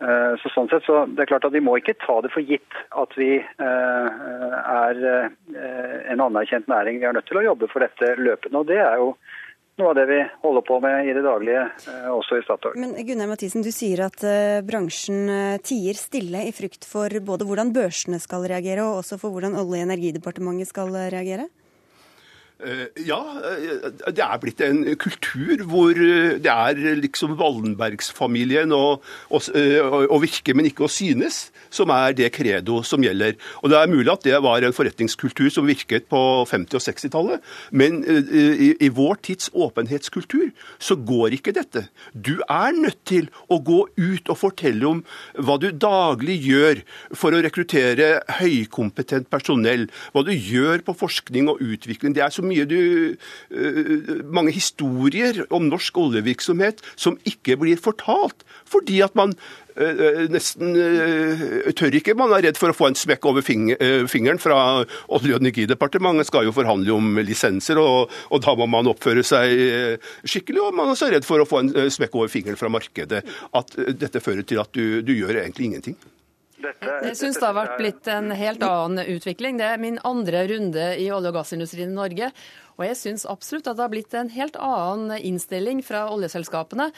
Eh, 0.00 0.34
så 0.40 0.48
sånn 0.54 0.70
sett, 0.72 0.86
så 0.88 1.02
det 1.12 1.26
er 1.26 1.28
klart 1.28 1.44
at 1.44 1.52
Vi 1.52 1.60
må 1.60 1.74
ikke 1.76 1.98
ta 2.00 2.22
det 2.24 2.30
for 2.32 2.40
gitt 2.40 2.78
at 2.96 3.12
vi 3.20 3.34
eh, 3.36 4.08
er 4.72 5.02
eh, 5.10 5.98
en 6.14 6.22
anerkjent 6.24 6.70
næring. 6.72 7.02
Vi 7.02 7.08
er 7.08 7.16
nødt 7.16 7.28
til 7.28 7.40
å 7.40 7.44
jobbe 7.50 7.68
for 7.68 7.84
dette 7.84 8.14
løpende. 8.16 8.62
og 8.62 8.70
Det 8.70 8.78
er 8.80 8.96
jo 8.96 9.12
noe 9.80 9.92
av 9.92 9.98
det 9.98 10.06
vi 10.08 10.18
holder 10.40 10.64
på 10.64 10.78
med 10.84 11.08
i 11.08 11.12
det 11.16 11.24
daglige, 11.24 11.60
også 12.12 12.36
i 12.36 12.42
Statoil. 12.44 12.74
Men 12.80 12.96
Gunnar 13.08 13.30
Mathisen, 13.30 13.64
du 13.64 13.70
sier 13.72 14.02
at 14.04 14.20
bransjen 14.68 15.22
tier 15.64 15.96
stille 15.96 16.42
i 16.44 16.52
frykt 16.52 16.84
for 16.84 17.08
både 17.24 17.46
hvordan 17.48 17.72
børsene 17.72 18.20
skal 18.20 18.44
reagere, 18.44 18.84
og 18.84 19.00
også 19.00 19.16
for 19.22 19.32
hvordan 19.32 19.56
Olje- 19.56 19.80
og 19.80 19.88
energidepartementet 19.88 20.68
skal 20.68 20.92
reagere? 20.92 21.48
Eh, 22.60 22.88
ja, 23.08 23.18
eh, 23.40 23.88
det 24.12 24.20
er 24.20 24.40
blitt 24.42 24.60
en 24.64 24.82
kultur 25.00 25.62
hvor 25.70 25.96
eh, 25.96 26.36
det 26.42 26.50
er 26.52 26.98
liksom 26.98 27.38
Wallenbergsfamilien 27.40 28.74
å, 28.76 29.00
virke, 30.20 30.52
men 30.56 30.68
ikke 30.68 30.84
å 30.84 30.90
synes, 30.92 31.46
som 31.72 31.92
er 31.94 32.12
det 32.18 32.28
credo 32.36 32.82
som 32.84 33.00
gjelder. 33.04 33.38
Og 33.62 33.72
Det 33.72 33.78
er 33.78 33.92
mulig 33.92 34.12
at 34.12 34.26
det 34.26 34.42
var 34.44 34.66
en 34.66 34.76
forretningskultur 34.76 35.48
som 35.54 35.68
virket 35.70 36.08
på 36.12 36.20
50- 36.50 36.76
og 36.76 36.84
60-tallet, 36.84 37.46
men 37.72 38.02
i, 38.04 38.74
i, 38.76 38.90
vår 38.92 39.22
tids 39.24 39.48
åpenhetskultur 39.54 40.50
så 40.82 40.98
går 40.98 41.38
ikke 41.38 41.56
dette. 41.56 41.86
Du 42.12 42.42
er 42.44 42.76
nødt 42.76 43.00
til 43.08 43.30
å 43.48 43.60
gå 43.64 43.86
ut 43.96 44.28
og 44.28 44.40
fortelle 44.40 44.88
om 44.88 45.02
hva 45.38 45.56
du 45.62 45.70
daglig 45.72 46.40
gjør 46.44 46.84
for 47.16 47.32
å 47.32 47.40
rekruttere 47.46 48.10
høykompetent 48.40 49.30
personell, 49.32 49.88
hva 50.12 50.26
du 50.26 50.34
gjør 50.34 50.84
på 50.84 50.98
forskning 51.06 51.48
og 51.52 51.62
utvikling. 51.64 52.16
Det 52.16 52.26
er 52.26 52.34
så 52.34 52.44
mye 52.44 52.49
du 52.68 53.16
Mange 54.30 54.52
historier 54.54 55.44
om 55.50 55.68
norsk 55.70 55.96
oljevirksomhet 55.98 56.80
som 56.96 57.18
ikke 57.28 57.56
blir 57.60 57.80
fortalt. 57.80 58.44
Fordi 58.70 59.00
at 59.04 59.16
man 59.18 59.34
nesten 60.30 60.74
tør 61.78 61.96
ikke. 61.96 62.14
Man 62.18 62.34
er 62.36 62.44
redd 62.48 62.58
for 62.60 62.72
å 62.72 62.76
få 62.76 62.90
en 62.90 62.98
smekk 62.98 63.30
over 63.30 63.44
fingeren 63.46 64.42
fra 64.42 64.58
Olje- 65.08 65.36
og 65.36 65.40
energidepartementet. 65.40 66.28
Skal 66.28 66.48
jo 66.48 66.54
forhandle 66.54 66.92
om 66.94 67.20
lisenser, 67.24 67.80
og, 67.80 68.12
og, 68.28 68.42
da 68.44 68.54
må 68.58 68.68
man 68.70 68.90
oppføre 68.90 69.24
seg 69.26 70.00
skikkelig. 70.24 70.66
Og 70.66 70.76
man 70.76 70.90
er 70.90 70.96
også 70.96 71.10
redd 71.14 71.28
for 71.28 71.42
å 71.42 71.48
få 71.48 71.64
en 71.64 71.74
smekk 71.92 72.18
over 72.18 72.32
fingeren 72.32 72.60
fra 72.60 72.72
markedet. 72.72 73.24
At 73.56 73.76
dette 73.76 74.22
fører 74.22 74.46
til 74.46 74.62
at 74.62 74.72
du, 74.76 75.00
du 75.06 75.14
gjør 75.16 75.42
egentlig 75.44 75.70
ingenting. 75.70 75.98
Dette, 76.60 76.96
jeg 77.08 77.16
syns 77.16 77.38
det 77.40 77.46
har 77.46 77.56
vært 77.56 77.78
blitt 77.80 78.08
en 78.12 78.32
helt 78.36 78.64
annen 78.66 79.12
utvikling. 79.14 79.60
Det 79.60 79.68
er 79.70 79.80
min 79.80 80.00
andre 80.04 80.44
runde 80.50 80.88
i 81.00 81.06
olje- 81.12 81.32
og 81.32 81.38
gassindustrien 81.38 81.92
i 81.92 81.96
Norge. 81.96 82.30
Og 82.80 82.86
jeg 82.86 82.96
syns 82.96 83.26
absolutt 83.28 83.68
at 83.68 83.76
det 83.76 83.84
har 83.84 83.92
blitt 83.92 84.14
en 84.16 84.32
helt 84.32 84.56
annen 84.56 85.16
innstilling 85.18 85.82
fra 85.84 86.06
oljeselskapene, 86.12 86.90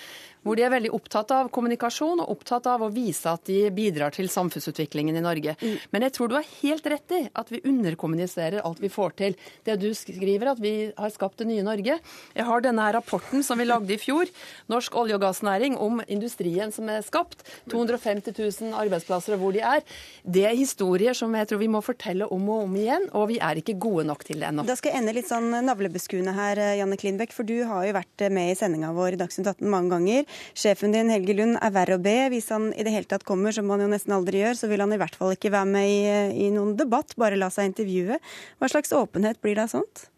hvor 0.43 0.59
de 0.59 0.65
er 0.67 0.73
veldig 0.73 0.93
opptatt 0.95 1.33
av 1.35 1.51
kommunikasjon 1.55 2.23
og 2.23 2.33
opptatt 2.35 2.67
av 2.71 2.83
å 2.85 2.91
vise 2.93 3.31
at 3.31 3.45
de 3.49 3.71
bidrar 3.75 4.15
til 4.15 4.31
samfunnsutviklingen 4.33 5.17
i 5.19 5.25
Norge. 5.25 5.55
Mm. 5.61 5.77
Men 5.95 6.07
jeg 6.07 6.15
tror 6.17 6.31
du 6.31 6.37
har 6.39 6.49
helt 6.61 6.89
rett 6.91 7.15
i 7.15 7.23
at 7.39 7.53
vi 7.53 7.63
underkommuniserer 7.69 8.65
alt 8.67 8.83
vi 8.83 8.91
får 8.93 9.17
til. 9.21 9.37
Det 9.67 9.79
du 9.83 9.91
skriver, 9.97 10.53
at 10.53 10.63
vi 10.63 10.75
har 10.97 11.15
skapt 11.15 11.43
det 11.43 11.49
nye 11.51 11.67
Norge. 11.67 11.99
Jeg 12.35 12.49
har 12.49 12.65
denne 12.65 12.89
rapporten 12.97 13.45
som 13.47 13.61
vi 13.61 13.69
lagde 13.69 13.95
i 13.95 14.01
fjor, 14.01 14.31
Norsk 14.73 14.97
olje- 14.99 15.19
og 15.19 15.23
gassnæring, 15.23 15.77
om 15.79 16.03
industrien 16.09 16.73
som 16.75 16.91
er 16.91 17.05
skapt. 17.07 17.45
250 17.71 18.35
000 18.35 18.77
arbeidsplasser 18.83 19.37
og 19.37 19.45
hvor 19.45 19.55
de 19.55 19.63
er. 19.63 19.87
Det 20.23 20.45
er 20.49 20.59
historier 20.59 21.17
som 21.17 21.33
jeg 21.39 21.51
tror 21.51 21.63
vi 21.63 21.71
må 21.71 21.83
fortelle 21.85 22.27
om 22.33 22.49
og 22.53 22.67
om 22.67 22.77
igjen, 22.79 23.09
og 23.17 23.29
vi 23.31 23.39
er 23.43 23.61
ikke 23.61 23.79
gode 23.81 24.07
nok 24.09 24.27
til 24.27 24.43
det 24.43 24.51
ennå. 24.51 24.67
Da 24.67 24.77
skal 24.79 24.93
jeg 24.93 25.03
ende 25.03 25.15
litt 25.17 25.31
sånn 25.31 25.51
navlebeskuende 25.67 26.35
her, 26.37 26.61
Janne 26.81 26.99
Klinbekk, 26.99 27.35
for 27.35 27.47
du 27.47 27.63
har 27.69 27.87
jo 27.87 27.97
vært 27.97 28.27
med 28.35 28.53
i 28.53 28.59
sendinga 28.59 28.93
vår 28.97 29.17
i 29.17 29.21
Dagsnytt 29.23 29.53
18 29.55 29.71
mange 29.71 29.93
ganger. 29.95 30.32
Sjefen 30.55 30.95
din, 30.95 31.13
Helge 31.13 31.37
Lund, 31.39 31.59
er 31.61 31.75
verre 31.75 31.99
å 31.99 32.03
be. 32.03 32.17
Hvis 32.33 32.51
han 32.55 32.71
i 32.77 32.87
det 32.87 32.95
hele 32.95 33.11
tatt 33.11 33.27
kommer, 33.29 33.55
som 33.55 33.71
han 33.73 33.85
jo 33.85 33.91
nesten 33.93 34.15
aldri 34.17 34.45
gjør, 34.45 34.59
så 34.59 34.71
vil 34.73 34.85
han 34.85 34.95
i 34.95 35.01
hvert 35.01 35.19
fall 35.19 35.37
ikke 35.37 35.53
være 35.55 35.73
med 35.75 35.91
i, 35.91 36.01
i 36.47 36.53
noen 36.55 36.77
debatt, 36.79 37.17
bare 37.21 37.41
la 37.41 37.51
seg 37.53 37.73
intervjue. 37.73 38.21
Hva 38.59 38.73
slags 38.73 38.95
åpenhet 38.97 39.43
blir 39.43 39.59
det 39.59 39.67
av 39.67 39.77
sånt? 39.77 40.09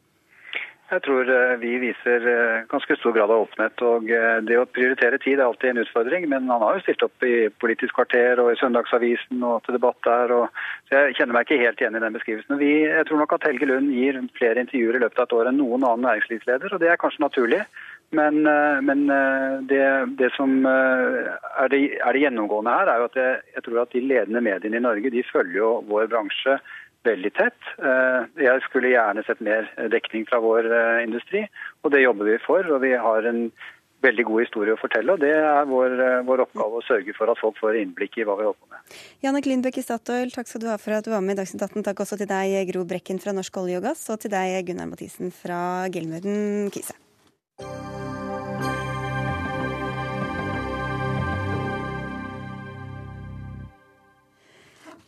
Jeg 0.92 1.00
tror 1.06 1.28
eh, 1.32 1.54
vi 1.62 1.72
viser 1.80 2.26
eh, 2.28 2.64
ganske 2.68 2.96
stor 2.98 3.14
grad 3.16 3.32
av 3.32 3.46
åpenhet. 3.46 3.82
og 3.86 4.10
eh, 4.12 4.36
Det 4.44 4.58
å 4.60 4.66
prioritere 4.68 5.18
tid 5.22 5.38
er 5.38 5.46
alltid 5.46 5.72
en 5.72 5.80
utfordring, 5.82 6.26
men 6.28 6.50
han 6.52 6.62
har 6.62 6.76
jo 6.76 6.84
stilt 6.84 7.02
opp 7.06 7.24
i 7.24 7.48
Politisk 7.62 7.96
kvarter 7.96 8.42
og 8.42 8.52
i 8.52 8.58
Søndagsavisen 8.60 9.42
og 9.48 9.64
til 9.64 9.78
debatt 9.78 9.98
der. 10.04 10.34
Og, 10.36 10.60
så 10.90 11.06
Jeg 11.06 11.16
kjenner 11.18 11.38
meg 11.38 11.48
ikke 11.48 11.62
helt 11.62 11.80
igjen 11.80 11.96
i 11.96 12.04
den 12.04 12.18
beskrivelsen. 12.18 12.60
Vi, 12.60 12.72
jeg 12.84 13.08
tror 13.08 13.22
nok 13.22 13.34
at 13.38 13.48
Helge 13.48 13.70
Lund 13.70 13.90
gir 13.96 14.20
flere 14.36 14.60
intervjuer 14.66 15.00
i 15.00 15.02
løpet 15.06 15.24
av 15.24 15.28
et 15.30 15.36
år 15.40 15.50
enn 15.50 15.60
noen 15.62 15.88
annen 15.88 16.06
næringslivsleder, 16.10 16.76
og 16.76 16.84
det 16.84 16.92
er 16.92 17.00
kanskje 17.00 17.24
naturlig. 17.24 17.64
Men, 18.14 18.42
men 18.86 19.04
det, 19.70 19.82
det, 20.20 20.30
som 20.36 20.62
er 20.66 21.70
det, 21.72 21.80
er 21.98 22.16
det, 22.16 22.22
gjennomgående 22.22 22.74
her, 22.74 22.90
er 22.92 23.02
jo 23.02 23.10
at 23.10 23.18
jeg, 23.18 23.36
jeg 23.56 23.66
tror 23.66 23.82
at 23.82 23.94
de 23.94 24.02
ledende 24.04 24.42
mediene 24.44 24.78
i 24.78 24.84
Norge 24.84 25.12
de 25.14 25.24
følger 25.32 25.58
jo 25.58 25.70
vår 25.90 26.08
bransje 26.12 26.58
veldig 27.04 27.32
tett. 27.36 27.70
Eh, 27.78 28.26
jeg 28.46 28.64
skulle 28.66 28.92
gjerne 28.94 29.24
sett 29.26 29.40
mer 29.44 29.68
dekning 29.92 30.26
fra 30.28 30.40
vår 30.42 30.68
eh, 30.70 31.04
industri, 31.04 31.44
og 31.82 31.94
det 31.94 32.04
jobber 32.04 32.32
vi 32.32 32.42
for. 32.44 32.66
Og 32.74 32.82
vi 32.84 32.94
har 32.96 33.28
en 33.28 33.46
veldig 34.04 34.26
god 34.28 34.42
historie 34.44 34.74
å 34.74 34.80
fortelle, 34.80 35.14
og 35.14 35.22
det 35.22 35.32
er 35.36 35.70
vår, 35.70 35.96
eh, 36.06 36.18
vår 36.28 36.44
oppgave 36.44 36.80
å 36.80 36.84
sørge 36.84 37.14
for 37.16 37.32
at 37.32 37.40
folk 37.40 37.56
får 37.60 37.80
innblikk 37.80 38.18
i 38.18 38.26
hva 38.28 38.36
vi 38.40 38.48
holder 38.48 38.60
på 38.60 38.72
med. 38.74 38.98
Janne 39.24 39.40
Klindbøk 39.44 39.80
i 39.80 39.86
Statoil, 39.86 40.34
takk 40.34 40.50
skal 40.50 40.64
du 40.64 40.68
ha 40.72 40.76
for 40.80 40.96
at 40.96 41.08
du 41.08 41.12
var 41.14 41.24
med 41.24 41.38
i 41.38 41.42
Dagsnytt 41.42 41.64
18. 41.70 41.86
Takk 41.88 42.04
også 42.04 42.20
til 42.20 42.30
deg, 42.30 42.58
Gro 42.72 42.84
Brekken 42.88 43.22
fra 43.22 43.36
Norsk 43.36 43.62
olje 43.64 43.80
og 43.80 43.88
gass, 43.88 44.04
og 44.12 44.20
til 44.24 44.34
deg, 44.34 44.60
Gunnar 44.68 44.90
Mathisen 44.92 45.32
fra 45.34 45.88
Gilmuden 45.92 46.72
Kise. 46.74 46.96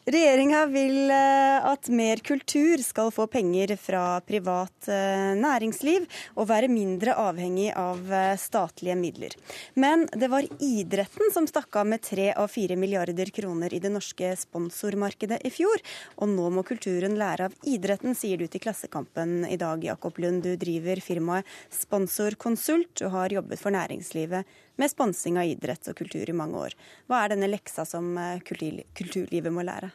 Regjeringa 0.07 0.61
vil 0.71 1.11
eh, 1.11 1.65
at 1.67 1.89
mer 1.91 2.21
kultur 2.23 2.79
skal 2.79 3.09
få 3.11 3.25
penger 3.27 3.73
fra 3.75 4.21
privat 4.23 4.87
eh, 4.87 5.33
næringsliv 5.35 6.05
og 6.39 6.47
være 6.47 6.69
mindre 6.71 7.17
avhengig 7.19 7.73
av 7.75 8.13
eh, 8.15 8.37
statlige 8.39 8.95
midler. 9.01 9.35
Men 9.75 10.05
det 10.15 10.29
var 10.31 10.47
idretten 10.63 11.33
som 11.35 11.49
stakk 11.51 11.81
av 11.81 11.89
med 11.91 12.05
tre 12.07 12.29
av 12.39 12.47
fire 12.55 12.77
milliarder 12.79 13.33
kroner 13.35 13.75
i 13.75 13.81
det 13.83 13.91
norske 13.91 14.31
sponsormarkedet 14.45 15.41
i 15.43 15.51
fjor. 15.51 15.83
Og 16.23 16.31
nå 16.37 16.53
må 16.55 16.63
kulturen 16.69 17.19
lære 17.19 17.51
av 17.51 17.59
idretten, 17.67 18.15
sier 18.15 18.39
du 18.39 18.47
til 18.47 18.63
Klassekampen 18.63 19.41
i 19.51 19.59
dag, 19.59 19.83
Jakob 19.91 20.23
Lund. 20.23 20.47
Du 20.47 20.55
driver 20.55 21.03
firmaet 21.03 21.51
Sponsorkonsult 21.75 23.03
og 23.03 23.11
har 23.19 23.35
jobbet 23.41 23.59
for 23.59 23.75
næringslivet 23.75 24.47
med 24.77 24.91
sponsing 24.93 25.39
av 25.41 25.49
idrett 25.49 25.89
og 25.91 25.97
kultur 25.99 26.29
i 26.29 26.37
mange 26.37 26.61
år. 26.69 26.77
Hva 27.09 27.23
er 27.25 27.35
denne 27.35 27.51
leksa 27.51 27.87
som 27.89 28.17
eh, 28.21 28.43
kulturlivet 28.45 29.53
må 29.53 29.65
lære? 29.67 29.91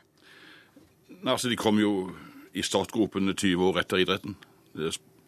Altså, 1.26 1.50
De 1.50 1.60
kom 1.60 1.80
jo 1.80 2.12
i 2.54 2.64
startgropene 2.66 3.34
20 3.34 3.68
år 3.70 3.82
etter 3.84 4.02
idretten. 4.02 4.36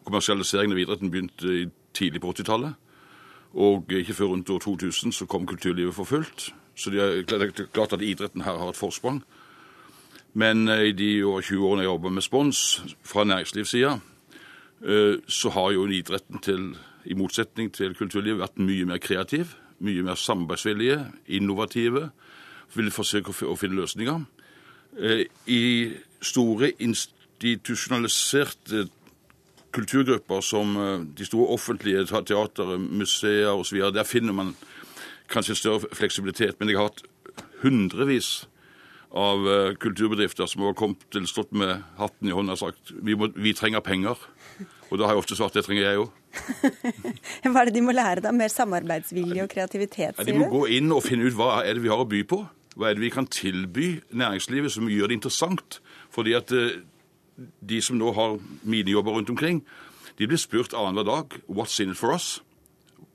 Kommersialiseringen 0.04 0.74
av 0.74 0.82
idretten 0.82 1.12
begynte 1.12 1.70
tidlig 1.96 2.20
på 2.20 2.34
80-tallet. 2.34 2.74
Og 3.54 3.92
ikke 3.94 4.16
før 4.18 4.34
rundt 4.34 4.50
år 4.50 4.58
2000 4.64 5.14
så 5.14 5.26
kom 5.30 5.46
kulturlivet 5.46 5.94
for 5.94 6.04
fullt. 6.04 6.50
Så 6.74 6.90
det 6.90 7.00
er 7.00 7.66
klart 7.72 7.92
at 7.94 8.02
idretten 8.02 8.42
her 8.42 8.58
har 8.58 8.72
et 8.72 8.78
forsprang. 8.78 9.22
Men 10.34 10.68
eh, 10.68 10.90
i 10.90 10.92
de 10.92 11.22
over 11.24 11.40
20 11.46 11.68
årene 11.68 11.84
jeg 11.84 11.92
jobber 11.92 12.10
med 12.10 12.26
spons 12.26 12.82
fra 13.06 13.24
næringslivssida, 13.24 13.92
eh, 14.82 15.14
så 15.28 15.50
har 15.54 15.70
jo 15.72 15.86
idretten 15.86 16.42
til 16.42 16.74
i 17.04 17.14
motsetning 17.18 17.72
til 17.74 17.94
kulturlivet, 17.98 18.40
vært 18.40 18.58
mye 18.62 18.84
mer 18.88 18.98
kreativ, 19.02 19.46
mye 19.84 20.02
mer 20.06 20.14
samarbeidsvillige, 20.20 21.00
innovative. 21.26 22.10
Vil 22.74 22.90
forsøke 22.90 23.30
å 23.30 23.56
finne 23.58 23.78
løsninger. 23.78 24.24
Eh, 24.98 25.24
I 25.46 25.92
store 26.24 26.72
institusjonaliserte 26.82 28.88
kulturgrupper 29.74 30.40
som 30.42 30.76
eh, 30.76 31.00
de 31.18 31.24
store 31.26 31.48
offentlige 31.54 32.06
teatre, 32.10 32.78
museer 32.78 33.52
osv., 33.52 33.78
der 33.94 34.04
finner 34.08 34.32
man 34.32 34.54
kanskje 35.30 35.54
større 35.58 35.80
fleksibilitet. 35.92 36.54
Men 36.58 36.68
jeg 36.68 36.76
har 36.78 36.84
hatt 36.90 37.02
hundrevis 37.62 38.48
av 39.14 39.48
eh, 39.48 39.74
kulturbedrifter 39.78 40.46
som 40.50 40.62
har 40.66 40.78
kommet 40.78 41.02
til 41.14 41.26
stått 41.30 41.52
med 41.54 41.82
hatten 42.00 42.28
i 42.28 42.34
hånda 42.34 42.52
og 42.56 42.62
sagt 42.64 42.84
vi, 42.94 43.14
må, 43.18 43.24
vi 43.34 43.54
trenger 43.54 43.80
penger. 43.84 44.16
Og 44.90 44.98
da 44.98 45.04
har 45.06 45.12
jeg 45.14 45.22
ofte 45.24 45.36
svart 45.38 45.56
det 45.56 45.64
trenger 45.66 45.84
jeg 45.86 45.98
òg. 46.04 46.10
hva 47.50 47.62
er 47.62 47.70
det 47.70 47.76
de 47.76 47.82
må 47.84 47.94
lære, 47.94 48.24
da? 48.24 48.32
Mer 48.34 48.52
samarbeidsvilje 48.52 49.44
og 49.44 49.50
kreativitet? 49.52 50.18
Ja, 50.18 50.26
de 50.26 50.36
må 50.38 50.50
gå 50.52 50.66
inn 50.76 50.92
og 50.94 51.04
finne 51.06 51.28
ut 51.28 51.36
hva 51.38 51.62
er 51.62 51.76
det 51.76 51.84
vi 51.84 51.92
har 51.92 52.02
å 52.02 52.08
by 52.08 52.22
på. 52.30 52.42
Hva 52.74 52.90
er 52.90 52.98
det 52.98 53.04
vi 53.04 53.12
kan 53.14 53.28
tilby 53.30 53.88
næringslivet 54.10 54.74
som 54.74 54.90
gjør 54.90 55.12
det 55.12 55.20
interessant? 55.20 55.78
Fordi 56.14 56.34
at 56.36 56.50
eh, 56.54 56.80
de 57.62 57.80
som 57.82 57.98
nå 57.98 58.12
har 58.16 58.38
minijobber 58.62 59.14
rundt 59.14 59.30
omkring, 59.30 59.62
de 60.18 60.28
blir 60.30 60.38
spurt 60.38 60.74
annenhver 60.74 61.06
dag 61.06 61.38
what's 61.48 61.80
in 61.82 61.94
it 61.94 61.98
for 61.98 62.14
us? 62.14 62.42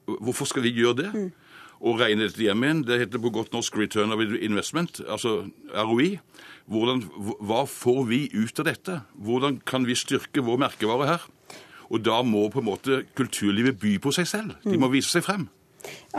Hvorfor 0.06 0.50
skal 0.50 0.64
vi 0.66 0.74
gjøre 0.76 0.98
det? 1.04 1.12
Mm. 1.14 1.30
Og 1.80 2.00
regne 2.02 2.28
dette 2.28 2.44
hjem 2.44 2.64
igjen. 2.64 2.84
Det 2.84 3.00
heter 3.00 3.22
på 3.24 3.32
godt 3.32 3.54
norsk 3.56 3.78
return 3.80 4.12
of 4.12 4.20
investment, 4.20 5.00
altså 5.08 5.46
ROI. 5.72 6.18
Hvordan, 6.70 7.06
hva 7.40 7.64
får 7.66 8.02
vi 8.10 8.26
ut 8.36 8.60
av 8.60 8.68
dette? 8.68 9.02
Hvordan 9.16 9.62
kan 9.66 9.88
vi 9.88 9.96
styrke 9.96 10.44
vår 10.44 10.60
merkevare 10.66 11.08
her? 11.08 11.28
Og 11.90 12.04
da 12.06 12.20
må 12.26 12.46
på 12.54 12.62
en 12.62 12.70
måte 12.70 13.04
kulturlivet 13.18 13.80
by 13.82 13.96
på 14.04 14.14
seg 14.16 14.28
selv. 14.30 14.58
De 14.66 14.78
må 14.78 14.92
vise 14.94 15.12
seg 15.14 15.26
frem. 15.26 15.48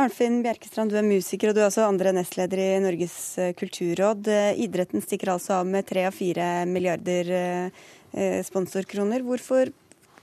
Arnfinn 0.01 0.41
Bjerkestrand, 0.45 0.93
du 0.93 0.99
er 0.99 1.07
musiker, 1.07 1.51
og 1.51 1.57
du 1.57 1.61
er 1.61 1.69
også 1.69 1.85
andre 1.87 2.15
nestleder 2.17 2.63
i 2.63 2.71
Norges 2.83 3.17
eh, 3.43 3.53
kulturråd. 3.59 4.31
Eh, 4.31 4.63
idretten 4.65 5.05
stikker 5.05 5.35
altså 5.35 5.61
av 5.61 5.69
med 5.69 5.87
tre 5.89 6.07
av 6.09 6.17
fire 6.17 6.49
milliarder 6.71 7.31
eh, 7.37 8.41
sponsorkroner. 8.47 9.25
Hvorfor 9.27 9.73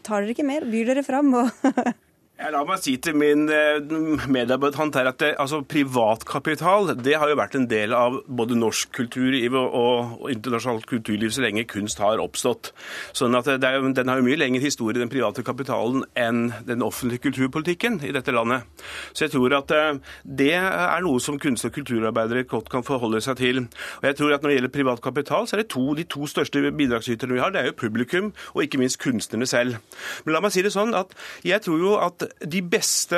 tar 0.07 0.23
dere 0.23 0.35
ikke 0.35 0.47
mer? 0.47 0.67
Byr 0.67 0.91
dere 0.93 1.05
fram? 1.05 1.33
og 1.37 1.51
la 2.37 2.59
meg 2.67 2.77
si 2.77 2.93
til 3.01 3.15
min 3.17 3.47
eh, 3.49 3.81
her 3.81 5.09
at 5.09 5.19
det, 5.21 5.29
altså, 5.41 5.63
privatkapital 5.65 6.91
det 7.01 7.15
har 7.17 7.31
jo 7.31 7.37
vært 7.39 7.55
en 7.57 7.65
del 7.69 7.95
av 7.97 8.19
både 8.27 8.57
norsk 8.59 8.91
kulturliv 8.93 9.55
og, 9.57 9.73
og 9.73 10.29
internasjonalt 10.29 10.85
kulturliv 10.89 11.33
så 11.33 11.41
lenge 11.41 11.65
kunst 11.69 11.97
har 12.03 12.21
oppstått. 12.21 12.71
Sånn 13.17 13.35
at 13.37 13.49
det 13.49 13.65
er, 13.65 13.81
Den 13.81 14.11
har 14.11 14.21
jo 14.21 14.27
mye 14.27 14.37
lengre 14.37 14.61
historie, 14.61 14.99
den 14.99 15.09
private 15.09 15.41
kapitalen, 15.45 16.05
enn 16.13 16.51
den 16.67 16.85
offentlige 16.85 17.25
kulturpolitikken 17.25 17.99
i 18.05 18.13
dette 18.13 18.35
landet. 18.35 18.69
Så 19.17 19.25
jeg 19.25 19.33
tror 19.33 19.57
at 19.57 19.73
eh, 19.73 19.97
det 20.23 20.53
er 20.59 21.01
noe 21.05 21.23
som 21.23 21.41
kunst- 21.41 21.65
og 21.65 21.73
kulturarbeidere 21.73 22.45
godt 22.45 22.69
kan 22.69 22.85
forholde 22.85 23.23
seg 23.25 23.41
til. 23.41 23.63
Og 24.01 24.09
jeg 24.11 24.19
tror 24.21 24.37
at 24.37 24.45
Når 24.45 24.51
det 24.51 24.59
gjelder 24.59 24.75
privat 24.77 25.01
kapital, 25.01 25.47
så 25.49 25.57
er 25.57 25.63
det 25.63 25.71
to, 25.73 25.83
de 25.97 26.05
to 26.05 26.27
største 26.29 26.61
bidragsyterne 26.61 27.33
vi 27.33 27.41
har. 27.41 27.49
Det 27.51 27.63
er 27.63 27.71
jo 27.71 27.79
publikum 27.81 28.29
og 28.53 28.61
ikke 28.63 28.77
minst 28.77 29.01
kunstnerne 29.01 29.49
selv. 29.49 29.81
Men 30.23 30.37
la 30.37 30.41
meg 30.45 30.53
si 30.53 30.61
det 30.61 30.75
sånn 30.75 30.93
at 30.95 31.17
jeg 31.43 31.65
tror 31.65 31.81
jo 31.81 31.97
at 31.97 32.26
de 32.45 32.61
beste 32.61 33.15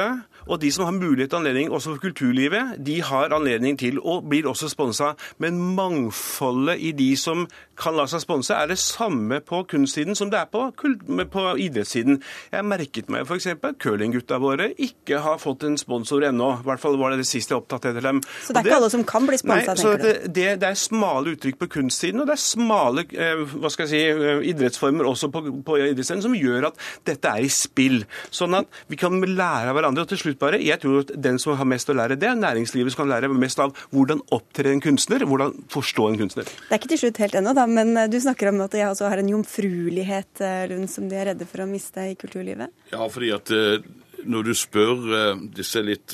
og 0.49 0.61
de 0.61 0.71
som 0.73 0.87
har 0.87 0.95
mulighet 0.97 1.33
og 1.33 1.43
anledning 1.43 1.71
også 1.71 1.93
for 1.93 2.03
kulturlivet, 2.09 2.75
de 2.85 2.99
har 3.05 3.33
anledning 3.35 3.77
til 3.79 3.99
og 4.01 4.25
blir 4.29 4.47
også 4.49 4.69
sponsa. 4.71 5.13
Men 5.37 5.59
mangfoldet 5.77 6.79
i 6.81 6.91
de 6.97 7.11
som 7.17 7.45
kan 7.79 7.95
la 7.95 8.05
seg 8.09 8.23
sponse, 8.23 8.53
er 8.55 8.67
det 8.71 8.79
samme 8.81 9.39
på 9.45 9.61
kunstsiden 9.69 10.17
som 10.17 10.31
det 10.31 10.41
er 10.41 10.49
på, 10.51 10.65
på 10.75 11.43
idrettssiden. 11.63 12.19
Jeg 12.51 12.67
merket 12.67 13.11
meg 13.13 13.27
f.eks. 13.27 13.47
at 13.53 13.79
curlinggutta 13.81 14.39
våre 14.41 14.71
ikke 14.75 15.21
har 15.23 15.39
fått 15.41 15.63
en 15.67 15.77
sponsor 15.79 16.25
ennå. 16.27 16.49
I 16.59 16.67
hvert 16.67 16.83
fall 16.83 16.97
var 16.99 17.13
det 17.13 17.21
det 17.23 17.29
siste 17.29 17.55
jeg 17.55 17.61
opptatt 17.61 17.89
etter 17.91 18.03
dem. 18.03 18.21
Så 18.43 18.55
det 18.55 18.63
er 18.63 18.69
ikke 18.69 18.79
alle 18.81 18.91
som 18.91 19.05
kan 19.07 19.29
bli 19.29 19.39
sponsa, 19.39 19.75
tenker 19.77 20.01
du? 20.01 20.27
Det, 20.39 20.47
det, 20.59 20.69
er 20.69 20.79
smale 20.79 21.35
uttrykk 21.35 21.61
på 21.63 21.69
kunstsiden, 21.77 22.23
og 22.23 22.29
det 22.29 22.35
er 22.35 22.43
smale 22.43 23.05
eh, 23.13 23.45
hva 23.55 23.71
skal 23.71 23.87
jeg 23.87 23.93
si, 23.93 24.27
eh, 24.29 24.43
idrettsformer 24.51 25.07
også 25.09 25.31
på, 25.33 25.45
på 25.65 25.79
idrettssiden 25.79 26.25
som 26.25 26.35
gjør 26.35 26.71
at 26.71 26.83
dette 27.07 27.31
er 27.31 27.45
i 27.45 27.53
spill. 27.53 28.01
Sånn 28.33 28.57
at 28.59 28.81
vi 28.91 28.99
kan 28.99 29.15
lære 29.23 29.71
av 29.71 29.77
hverandre. 29.77 30.03
Og 30.03 30.11
til 30.11 30.23
slutt 30.25 30.38
bare, 30.41 30.59
jeg 30.63 30.79
tror 30.81 31.03
at 31.03 31.13
den 31.21 31.39
som 31.41 31.55
har 31.59 31.67
mest 31.69 31.89
å 31.91 31.95
lære, 31.97 32.17
det 32.19 32.29
er 32.29 32.37
næringslivet 32.39 32.93
som 32.93 33.03
kan 33.03 33.11
lære 33.11 33.29
mest 33.33 33.61
av 33.63 33.75
hvordan 33.95 34.21
opptre 34.35 34.71
en 34.73 34.83
kunstner, 34.83 35.25
hvordan 35.27 35.55
forstå 35.71 36.07
en 36.09 36.19
kunstner. 36.23 36.49
Det 36.49 36.75
er 36.75 36.81
ikke 36.81 36.91
til 36.93 37.03
slutt 37.03 37.21
helt 37.23 37.37
ennå, 37.39 37.53
da 37.57 37.65
men 37.69 37.95
eh, 37.97 38.09
du 38.11 38.19
snakker 38.21 38.51
om 38.51 38.63
at 38.65 38.77
jeg 38.77 38.89
også 38.89 39.09
har 39.11 39.21
en 39.21 39.31
jomfruelighet 39.33 40.43
eh, 40.45 40.61
Lund, 40.71 40.89
som 40.91 41.09
de 41.09 41.17
er 41.19 41.31
redde 41.31 41.47
for 41.49 41.63
å 41.63 41.69
miste 41.69 42.09
i 42.11 42.17
kulturlivet? 42.19 42.73
Ja, 42.93 43.05
fordi 43.11 43.33
at 43.35 43.51
eh, 43.55 43.83
når 44.27 44.49
du 44.49 44.53
spør 44.57 45.05
disse, 45.55 45.79
litt, 45.85 46.11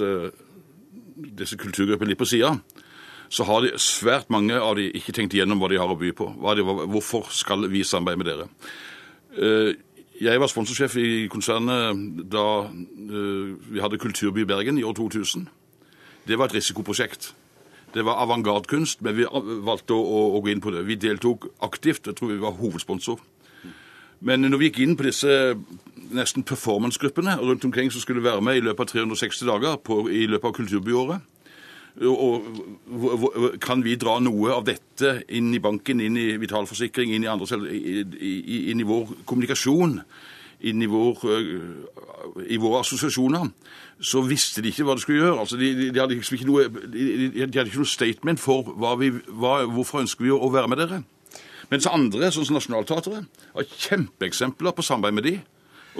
disse 1.39 1.57
kulturgruppene 1.57 2.11
litt 2.11 2.19
på 2.21 2.27
sida, 2.29 2.51
så 3.33 3.47
har 3.49 3.65
de, 3.65 3.71
svært 3.81 4.29
mange 4.29 4.59
av 4.61 4.75
de 4.77 4.85
ikke 4.99 5.15
tenkt 5.17 5.33
igjennom 5.33 5.57
hva 5.57 5.71
de 5.71 5.79
har 5.81 5.89
å 5.89 5.97
by 5.97 6.11
på. 6.13 6.27
De, 6.53 6.65
hvorfor 6.93 7.31
skal 7.33 7.65
vi 7.71 7.81
samarbeide 7.81 8.21
med 8.21 8.29
dere? 8.29 9.73
Jeg 10.21 10.39
var 10.39 10.47
sponsorsjef 10.47 10.93
i 10.95 11.27
konsernet 11.27 11.97
da 12.31 12.69
vi 12.71 13.81
hadde 13.83 13.99
Kulturby 13.99 14.45
Bergen 14.47 14.77
i 14.79 14.83
år 14.87 14.93
2000. 14.95 15.43
Det 16.27 16.37
var 16.39 16.47
et 16.47 16.55
risikoprosjekt. 16.55 17.33
Det 17.93 18.05
var 18.05 18.21
avantgarde-kunst, 18.23 19.01
men 19.01 19.17
vi 19.17 19.25
valgte 19.63 19.95
å, 19.95 20.21
å, 20.35 20.39
gå 20.43 20.53
inn 20.53 20.63
på 20.63 20.71
det. 20.71 20.85
Vi 20.87 20.95
deltok 20.99 21.49
aktivt. 21.63 22.07
Jeg 22.07 22.15
tror 22.15 22.31
vi 22.31 22.39
var 22.39 22.55
hovedsponsor. 22.55 23.19
Men 24.25 24.47
når 24.47 24.61
vi 24.61 24.69
gikk 24.69 24.81
inn 24.85 24.95
på 24.95 25.05
disse 25.09 25.29
nesten 26.15 26.47
performance-gruppene 26.47 27.35
rundt 27.41 27.67
omkring 27.67 27.91
som 27.91 28.03
skulle 28.03 28.23
være 28.23 28.43
med 28.43 28.59
i 28.59 28.63
løpet 28.63 28.95
av 28.95 29.05
360 29.11 29.51
dager 29.51 29.79
på, 29.83 30.05
i 30.07 30.25
løpet 30.31 30.47
av 30.47 30.55
kulturbyåret, 30.55 31.27
og, 32.03 33.57
kan 33.63 33.83
vi 33.85 33.95
dra 33.95 34.17
noe 34.19 34.51
av 34.51 34.65
dette 34.67 35.21
inn 35.31 35.53
i 35.55 35.61
banken, 35.63 36.01
inn 36.03 36.17
i 36.19 36.33
vitalforsikring, 36.41 37.13
inn 37.15 37.23
i, 37.23 37.29
andre, 37.31 37.59
inn 37.71 38.81
i 38.83 38.87
vår 38.87 39.21
kommunikasjon? 39.23 40.01
inn 40.65 40.81
i, 40.81 40.87
vår, 40.89 41.19
øh, 41.29 42.43
i 42.47 42.57
våre 42.57 42.79
assosiasjoner, 42.79 43.49
så 44.01 44.21
visste 44.25 44.63
de 44.63 44.71
ikke 44.71 44.85
hva 44.87 44.95
de 44.95 45.03
skulle 45.03 45.21
gjøre. 45.21 45.39
Altså, 45.39 45.57
de, 45.59 45.71
de, 45.93 45.99
hadde 45.99 46.15
liksom 46.15 46.37
ikke 46.37 46.47
noe, 46.49 46.67
de, 46.69 47.03
de, 47.33 47.43
hadde 47.43 47.67
ikke 47.69 47.83
noe 47.83 47.91
statement 47.91 48.41
for 48.41 48.71
hva 48.73 48.95
vi, 48.99 49.11
hva, 49.27 49.57
hvorfor 49.69 50.03
ønsker 50.03 50.25
vi 50.25 50.33
å 50.33 50.49
være 50.53 50.71
med 50.71 50.81
dere. 50.81 51.01
Mens 51.71 51.89
andre, 51.89 52.29
sånn 52.33 52.47
som 52.47 52.57
Nationaltheatret, 52.59 53.43
har 53.55 53.69
kjempeeksempler 53.87 54.75
på 54.75 54.85
samarbeid 54.85 55.17
med 55.17 55.27
de. 55.27 55.35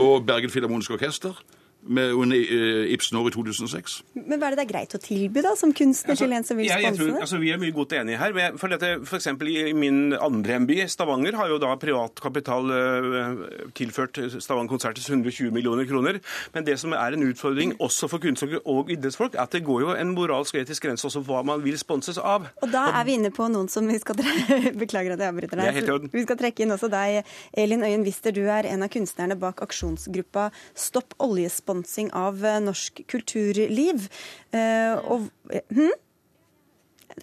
Og 0.02 0.26
Bergen 0.28 0.52
Filharmoniske 0.52 0.98
Orkester 0.98 1.38
med 1.86 2.34
eh, 2.34 2.94
Ibsen-år 2.94 3.30
i 3.30 3.34
2006. 3.36 3.98
Men 4.18 4.40
hva 4.40 4.50
er 4.50 4.56
det 4.56 4.62
det 4.62 4.66
er 4.66 4.72
greit 4.72 4.96
å 4.98 5.02
tilby 5.02 5.44
da, 5.46 5.54
som 5.60 5.74
kunstner 5.76 6.16
altså, 6.16 6.26
til 6.26 6.34
en 6.34 6.48
som 6.48 6.58
vil 6.58 6.72
sponse 6.72 7.06
det? 7.06 7.18
Altså, 7.22 7.40
vi 7.42 7.52
er 7.54 7.62
mye 7.62 7.76
godt 7.76 7.94
enige 8.00 8.20
her. 8.20 8.34
For 8.62 8.74
dette, 8.74 8.92
for 9.06 9.20
eksempel 9.20 9.52
I 9.52 9.74
min 9.78 10.16
andre 10.18 10.56
hjemby, 10.56 10.80
Stavanger, 10.90 11.38
har 11.38 11.52
jo 11.52 11.60
da 11.62 11.76
privat 11.80 12.22
kapital 12.24 12.72
uh, 12.72 13.44
tilført 13.78 14.18
Stavanger 14.34 14.72
Konsertes 14.72 15.10
120 15.12 15.54
millioner 15.54 15.86
kroner. 15.90 16.20
Men 16.56 16.66
det 16.66 16.80
som 16.82 16.96
er 16.98 17.18
en 17.18 17.28
utfordring 17.28 17.76
også 17.84 18.10
for 18.10 18.24
kunstnere 18.24 18.64
og 18.66 18.90
idrettsfolk, 18.94 19.38
er 19.38 19.46
at 19.46 19.54
det 19.54 19.66
går 19.68 19.86
jo 19.86 19.94
en 19.94 20.16
moralsk 20.18 20.58
og 20.58 20.64
etisk 20.64 20.88
grense 20.88 21.06
også 21.06 21.22
hva 21.28 21.44
man 21.46 21.62
vil 21.66 21.78
sponses 21.82 22.18
av. 22.18 22.50
Og 22.66 22.74
da 22.74 22.88
er 22.96 23.06
vi 23.08 23.20
inne 23.20 23.34
på 23.36 23.50
noen 23.52 23.70
som 23.72 23.86
vi 23.90 24.00
skal 24.02 24.18
Beklager 24.82 25.14
at 25.14 25.22
jeg 25.22 25.30
avbryter 25.30 25.60
deg. 25.60 26.10
Vi 26.14 26.24
skal 26.26 26.40
trekke 26.40 26.66
inn 26.66 26.74
også 26.74 26.90
deg, 26.92 27.28
Elin 27.54 27.86
Øyen 27.86 28.06
Wister. 28.08 28.34
Du 28.34 28.46
er 28.50 28.68
en 28.72 28.86
av 28.86 28.92
kunstnerne 28.94 29.38
bak 29.40 29.62
aksjonsgruppa 29.66 30.50
Stopp 30.76 31.14
oljesponsing 31.22 31.75
sponsing 31.76 32.12
av 32.14 32.44
eh, 32.46 32.62
norsk 32.64 33.04
kulturliv. 33.08 34.08
Eh, 34.52 34.96
og, 35.12 35.28
hm? 35.74 35.92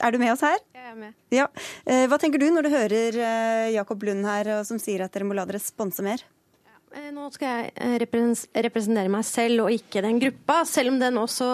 Er 0.01 0.13
du 0.13 0.19
med 0.19 0.33
oss 0.33 0.45
her? 0.45 0.61
Jeg 0.75 0.93
er 0.93 0.99
med. 0.99 1.17
Ja. 1.33 1.49
Eh, 1.87 2.07
hva 2.09 2.19
tenker 2.21 2.41
du 2.41 2.51
når 2.51 2.67
du 2.69 2.71
hører 2.73 3.19
Jakob 3.73 4.03
Lund 4.03 4.25
her 4.25 4.63
som 4.65 4.79
sier 4.81 5.05
at 5.05 5.13
dere 5.13 5.27
må 5.29 5.37
la 5.37 5.47
dere 5.49 5.61
sponse 5.61 6.05
mer? 6.05 6.23
Nå 6.93 7.31
skal 7.33 7.71
jeg 7.73 8.03
representere 8.05 9.09
meg 9.09 9.25
selv 9.25 9.63
og 9.65 9.73
ikke 9.73 10.03
den 10.05 10.19
gruppa, 10.21 10.59
selv 10.69 10.93
om 10.93 10.99
den 11.01 11.17
også 11.17 11.47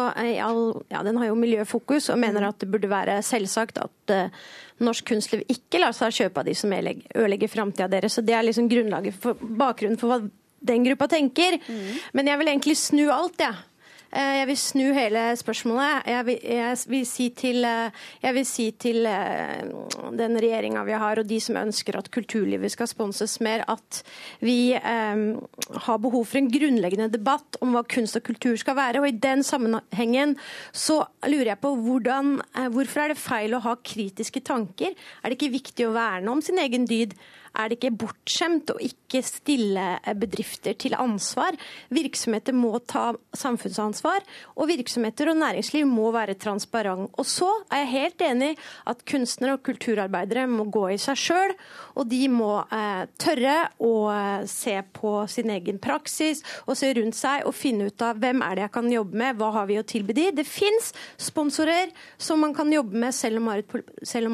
all, 0.43 0.63
ja, 0.91 1.05
den 1.07 1.21
har 1.21 1.29
jo 1.29 1.37
miljøfokus 1.39 2.09
og 2.11 2.19
mener 2.19 2.49
at 2.49 2.59
det 2.59 2.67
burde 2.73 2.91
være 2.91 3.21
selvsagt 3.23 3.79
at 3.79 4.15
uh, 4.15 4.41
norsk 4.83 5.07
kunstliv 5.13 5.45
ikke 5.47 5.79
lar 5.79 5.95
seg 5.95 6.17
kjøpe 6.17 6.43
av 6.43 6.51
de 6.51 6.57
som 6.59 6.75
ødelegger 6.75 7.55
framtida 7.55 7.87
deres. 7.93 8.19
Så 8.19 8.27
Det 8.27 8.35
er 8.35 8.49
liksom 8.49 8.67
grunnlaget 8.71 9.15
for, 9.15 9.39
bakgrunnen 9.39 10.01
for 10.01 10.11
hva 10.11 10.19
den 10.61 10.85
gruppa 10.85 11.09
tenker. 11.09 11.59
Mm. 11.69 11.99
Men 12.13 12.33
jeg 12.33 12.39
vil 12.39 12.55
egentlig 12.55 12.79
snu 12.81 13.05
alt, 13.15 13.39
jeg. 13.39 13.55
Ja. 13.55 13.69
Eh, 14.09 14.39
jeg 14.39 14.47
vil 14.49 14.57
snu 14.57 14.85
hele 14.97 15.23
spørsmålet. 15.37 16.07
Jeg 16.09 16.25
vil, 16.25 16.39
jeg 16.49 16.77
vil, 16.89 17.05
si, 17.07 17.29
til, 17.37 17.65
eh, 17.65 17.91
jeg 18.23 18.35
vil 18.35 18.47
si 18.49 18.71
til, 18.71 19.07
eh, 19.07 19.69
den 20.17 20.39
regjeringa 20.41 20.85
vi 20.85 20.93
har, 20.93 21.19
og 21.19 21.29
de 21.29 21.41
som 21.41 21.57
ønsker 21.61 21.99
at 21.99 22.11
kulturlivet 22.11 22.73
skal 22.73 22.89
sponses 22.89 23.39
mer, 23.45 23.65
at 23.69 24.03
vi 24.41 24.73
eh, 24.73 25.37
har 25.85 25.99
behov 25.99 26.25
for 26.25 26.41
en 26.41 26.51
grunnleggende 26.51 27.11
debatt 27.13 27.61
om 27.61 27.77
hva 27.77 27.85
kunst 27.85 28.17
og 28.17 28.25
kultur 28.25 28.57
skal 28.57 28.77
være. 28.77 29.03
Og 29.03 29.09
i 29.09 29.19
den 29.19 29.45
sammenhengen 29.45 30.39
så 30.73 31.03
lurer 31.29 31.53
jeg 31.53 31.61
på 31.61 31.77
hvordan, 31.77 32.39
hvorfor 32.73 33.05
er 33.05 33.13
det 33.13 33.21
feil 33.21 33.57
å 33.57 33.65
ha 33.67 33.77
kritiske 33.77 34.41
tanker? 34.41 34.97
Er 35.23 35.29
det 35.29 35.37
ikke 35.37 35.53
viktig 35.53 35.85
å 35.85 35.93
verne 35.93 36.33
om 36.33 36.41
sin 36.41 36.59
egen 36.59 36.89
dyd? 36.89 37.13
Er 37.59 37.71
det 37.71 37.79
ikke 37.79 37.97
bortskjemt 38.05 38.73
å 38.73 38.79
ikke 38.83 39.23
stille 39.27 39.87
bedrifter 40.19 40.77
til 40.79 40.95
ansvar. 40.99 41.57
Virksomheter 41.95 42.55
må 42.57 42.79
ta 42.87 43.11
samfunnsansvar, 43.37 44.25
og 44.57 44.71
virksomheter 44.71 45.33
og 45.33 45.41
næringsliv 45.41 45.89
må 45.89 46.13
være 46.15 46.37
transparent. 46.39 47.11
Og 47.19 47.27
så 47.27 47.49
er 47.73 47.85
jeg 47.85 47.93
helt 47.95 48.25
enig 48.29 48.51
at 48.89 49.03
kunstnere 49.09 49.57
og 49.59 49.65
kulturarbeidere 49.67 50.47
må 50.51 50.69
gå 50.73 50.87
i 50.95 51.01
seg 51.03 51.19
sjøl, 51.19 51.55
og 51.99 52.09
de 52.11 52.23
må 52.31 52.53
eh, 52.75 53.05
tørre 53.21 53.57
å 53.83 53.93
eh, 54.13 54.47
se 54.51 54.77
på 54.95 55.15
sin 55.31 55.51
egen 55.55 55.81
praksis 55.83 56.45
og 56.67 56.77
se 56.79 56.93
rundt 56.97 57.17
seg 57.19 57.47
og 57.49 57.57
finne 57.57 57.89
ut 57.89 58.05
av 58.05 58.21
hvem 58.23 58.43
er 58.45 58.59
det 58.59 58.67
jeg 58.67 58.75
kan 58.77 58.91
jobbe 58.93 59.23
med, 59.23 59.39
hva 59.39 59.51
har 59.59 59.69
vi 59.71 59.81
å 59.81 59.87
tilby 59.87 60.17
de. 60.17 60.29
Det 60.39 60.47
fins 60.47 60.93
sponsorer 61.21 61.93
som 62.21 62.41
man 62.45 62.55
kan 62.57 62.71
jobbe 62.73 62.99
med 62.99 63.17
selv 63.17 63.41
om, 63.41 63.51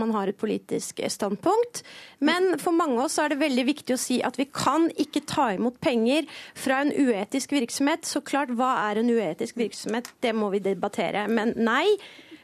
man 0.04 0.14
har 0.16 0.30
et 0.30 0.38
politisk 0.38 1.00
standpunkt. 1.08 1.84
Men 2.24 2.54
for 2.60 2.76
mange 2.76 2.98
av 2.98 3.06
oss 3.06 3.13
er 3.22 3.32
det 3.32 3.40
veldig 3.42 3.64
viktig 3.70 3.94
å 3.94 4.00
si 4.00 4.18
at 4.26 4.38
vi 4.40 4.48
kan 4.50 4.88
ikke 5.00 5.24
ta 5.30 5.50
imot 5.54 5.78
penger 5.84 6.26
fra 6.58 6.82
en 6.82 6.90
uetisk 6.90 7.54
virksomhet. 7.54 8.08
Så 8.08 8.24
klart, 8.26 8.52
hva 8.58 8.74
er 8.88 9.00
en 9.00 9.12
uetisk 9.14 9.58
virksomhet? 9.60 10.10
Det 10.24 10.34
må 10.34 10.50
vi 10.54 10.64
debattere. 10.64 11.28
Men 11.30 11.54
nei. 11.56 11.86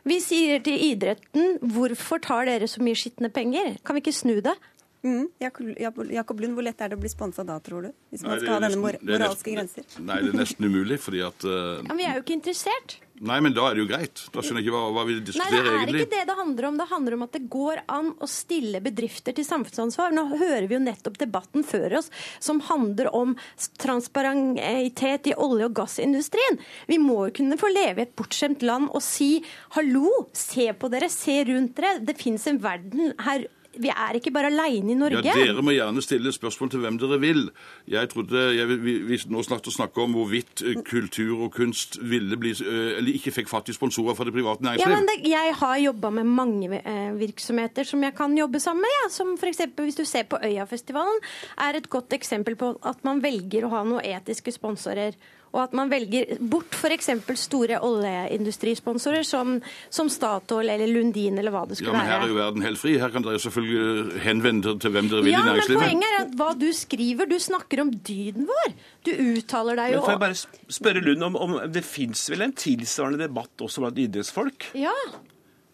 Vi 0.08 0.16
sier 0.24 0.62
til 0.64 0.80
idretten 0.80 1.58
hvorfor 1.74 2.22
tar 2.24 2.46
dere 2.48 2.64
så 2.70 2.80
mye 2.80 2.96
skitne 2.96 3.28
penger? 3.28 3.74
Kan 3.84 3.98
vi 3.98 4.00
ikke 4.00 4.16
snu 4.16 4.38
det? 4.40 4.54
Mm. 5.02 5.28
Jakob 5.40 6.40
Lund, 6.40 6.56
hvor 6.56 6.64
lett 6.64 6.80
er 6.84 6.92
det 6.92 6.98
å 6.98 7.00
bli 7.00 7.08
sponsa 7.08 7.44
da, 7.46 7.56
tror 7.64 7.88
du? 7.88 7.92
Hvis 8.12 8.24
man 8.24 8.34
nei, 8.34 8.40
skal 8.42 8.56
ha 8.56 8.64
denne 8.66 8.80
mor 8.82 8.98
moralske 9.00 9.54
grenser? 9.54 9.86
Nei, 10.10 10.18
det 10.26 10.34
er 10.34 10.42
nesten 10.42 10.66
umulig, 10.68 10.98
fordi 11.00 11.22
at 11.24 11.46
uh... 11.48 11.78
ja, 11.86 11.96
Vi 11.96 12.08
er 12.08 12.18
jo 12.18 12.24
ikke 12.26 12.36
interessert. 12.36 12.98
Nei, 13.20 13.36
men 13.44 13.52
da 13.52 13.66
er 13.68 13.76
det 13.76 13.82
jo 13.82 13.88
greit. 13.88 14.20
Da 14.32 14.40
skjønner 14.40 14.62
jeg 14.62 14.68
ikke 14.68 14.76
hva, 14.78 14.92
hva 14.96 15.02
vi 15.04 15.14
diskuterer 15.20 15.48
egentlig. 15.48 15.56
Nei, 15.56 15.64
det 15.64 15.70
er 15.70 15.78
egentlig. 15.80 16.04
ikke 16.04 16.12
det 16.14 16.28
det 16.30 16.36
handler 16.38 16.66
om. 16.68 16.78
Det 16.80 16.86
handler 16.88 17.16
om 17.16 17.24
at 17.26 17.34
det 17.36 17.40
går 17.52 17.82
an 17.96 18.10
å 18.16 18.28
stille 18.32 18.80
bedrifter 18.84 19.36
til 19.36 19.46
samfunnsansvar. 19.48 20.14
Nå 20.16 20.24
hører 20.32 20.68
vi 20.70 20.76
jo 20.76 20.80
nettopp 20.84 21.20
debatten 21.20 21.66
før 21.68 21.98
oss 22.00 22.08
som 22.40 22.62
handler 22.68 23.10
om 23.16 23.36
transparentitet 23.80 25.32
i 25.32 25.36
olje- 25.36 25.68
og 25.68 25.76
gassindustrien. 25.82 26.60
Vi 26.88 27.00
må 27.00 27.26
jo 27.28 27.36
kunne 27.42 27.60
få 27.60 27.72
leve 27.72 28.00
i 28.04 28.08
et 28.08 28.16
bortskjemt 28.16 28.64
land 28.64 28.88
og 28.88 29.04
si 29.04 29.32
hallo, 29.76 30.26
se 30.36 30.70
på 30.72 30.92
dere, 30.92 31.12
se 31.12 31.42
rundt 31.52 31.76
dere. 31.76 31.98
Det 32.00 32.16
fins 32.20 32.48
en 32.48 32.60
verden 32.64 33.12
her 33.26 33.48
vi 33.78 33.90
er 33.92 34.16
ikke 34.18 34.32
bare 34.34 34.50
alene 34.50 34.92
i 34.92 34.96
Norge. 34.98 35.22
Ja, 35.24 35.34
Dere 35.36 35.62
må 35.62 35.74
gjerne 35.74 36.02
stille 36.02 36.32
spørsmål 36.34 36.72
til 36.72 36.82
hvem 36.82 36.98
dere 36.98 37.18
vil. 37.22 37.44
Jeg 37.90 38.10
trodde, 38.10 38.42
jeg, 38.56 38.66
vi, 38.82 38.96
vi 39.06 39.18
nå 39.30 39.42
snakket 39.46 39.74
snakke 39.74 40.02
om 40.02 40.16
hvorvidt 40.18 40.64
eh, 40.66 40.80
kultur 40.86 41.46
og 41.46 41.54
kunst 41.54 42.00
ville 42.02 42.38
bli, 42.40 42.50
eh, 42.50 42.98
eller 42.98 43.14
ikke 43.14 43.34
fikk 43.38 43.50
fatt 43.52 43.70
i 43.70 43.76
sponsorer 43.76 44.18
fra 44.18 44.26
det 44.26 44.34
private 44.34 44.66
næringsliv. 44.66 44.90
Ja, 44.90 44.98
men 44.98 45.10
det, 45.10 45.18
Jeg 45.30 45.54
har 45.62 45.76
jobba 45.84 46.10
med 46.18 46.30
mange 46.30 46.80
eh, 46.80 47.12
virksomheter 47.20 47.86
som 47.86 48.02
jeg 48.02 48.16
kan 48.18 48.36
jobbe 48.38 48.60
sammen 48.60 48.86
med. 48.86 48.96
Ja. 48.98 49.10
Som 49.14 49.34
f.eks. 49.38 49.62
hvis 49.78 50.00
du 50.00 50.04
ser 50.04 50.26
på 50.30 50.40
Øyafestivalen, 50.42 51.22
er 51.58 51.78
et 51.78 51.90
godt 51.90 52.12
eksempel 52.16 52.58
på 52.58 52.74
at 52.82 53.04
man 53.06 53.22
velger 53.22 53.66
å 53.66 53.74
ha 53.76 53.84
noen 53.86 54.02
etiske 54.04 54.52
sponsorer 54.54 55.14
og 55.50 55.62
at 55.64 55.72
man 55.74 55.90
velger 55.90 56.36
bort 56.50 56.76
f.eks. 56.78 57.08
store 57.42 57.80
oljeindustrisponsorer 57.82 59.24
som, 59.26 59.56
som, 59.90 60.10
Statoil 60.10 60.70
eller 60.70 60.90
Lundin 60.90 61.38
eller 61.40 61.54
hva 61.54 61.64
det 61.66 61.80
skulle 61.80 61.94
være. 61.96 62.04
Ja, 62.04 62.06
men 62.06 62.12
Her 62.12 62.26
er 62.26 62.30
jo 62.32 62.38
verden 62.38 62.66
helt 62.66 62.80
fri. 62.80 62.94
Her 63.02 63.14
kan 63.14 63.26
dere 63.26 63.40
selvfølgelig 63.42 64.20
henvende 64.26 64.68
dere 64.68 64.82
til 64.84 64.94
hvem 64.94 65.10
dere 65.10 65.26
vil 65.26 65.34
Ja, 65.34 65.42
i 65.42 65.56
men 65.56 65.80
poenget 65.82 66.06
er 66.10 66.20
at 66.20 66.36
hva 66.38 66.52
du 66.58 66.68
skriver, 66.76 67.30
du 67.30 67.38
snakker 67.42 67.82
om 67.82 67.90
dyden 67.90 68.46
vår. 68.50 68.76
Du 69.08 69.10
uttaler 69.10 69.80
deg 69.80 69.90
Men 69.90 69.96
jo 69.96 70.04
får 70.06 70.14
jeg 70.14 70.22
bare 70.26 70.76
spørre 70.78 71.04
Lund 71.08 71.26
om, 71.26 71.40
om 71.48 71.58
det 71.72 71.82
fins 71.86 72.28
vel 72.30 72.46
en 72.46 72.54
tilsvarende 72.54 73.26
debatt 73.26 73.66
også 73.66 73.82
blant 73.82 73.98
idrettsfolk? 73.98 74.70
Ja. 74.78 74.94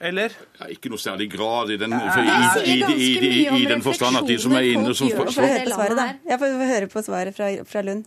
Eller? 0.00 0.32
Ja, 0.60 0.68
ikke 0.72 0.90
noe 0.92 1.00
særlig 1.00 1.30
grad 1.32 1.70
i 1.72 1.78
den, 1.80 1.92
for, 1.96 2.20
i, 2.20 2.72
i, 2.72 2.80
i, 2.80 3.06
i, 3.06 3.30
i, 3.44 3.62
i 3.62 3.64
den 3.68 3.84
forstand 3.84 4.20
at 4.20 4.28
de 4.28 4.36
som 4.40 4.52
er 4.56 4.72
inne 4.72 4.92
som 4.96 5.08
Få 5.08 5.24
høre 5.24 5.64
på 5.64 5.72
svaret, 5.72 5.96
da. 5.96 6.10
Jeg 6.32 6.40
får 6.42 6.60
høre 6.72 6.92
på 6.92 7.04
svaret 7.04 7.36
fra, 7.36 7.48
fra 7.68 7.84
Lund. 7.84 8.04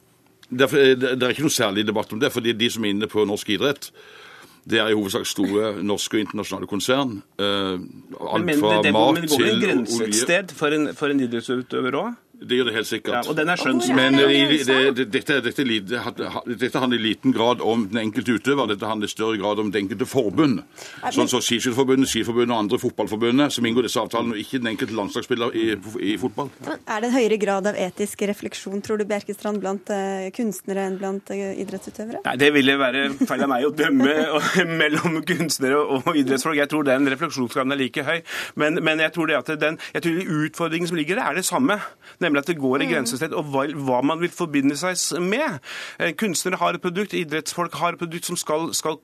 Det, 0.50 0.70
det 0.98 1.22
er 1.22 1.36
ikke 1.36 1.46
noe 1.46 1.54
særlig 1.54 1.86
debatt 1.86 2.14
om 2.14 2.22
det, 2.22 2.32
fordi 2.34 2.56
de 2.58 2.70
som 2.74 2.86
er 2.86 2.96
inne 2.96 3.10
på 3.10 3.26
norsk 3.28 3.52
idrett, 3.54 3.92
det 4.70 4.80
er 4.82 4.92
i 4.92 4.98
hovedsak 4.98 5.26
store 5.30 5.72
norske 5.86 6.18
og 6.18 6.26
internasjonale 6.26 6.70
konsern. 6.70 7.20
Eh, 7.40 7.76
alt 7.78 8.52
fra 8.60 8.74
det, 8.76 8.90
det, 8.90 8.94
mat 8.96 9.14
men 9.16 9.26
det 9.26 9.32
går 9.32 9.46
en 9.46 9.62
grense 9.64 10.08
et 10.08 10.18
sted 10.18 10.54
for 10.58 10.76
en, 10.76 10.92
for 10.98 11.14
en 11.14 11.22
idrettsutøver 11.26 11.98
òg? 12.02 12.18
Det 12.40 12.56
gjør 12.60 12.70
det 12.70 12.74
helt 12.76 12.88
sikkert. 12.88 13.14
Ja, 13.18 13.22
og 13.32 13.36
den 13.36 13.50
er 13.52 13.60
skjønnsmessig. 13.60 13.96
Men 13.96 14.16
i- 14.20 14.60
det, 14.64 14.96
det, 14.96 15.06
dette, 15.12 15.40
dette, 15.44 15.64
dette 16.60 16.80
handler 16.80 16.98
i 17.00 17.02
liten 17.04 17.34
grad 17.36 17.60
om 17.62 17.88
den 17.92 18.00
enkelte 18.06 18.38
utøver, 18.40 18.70
dette 18.72 18.88
handler 18.88 19.10
i 19.10 19.12
større 19.12 19.38
grad 19.42 19.60
om 19.60 19.72
det 19.74 19.82
enkelte 19.84 20.06
forbund. 20.08 20.62
Sånn 21.12 21.28
som 21.28 21.42
Skiskytterforbundet, 21.44 22.08
Skiforbundet 22.12 22.54
og 22.56 22.62
andre 22.64 22.80
fotballforbundet, 22.80 23.52
som 23.52 23.66
inngår 23.68 23.88
disse 23.90 24.00
avtalene, 24.00 24.38
og 24.38 24.40
ikke 24.44 24.62
den 24.62 24.72
enkelte 24.72 24.96
landslagsspiller 24.96 25.56
i, 25.60 25.66
i 26.14 26.16
fotball. 26.22 26.50
Er 26.88 27.02
det 27.04 27.10
en 27.10 27.16
høyere 27.18 27.40
grad 27.42 27.68
av 27.74 27.76
etisk 27.80 28.24
refleksjon, 28.30 28.80
tror 28.86 29.02
du, 29.02 29.06
Bjerkestrand, 29.10 29.60
blant 29.64 29.92
eh, 29.92 30.30
kunstnere 30.36 30.88
enn 30.88 30.98
blant 31.02 31.34
eh, 31.36 31.58
idrettsutøvere? 31.66 32.24
Nei, 32.26 32.38
Det 32.40 32.52
ville 32.56 32.78
være 32.80 33.04
feil 33.26 33.44
av 33.46 33.52
meg 33.52 33.68
å 33.68 33.74
dømme 33.76 34.16
mellom 34.82 35.20
kunstnere 35.28 35.80
og 35.98 36.08
idrettsfolk. 36.16 36.56
Jeg 36.62 36.72
tror 36.72 36.88
den 36.88 37.10
refleksjonsgraden 37.12 37.76
er 37.76 37.82
like 37.84 38.04
høy. 38.08 38.20
Men, 38.56 38.80
men 38.86 39.04
jeg 39.04 39.12
tror 39.16 39.28
det 39.34 39.40
at 39.42 39.54
den, 39.60 39.80
jeg 39.94 40.06
tror 40.08 40.34
utfordringen 40.46 40.88
som 40.88 40.98
ligger 41.00 41.20
der, 41.20 41.34
er 41.34 41.40
det 41.42 41.46
samme. 41.48 41.80
Nemlig 42.20 42.29
at 42.38 42.46
det 42.46 42.58
går 42.60 42.84
i 42.84 42.90
grensested, 42.92 43.34
og 43.34 43.50
hva, 43.50 43.66
hva 43.74 44.02
man 44.06 44.20
vil 44.22 44.30
forbinde 44.30 44.78
seg 44.78 45.22
med. 45.22 45.60
Eh, 46.00 46.14
Kunstnere 46.20 46.60
har 46.62 46.74
et 46.78 46.82
produkt, 46.84 47.14
idrettsfolk 47.18 47.74
har 47.82 47.94
et 47.94 48.00
produkt 48.00 48.26
som 48.26 48.38
skal, 48.38 48.70
skal, 48.78 49.00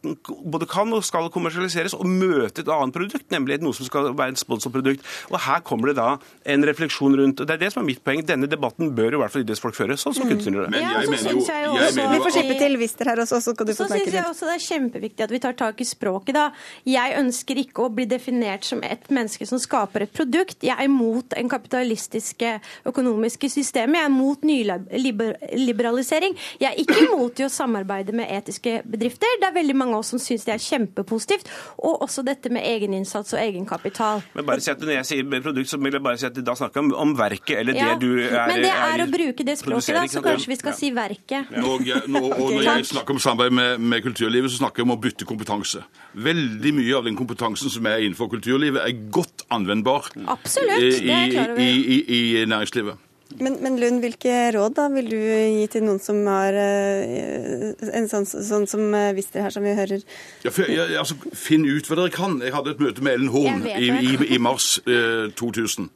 både 0.45 0.67
kan 0.69 0.91
og 0.93 1.03
skal 1.03 1.31
kommersialiseres, 1.33 1.95
og 1.97 2.05
møte 2.05 2.61
et 2.61 2.69
annet 2.69 2.93
produkt, 2.93 3.25
nemlig 3.33 3.59
noe 3.63 3.73
som 3.73 3.87
skal 3.87 4.11
være 4.13 4.35
et 4.35 4.41
sponsorprodukt. 4.41 5.01
Og 5.31 5.39
her 5.47 5.63
kommer 5.65 5.91
det 5.91 5.97
da 5.97 6.17
en 6.45 6.67
refleksjon 6.69 7.17
rundt. 7.17 7.41
og 7.41 7.47
Det 7.47 7.55
er 7.57 7.63
det 7.65 7.73
som 7.73 7.81
er 7.81 7.89
mitt 7.89 8.03
poeng. 8.05 8.21
Denne 8.25 8.49
debatten 8.51 8.93
bør 8.95 9.17
i 9.17 9.21
hvert 9.23 9.33
fall 9.33 9.45
idrettsfolk 9.45 9.77
føre, 9.77 9.97
sånn 9.97 10.15
som 10.15 10.29
kunstnere 10.29 10.65
gjør. 10.65 10.71
Men 10.75 10.81
Ja, 10.85 10.93
jeg 11.01 11.07
så 11.07 11.15
mener 11.15 11.31
jo, 11.31 11.45
jeg 11.47 11.65
jo 11.65 11.95
mener 11.95 12.15
Vi 12.15 12.23
får 12.25 12.35
slippe 12.37 12.59
til 12.59 12.77
Wister 12.81 13.09
her 13.09 13.23
også, 13.25 13.41
så 13.41 13.55
kan 13.57 13.67
du 13.67 13.73
Så 13.73 13.83
få 13.83 13.89
snakke 13.89 14.05
syns 14.05 14.19
jeg 14.19 14.29
også 14.29 14.49
det 14.49 14.55
er 14.55 14.65
kjempeviktig 14.65 15.25
at 15.25 15.31
vi 15.33 15.39
tar 15.39 15.57
tak 15.57 15.81
i 15.81 15.87
språket. 15.87 16.33
da. 16.35 16.51
Jeg 16.85 17.17
ønsker 17.19 17.61
ikke 17.63 17.85
å 17.87 17.89
bli 17.93 18.05
definert 18.05 18.65
som 18.67 18.83
et 18.83 19.09
menneske 19.09 19.47
som 19.47 19.59
skaper 19.61 20.05
et 20.05 20.13
produkt. 20.13 20.61
Jeg 20.61 20.75
er 20.75 20.85
imot 20.85 21.33
en 21.37 21.49
kapitalistiske 21.49 22.59
økonomiske 22.85 23.14
system. 23.49 23.95
Jeg 23.95 24.05
er 24.05 24.13
mot 24.13 24.43
nyliberalisering. 24.45 26.35
Jeg 26.59 26.71
er 26.71 26.79
ikke 26.81 26.97
imot 27.05 27.39
å 27.45 27.49
samarbeide 27.51 28.15
med 28.15 28.29
etiske 28.31 28.81
bedrifter. 28.85 29.39
Det 29.41 29.49
er 29.49 29.55
veldig 29.55 29.75
mange 29.77 29.97
av 29.97 30.03
oss 30.03 30.13
som 30.13 30.21
syns 30.21 30.45
det 30.47 30.55
er 30.55 30.63
kjempepositivt. 30.63 31.49
Og 31.77 32.01
også 32.05 32.23
dette 32.25 32.51
med 32.53 32.65
egeninnsats 32.65 33.35
og 33.35 33.41
egenkapital. 33.41 34.23
Men 34.35 34.47
bare 34.47 34.63
si 34.63 34.71
at 34.71 34.83
Når 34.85 34.99
jeg 34.99 35.05
sier 35.09 35.41
produkt, 35.41 35.69
så 35.69 35.79
vil 35.81 35.97
jeg 35.97 36.03
bare 36.05 36.19
si 36.21 36.27
at 36.27 36.37
da 36.45 36.55
snakker 36.57 36.83
om, 36.83 36.91
om 36.93 37.13
verket, 37.17 37.57
eller 37.59 37.77
Ja, 37.77 37.93
det 37.93 38.05
du 38.05 38.19
er 38.21 38.47
Men 38.51 38.61
det 38.63 38.73
er 38.73 39.03
å 39.03 39.07
bruke 39.11 39.45
det 39.47 39.57
språket, 39.59 39.95
da, 39.95 40.05
så 40.11 40.21
kanskje 40.25 40.51
vi 40.51 40.59
skal 40.59 40.75
si 40.77 40.91
verket. 40.95 41.51
Jeg, 41.85 42.03
når, 42.07 42.27
og 42.35 42.53
når 42.53 42.67
jeg 42.67 42.89
snakker 42.91 43.15
om 43.15 43.21
samarbeid 43.21 43.55
med, 43.55 43.85
med 43.93 44.05
kulturlivet, 44.05 44.51
så 44.51 44.61
snakker 44.63 44.83
jeg 44.83 44.89
om 44.89 44.95
å 44.95 44.99
bytte 45.01 45.27
kompetanse. 45.27 45.83
Veldig 46.27 46.73
mye 46.77 46.99
av 46.99 47.09
den 47.09 47.17
kompetansen 47.19 47.73
som 47.73 47.89
er 47.89 48.03
innenfor 48.05 48.29
kulturlivet, 48.35 48.81
er 48.83 49.09
godt 49.13 49.45
anvendbar 49.53 50.11
Absolutt, 50.31 50.79
i, 50.81 51.09
er 51.11 51.57
i, 51.61 51.71
i, 51.97 51.99
i 52.41 52.45
næringslivet. 52.49 53.04
Men, 53.33 53.57
men 53.59 53.79
Lund, 53.81 53.99
hvilke 54.03 54.33
råd 54.53 54.75
da 54.77 54.85
vil 54.93 55.07
du 55.09 55.17
gi 55.17 55.65
til 55.73 55.83
noen 55.83 55.97
som 55.99 56.21
har 56.29 56.55
eh, 56.55 57.73
en 57.97 58.07
sånn, 58.07 58.27
sånn 58.29 58.67
som 58.69 58.93
eh, 58.95 59.11
Wister 59.17 59.41
her, 59.43 59.51
som 59.51 59.65
vi 59.65 59.73
hører? 59.75 60.03
Ja, 60.45 60.53
for, 60.53 60.69
jeg, 60.69 60.93
altså, 61.01 61.17
finn 61.33 61.65
ut 61.65 61.89
hva 61.89 61.97
dere 61.99 62.13
kan. 62.13 62.37
Jeg 62.45 62.53
hadde 62.55 62.75
et 62.75 62.83
møte 62.83 63.03
med 63.03 63.17
Ellen 63.17 63.33
Horn 63.33 63.65
i, 63.65 63.89
i, 63.89 64.13
i 64.37 64.39
mars 64.39 64.77
eh, 64.85 65.33
2000. 65.35 65.89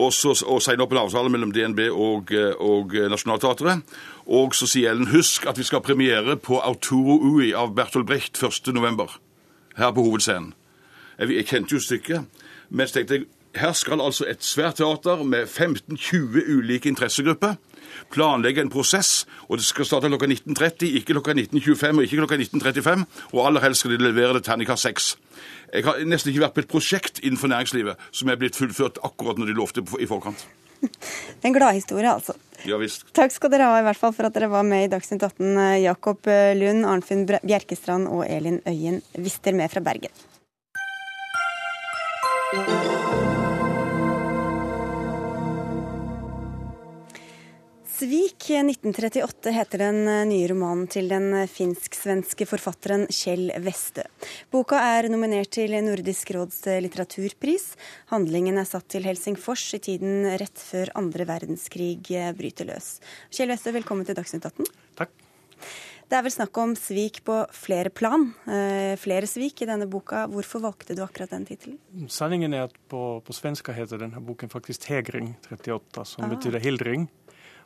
Og 0.00 0.10
så 0.16 0.32
og 0.34 0.58
signet 0.64 0.82
opp 0.82 0.96
en 0.96 1.04
avtale 1.04 1.30
mellom 1.30 1.52
DNB 1.54 1.84
og, 1.92 2.32
eh, 2.34 2.56
og 2.56 2.96
Nationaltheatret. 3.12 3.84
Og 4.26 4.56
så 4.56 4.66
sier 4.70 4.96
Ellen 4.96 5.12
husk 5.12 5.46
at 5.46 5.60
vi 5.60 5.68
skal 5.68 5.82
ha 5.82 5.86
premiere 5.86 6.38
på 6.40 6.58
Arturo 6.64 7.20
Ui 7.20 7.52
av 7.52 7.76
Bertolt 7.76 8.08
Brecht 8.08 8.40
1.11. 8.40 9.20
Her 9.78 9.94
på 9.94 10.08
Hovedscenen. 10.08 10.54
Jeg, 11.20 11.36
jeg 11.36 11.46
kjente 11.52 11.76
jo 11.76 11.84
stykket, 11.84 12.44
men 12.74 12.88
så 12.88 12.98
tenkte 12.98 13.20
jeg 13.20 13.28
her 13.56 13.72
skal 13.72 14.02
altså 14.02 14.26
et 14.28 14.42
svært 14.44 14.80
teater 14.80 15.22
med 15.24 15.46
15-20 15.46 16.48
ulike 16.56 16.90
interessegrupper 16.90 17.56
planlegge 18.10 18.62
en 18.62 18.72
prosess, 18.72 19.24
og 19.48 19.58
det 19.60 19.66
skal 19.66 19.86
starte 19.88 20.10
klokka 20.10 20.28
19.30, 20.30 20.90
ikke 21.00 21.14
klokka 21.14 21.36
19.25 21.36 22.00
og 22.00 22.06
ikke 22.06 22.20
klokka 22.22 22.40
19.35, 22.40 23.04
og 23.32 23.46
aller 23.46 23.64
helst 23.64 23.84
skal 23.84 23.94
de 23.94 24.02
levere 24.02 24.38
det 24.38 24.44
terningkast 24.48 24.88
6. 24.88 25.08
Jeg 25.74 25.86
har 25.86 26.02
nesten 26.06 26.30
ikke 26.32 26.44
vært 26.44 26.56
på 26.56 26.64
et 26.64 26.70
prosjekt 26.70 27.22
innenfor 27.22 27.50
næringslivet 27.50 28.10
som 28.14 28.30
er 28.30 28.38
blitt 28.40 28.58
fullført 28.58 29.00
akkurat 29.04 29.40
når 29.40 29.50
de 29.50 29.58
lovte 29.58 29.86
i 30.00 30.10
forkant. 30.10 30.46
En 31.44 31.52
gladhistorie, 31.54 32.10
altså. 32.10 32.34
Ja 32.68 32.76
visst. 32.80 33.06
Takk 33.16 33.32
skal 33.32 33.50
dere 33.52 33.70
ha 33.70 33.78
i 33.80 33.84
hvert 33.86 33.98
fall 34.00 34.12
for 34.16 34.28
at 34.28 34.34
dere 34.36 34.50
var 34.52 34.64
med 34.68 34.86
i 34.86 34.90
Dagsnytt 34.92 35.24
18. 35.24 35.48
eh, 35.56 35.78
Jakob 35.84 36.28
Lund, 36.60 36.84
Arnfinn 36.88 37.24
Bjerkestrand 37.28 38.08
og 38.08 38.24
Elin 38.28 38.60
Øyen 38.68 39.00
Wister 39.16 39.56
med 39.56 39.72
fra 39.72 39.84
Bergen. 39.84 40.12
Svik 47.94 48.48
1938 48.50 49.50
heter 49.54 49.78
den 49.78 50.00
eh, 50.10 50.24
nye 50.26 50.48
romanen 50.50 50.88
til 50.90 51.06
den 51.12 51.28
finsk-svenske 51.46 52.46
forfatteren 52.50 53.04
Kjell 53.14 53.52
Westø. 53.62 54.02
Boka 54.50 54.80
er 54.96 55.06
nominert 55.12 55.52
til 55.54 55.70
Nordisk 55.86 56.32
råds 56.34 56.64
litteraturpris. 56.82 57.68
Handlingen 58.10 58.58
er 58.58 58.66
satt 58.66 58.88
til 58.90 59.06
Helsingfors 59.06 59.68
i 59.78 59.82
tiden 59.86 60.26
rett 60.40 60.58
før 60.58 60.90
andre 60.98 61.28
verdenskrig 61.30 62.00
eh, 62.18 62.32
bryter 62.34 62.66
løs. 62.72 62.96
Kjell 63.30 63.54
Westø, 63.54 63.70
velkommen 63.78 64.08
til 64.08 64.18
Dagsnytt 64.18 64.50
18. 64.50 64.72
Takk. 64.98 65.14
Det 66.04 66.18
er 66.18 66.26
vel 66.26 66.34
snakk 66.34 66.58
om 66.60 66.74
svik 66.76 67.22
på 67.24 67.38
flere 67.56 67.88
plan. 67.94 68.26
eh, 68.50 68.98
flere 69.00 69.30
svik 69.30 69.62
i 69.64 69.70
denne 69.70 69.86
boka. 69.88 70.26
Hvorfor 70.34 70.60
valgte 70.66 70.98
du 70.98 71.00
akkurat 71.06 71.30
den 71.32 71.46
tittelen? 71.48 71.78
Sanningen 72.10 72.52
er 72.58 72.66
at 72.66 72.74
på, 72.90 73.20
på 73.24 73.32
svenska 73.38 73.72
heter 73.72 74.02
denne 74.02 74.20
boken 74.20 74.50
faktisk 74.52 74.82
Tegring 74.90 75.36
38, 75.54 76.04
som 76.04 76.26
Ah. 76.26 76.34
betyr 76.34 76.58
hildring. 76.60 77.06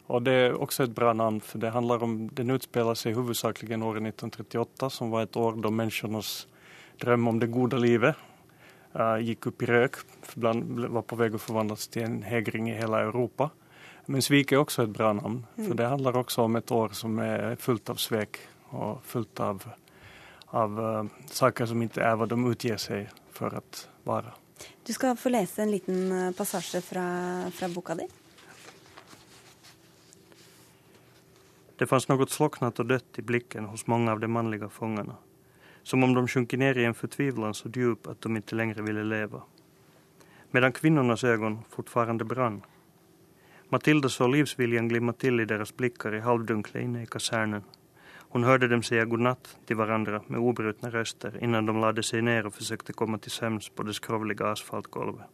Og 0.09 0.25
det 0.25 0.35
er 0.35 0.57
også 0.57 0.87
et 0.87 0.95
bra 0.97 1.13
navn, 1.13 1.41
for 1.45 1.61
det 1.61 1.75
handler 1.75 2.05
om, 2.05 2.15
den 2.33 2.55
utspiller 2.55 2.97
seg 2.97 3.17
hovedsakelig 3.19 3.77
året 3.77 4.07
1938, 4.09 4.89
som 4.95 5.13
var 5.13 5.27
et 5.27 5.37
år 5.37 5.59
da 5.61 5.73
menneskenes 5.73 6.47
drøm 7.03 7.29
om 7.29 7.41
det 7.41 7.51
gode 7.53 7.79
livet 7.81 8.17
uh, 8.97 9.19
gikk 9.21 9.51
opp 9.51 9.63
i 9.63 9.69
røk, 9.69 9.99
var 10.41 11.05
på 11.05 11.19
vei 11.21 11.29
å 11.29 11.41
forvandles 11.43 11.91
til 11.93 12.07
en 12.07 12.23
hegring 12.27 12.71
i 12.73 12.79
hele 12.79 13.03
Europa. 13.11 13.51
Men 14.09 14.25
svik 14.25 14.55
er 14.55 14.63
også 14.63 14.87
et 14.87 14.95
bra 14.97 15.13
navn, 15.13 15.43
for 15.61 15.77
det 15.77 15.91
handler 15.93 16.17
også 16.23 16.47
om 16.49 16.57
et 16.57 16.73
år 16.73 16.97
som 16.97 17.19
er 17.21 17.59
fullt 17.61 17.93
av 17.93 18.01
svek 18.01 18.41
og 18.73 19.03
fullt 19.05 19.43
av, 19.45 19.67
av 20.57 20.81
uh, 20.81 21.03
saker 21.29 21.69
som 21.69 21.85
ikke 21.85 22.05
er 22.05 22.17
hva 22.17 22.29
de 22.31 22.39
utgir 22.49 22.81
seg 22.81 23.13
for 23.37 23.53
å 23.53 23.65
være. 24.09 24.33
Du 24.89 24.95
skal 24.97 25.19
få 25.21 25.31
lese 25.31 25.63
en 25.63 25.71
liten 25.71 26.09
eh, 26.11 26.31
passasje 26.35 26.81
fra, 26.83 27.05
fra 27.55 27.69
boka 27.71 27.95
di. 27.99 28.07
Det 31.79 31.87
fanns 31.87 32.09
något 32.09 32.31
slocknat 32.31 32.79
och 32.79 32.87
dött 32.87 33.19
i 33.19 33.23
blicken 33.23 33.65
hos 33.65 33.87
många 33.87 34.13
av 34.13 34.21
de 34.21 34.29
manliga 34.29 34.69
fångarna. 34.69 35.17
Som 35.83 36.05
om 36.05 36.15
de 36.15 36.29
sjunkit 36.29 36.59
ner 36.59 36.79
i 36.79 36.85
en 36.85 36.95
förtvivlan 36.95 37.55
så 37.55 37.69
djup 37.69 38.07
att 38.07 38.21
de 38.21 38.37
inte 38.37 38.55
längre 38.55 38.83
ville 38.83 39.05
leva. 39.05 39.43
Medan 40.51 40.73
kvinnornas 40.73 41.25
ögon 41.25 41.59
fortfarande 41.69 42.25
brann. 42.25 42.63
Matilda 43.69 44.09
såg 44.09 44.31
livsviljan 44.31 44.89
glimma 44.89 45.13
till 45.13 45.41
i 45.41 45.45
deras 45.45 45.77
blickar 45.77 46.15
i 46.15 46.21
halvdunkla 46.21 46.81
inne 46.81 47.03
i 47.03 47.07
kasernen. 47.07 47.63
Hon 48.31 48.45
hörde 48.45 48.69
dem 48.69 48.83
säga 48.83 49.05
godnatt 49.05 49.57
till 49.67 49.77
varandra 49.77 50.23
med 50.27 50.41
obrutna 50.41 50.91
röster 50.91 51.39
innan 51.45 51.67
de 51.67 51.81
lade 51.81 52.03
sig 52.03 52.23
ner 52.23 52.47
och 52.47 52.55
försökte 52.55 52.93
komma 52.93 53.19
till 53.19 53.31
sömns 53.31 53.69
på 53.69 53.83
det 53.83 53.95
skrovliga 53.95 54.47
asfaltgolvet. 54.47 55.27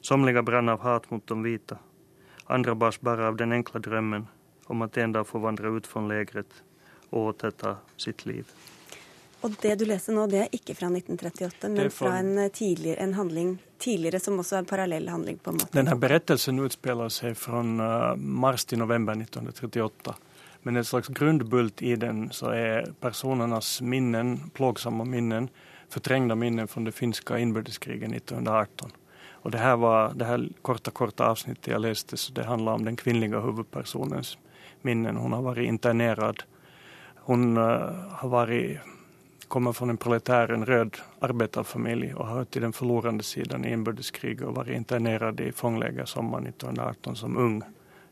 Somliga 0.00 0.42
brann 0.42 0.68
av 0.68 0.80
hat 0.80 1.10
mot 1.10 1.26
de 1.26 1.42
vita. 1.42 1.78
Andra 2.44 2.74
bars 2.74 3.00
bara 3.00 3.28
av 3.28 3.36
den 3.36 3.52
enkla 3.52 3.80
drömmen 3.80 4.26
om 4.66 4.82
at 4.82 4.96
en 4.96 5.12
dag 5.12 5.26
får 5.26 5.40
vandre 5.40 5.68
ut 5.68 5.86
från 5.86 6.10
og 6.10 6.44
och 7.10 7.20
återta 7.20 7.76
sitt 7.96 8.26
liv. 8.26 8.46
Og 9.40 9.54
det 9.62 9.74
du 9.78 9.84
leser 9.84 10.14
nå, 10.16 10.26
det 10.26 10.38
er 10.40 10.54
ikke 10.56 10.74
fra 10.74 10.88
1938, 10.90 11.68
men 11.68 11.90
fra- 11.90 11.90
fra 11.90 12.18
en, 12.18 12.38
eh, 12.38 12.48
tidligere, 12.48 12.96
en 13.02 13.14
handling 13.14 13.58
tidligere 13.78 14.20
som 14.20 14.38
også 14.38 14.56
er 14.56 14.58
en 14.58 14.64
parallell 14.64 15.08
handling, 15.08 15.38
på 15.38 15.50
en 15.50 15.56
måte. 15.56 15.72
Denne 15.72 15.96
berettelsen 15.96 16.58
utspiller 16.58 17.08
seg 17.08 17.36
fra 17.36 17.52
från 17.52 17.80
eh, 17.80 18.16
mars 18.16 18.64
til 18.64 18.78
november 18.78 19.14
1938. 19.14 20.14
Men 20.62 20.76
en 20.76 20.84
slags 20.84 21.08
grunnbult 21.08 21.82
i 21.82 21.94
den 21.96 22.30
så 22.30 22.50
er 22.50 22.92
personenes 23.00 23.80
minnen, 23.82 24.50
plågsamma 24.54 25.04
minnen, 25.04 25.48
fortrengte 25.88 26.34
minnen 26.34 26.68
fra 26.68 26.82
det 26.82 26.92
finska 26.92 27.38
innbyrdeskrigen 27.38 28.14
1918. 28.14 28.90
Og 29.42 29.52
det 29.52 29.58
her 29.58 29.76
var, 29.76 30.12
det 30.14 30.26
her 30.26 30.48
korte, 30.62 30.90
korte 30.90 31.22
avsnittet 31.22 31.70
jeg 31.70 31.80
leste, 31.80 32.16
så 32.16 32.32
det 32.32 32.48
handler 32.48 32.72
om 32.72 32.84
den 32.84 32.96
kvinnelige 32.96 33.40
huvudpersonens 33.40 34.38
minnen. 34.86 35.16
Hon 35.16 35.32
har 35.32 35.42
varit 35.42 35.68
internerad. 35.68 36.42
Hon 37.16 37.56
uh, 37.56 37.64
har 38.10 38.28
varit, 38.28 38.78
kommer 39.48 39.72
från 39.72 39.90
en 39.90 39.96
proletär, 39.96 40.52
en 40.52 40.66
röd 40.66 40.96
arbetarfamilj 41.18 42.14
och 42.14 42.26
har 42.26 42.36
hört 42.36 42.50
till 42.50 42.62
den 42.62 42.72
förlorande 42.72 43.24
sidan 43.24 43.64
i 43.64 43.72
inbördeskriget 43.72 44.46
och 44.46 44.54
varit 44.54 44.76
internerad 44.76 45.40
i 45.40 45.52
fångläger 45.52 46.04
sommaren 46.04 46.46
1918 46.46 47.16
som 47.16 47.36
ung, 47.36 47.62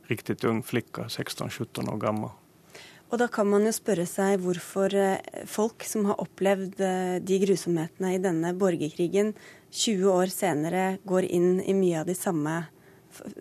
riktigt 0.07 0.45
ung 0.45 0.62
flicka, 0.62 1.03
16-17 1.03 1.93
år 1.93 1.97
gammal. 1.97 2.31
Og 3.14 3.20
da 3.20 3.29
kan 3.31 3.47
man 3.47 3.62
jo 3.62 3.70
spørre 3.70 4.09
seg 4.11 4.41
hvorfor 4.43 4.95
eh, 4.99 5.43
folk 5.47 5.85
som 5.87 6.09
har 6.09 6.18
opplevd 6.18 6.81
eh, 6.83 7.16
de 7.22 7.37
grusomhetene 7.45 8.16
i 8.16 8.22
denne 8.22 8.51
borgerkrigen, 8.59 9.35
20 9.70 10.09
år 10.11 10.33
senere 10.35 10.85
går 11.07 11.29
inn 11.29 11.61
i 11.62 11.77
mye 11.79 12.01
av 12.01 12.09
de 12.11 12.16
samme, 12.18 12.57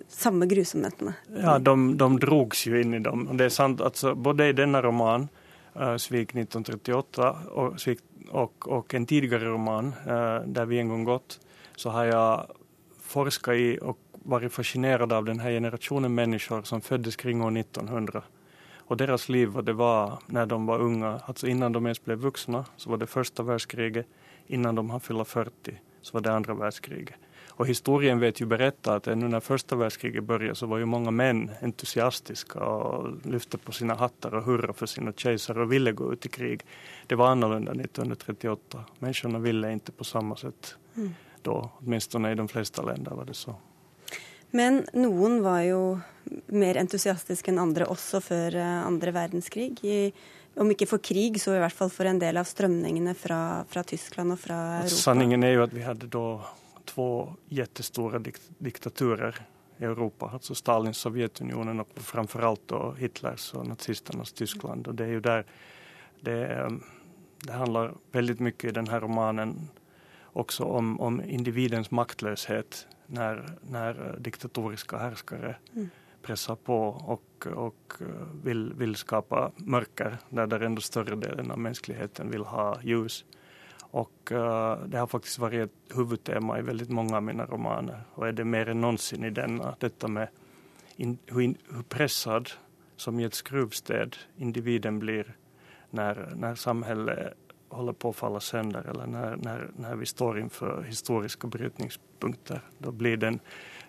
samme 0.07 0.45
grusomhetene. 0.45 1.13
Ja, 1.35 1.57
de, 1.59 1.75
de 1.97 2.09
drogs 2.19 2.65
jo 2.67 2.77
inn 2.79 2.93
i 2.97 3.01
dem. 3.03 3.25
Det 3.37 3.47
er 3.47 3.53
sant, 3.53 3.81
altså, 3.81 4.15
Både 4.15 4.49
i 4.49 4.57
denne 4.57 4.81
romanen, 4.83 5.29
uh, 5.75 5.95
'Svik 5.97 6.33
1938', 6.35 7.29
og, 7.51 7.79
og, 8.31 8.67
og, 8.67 8.93
en 8.93 9.05
tidligere 9.05 9.53
roman, 9.53 9.93
uh, 10.05 10.45
'Der 10.45 10.65
vi 10.65 10.79
en 10.79 10.89
gang 10.89 11.05
gått', 11.05 11.39
så 11.77 11.89
har 11.89 12.05
jeg 12.05 12.57
forska 13.13 13.53
i 13.53 13.77
og 13.81 13.97
vært 14.25 14.51
fascinert 14.51 15.11
av 15.11 15.25
denne 15.25 15.43
generasjonen 15.43 16.13
mennesker 16.13 16.63
som 16.65 16.81
fødtes 16.81 17.17
kring 17.19 17.41
år 17.41 17.51
1900. 17.51 18.23
Og 18.87 18.97
deres 18.97 19.29
liv 19.29 19.57
det 19.63 19.75
var 19.75 20.19
når 20.27 20.45
de 20.45 20.59
var 20.67 20.81
unge. 20.81 21.19
Altså 21.27 21.47
innan 21.47 21.73
de 21.73 21.79
ens 21.87 21.99
ble 21.99 22.15
voksne, 22.15 22.65
så 22.77 22.89
var 22.89 22.97
det 22.97 23.09
første 23.09 23.43
verdenskriget. 23.43 24.05
Innan 24.47 24.75
de 24.75 24.89
har 24.89 24.99
fylt 24.99 25.27
40 25.27 25.79
så 26.03 26.13
var 26.13 26.21
det 26.21 26.33
andre 26.33 26.53
världskriget. 26.53 27.15
Och 27.55 27.67
historien 27.67 28.19
vet 28.19 28.41
ju 28.41 28.45
berätta 28.45 28.95
att 28.95 29.07
ännu 29.07 29.27
när 29.27 29.39
första 29.39 29.75
världskriget 29.75 30.23
började 30.23 30.55
så 30.55 30.65
var 30.65 30.77
ju 30.77 30.85
många 30.85 31.11
män 31.11 31.51
entusiastiska 31.61 32.59
och 32.59 33.25
lyfte 33.25 33.57
på 33.57 33.71
sina 33.71 33.95
hattar 33.95 34.35
och 34.35 34.43
hurra 34.43 34.73
för 34.73 34.85
sina 34.85 35.13
kejsare 35.13 35.61
och 35.61 35.71
ville 35.71 35.91
gå 35.91 36.13
ut 36.13 36.25
i 36.25 36.29
krig. 36.29 36.61
Det 37.07 37.15
var 37.15 37.27
annorlunda 37.27 37.71
1938. 37.71 38.83
Människorna 38.99 39.39
ville 39.39 39.71
inte 39.71 39.91
på 39.91 40.03
samma 40.03 40.35
sätt 40.35 40.75
mm. 40.95 41.15
då, 41.41 41.69
åtminstone 41.79 42.31
i 42.31 42.35
de 42.35 42.47
flesta 42.47 42.81
länder 42.81 43.11
var 43.11 43.25
det 43.25 43.33
så. 43.33 43.55
Men 44.53 44.83
noen 44.93 45.39
var 45.41 45.63
jo 45.65 45.79
mer 46.53 46.77
entusiastiske 46.77 47.49
enn 47.49 47.61
andre 47.61 47.87
også 47.89 48.19
før 48.21 48.57
eh, 48.61 48.81
andre 48.85 49.13
verdenskrig. 49.15 49.79
I, 49.81 50.11
om 50.61 50.69
ikke 50.69 50.85
for 50.91 51.01
krig, 51.01 51.39
så 51.41 51.55
i 51.57 51.61
hvert 51.63 51.73
fall 51.73 51.89
for 51.89 52.05
en 52.05 52.21
del 52.21 52.37
av 52.37 52.45
strømningene 52.45 53.15
fra, 53.17 53.63
fra 53.69 53.81
Tyskland 53.81 54.35
og 54.35 54.37
fra 54.43 54.59
Europa. 54.83 54.93
Sanningen 54.93 55.45
er 55.45 55.55
jo 55.55 55.63
at 55.65 55.73
vi 55.73 55.81
hadde 55.81 56.11
da 56.13 56.27
to 56.85 57.35
jättestora 57.49 58.19
dik 58.19 58.39
diktaturer 58.57 59.37
i 59.77 59.83
Europa. 59.83 60.29
Altså 60.33 60.55
Stalins 60.55 60.97
Sovjetunionen 60.97 61.79
og 61.79 61.93
framfor 61.97 62.45
alt 62.47 62.73
Hitlers 62.97 63.53
og 63.53 63.67
nazisternas 63.67 64.33
Tyskland. 64.33 64.87
Og 64.87 64.97
det 64.97 65.07
er 65.07 65.13
jo 65.13 65.23
der 65.23 65.45
det, 66.23 66.39
det 67.43 67.53
handler 67.53 67.97
veldig 68.13 68.37
mye 68.39 68.69
i 68.69 68.75
denne 68.75 68.99
romanen 68.99 69.55
også 70.33 70.65
om, 70.65 70.99
om 71.01 71.21
individens 71.21 71.91
maktlöshet 71.91 72.87
när, 73.07 73.57
när 73.61 74.17
diktatoriska 74.19 74.97
härskare 74.97 75.55
mm. 75.75 75.89
pressar 76.21 76.55
på 76.55 76.87
och, 76.87 77.47
och 77.47 77.93
eh, 78.01 78.07
vill, 78.43 78.73
vill 78.73 78.95
skapa 78.95 79.51
mörker 79.55 80.17
där 80.29 80.47
där 80.47 80.59
ändå 80.59 80.81
större 80.81 81.15
delen 81.15 81.51
av 81.51 81.59
mänskligheten 81.59 82.31
vill 82.31 82.43
ha 82.43 82.81
ljus. 82.81 83.25
Och 83.93 84.31
uh, 84.31 84.77
det 84.85 84.97
har 84.97 85.07
faktiskt 85.07 85.39
varit 85.39 85.61
ett 85.61 85.97
huvudtema 85.97 86.59
i 86.59 86.61
väldigt 86.61 86.89
många 86.89 87.17
av 87.17 87.23
mina 87.23 87.45
romaner 87.45 88.03
och 88.13 88.27
är 88.27 88.31
det 88.31 88.45
mer 88.45 88.69
än 88.69 88.81
någonsin 88.81 89.23
i 89.23 89.29
denna. 89.29 89.75
Detta 89.79 90.07
med 90.07 90.27
in, 90.95 91.17
hur, 91.25 91.41
in, 91.41 91.57
hur 91.69 91.83
pressad 91.83 92.49
som 92.95 93.19
i 93.19 93.23
ett 93.23 93.33
skruvstäd 93.33 94.15
individen 94.37 94.99
blir 94.99 95.35
när, 95.89 96.33
när 96.35 96.55
samhället 96.55 97.33
håller 97.69 97.93
på 97.93 98.09
att 98.09 98.15
falla 98.15 98.39
sönder 98.39 98.89
eller 98.89 99.07
när, 99.07 99.35
när, 99.35 99.71
när 99.75 99.95
vi 99.95 100.05
står 100.05 100.39
inför 100.39 100.83
historiska 100.83 101.47
brytningspunkter. 101.47 102.61
Då 102.77 102.91
blir 102.91 103.17
den 103.17 103.39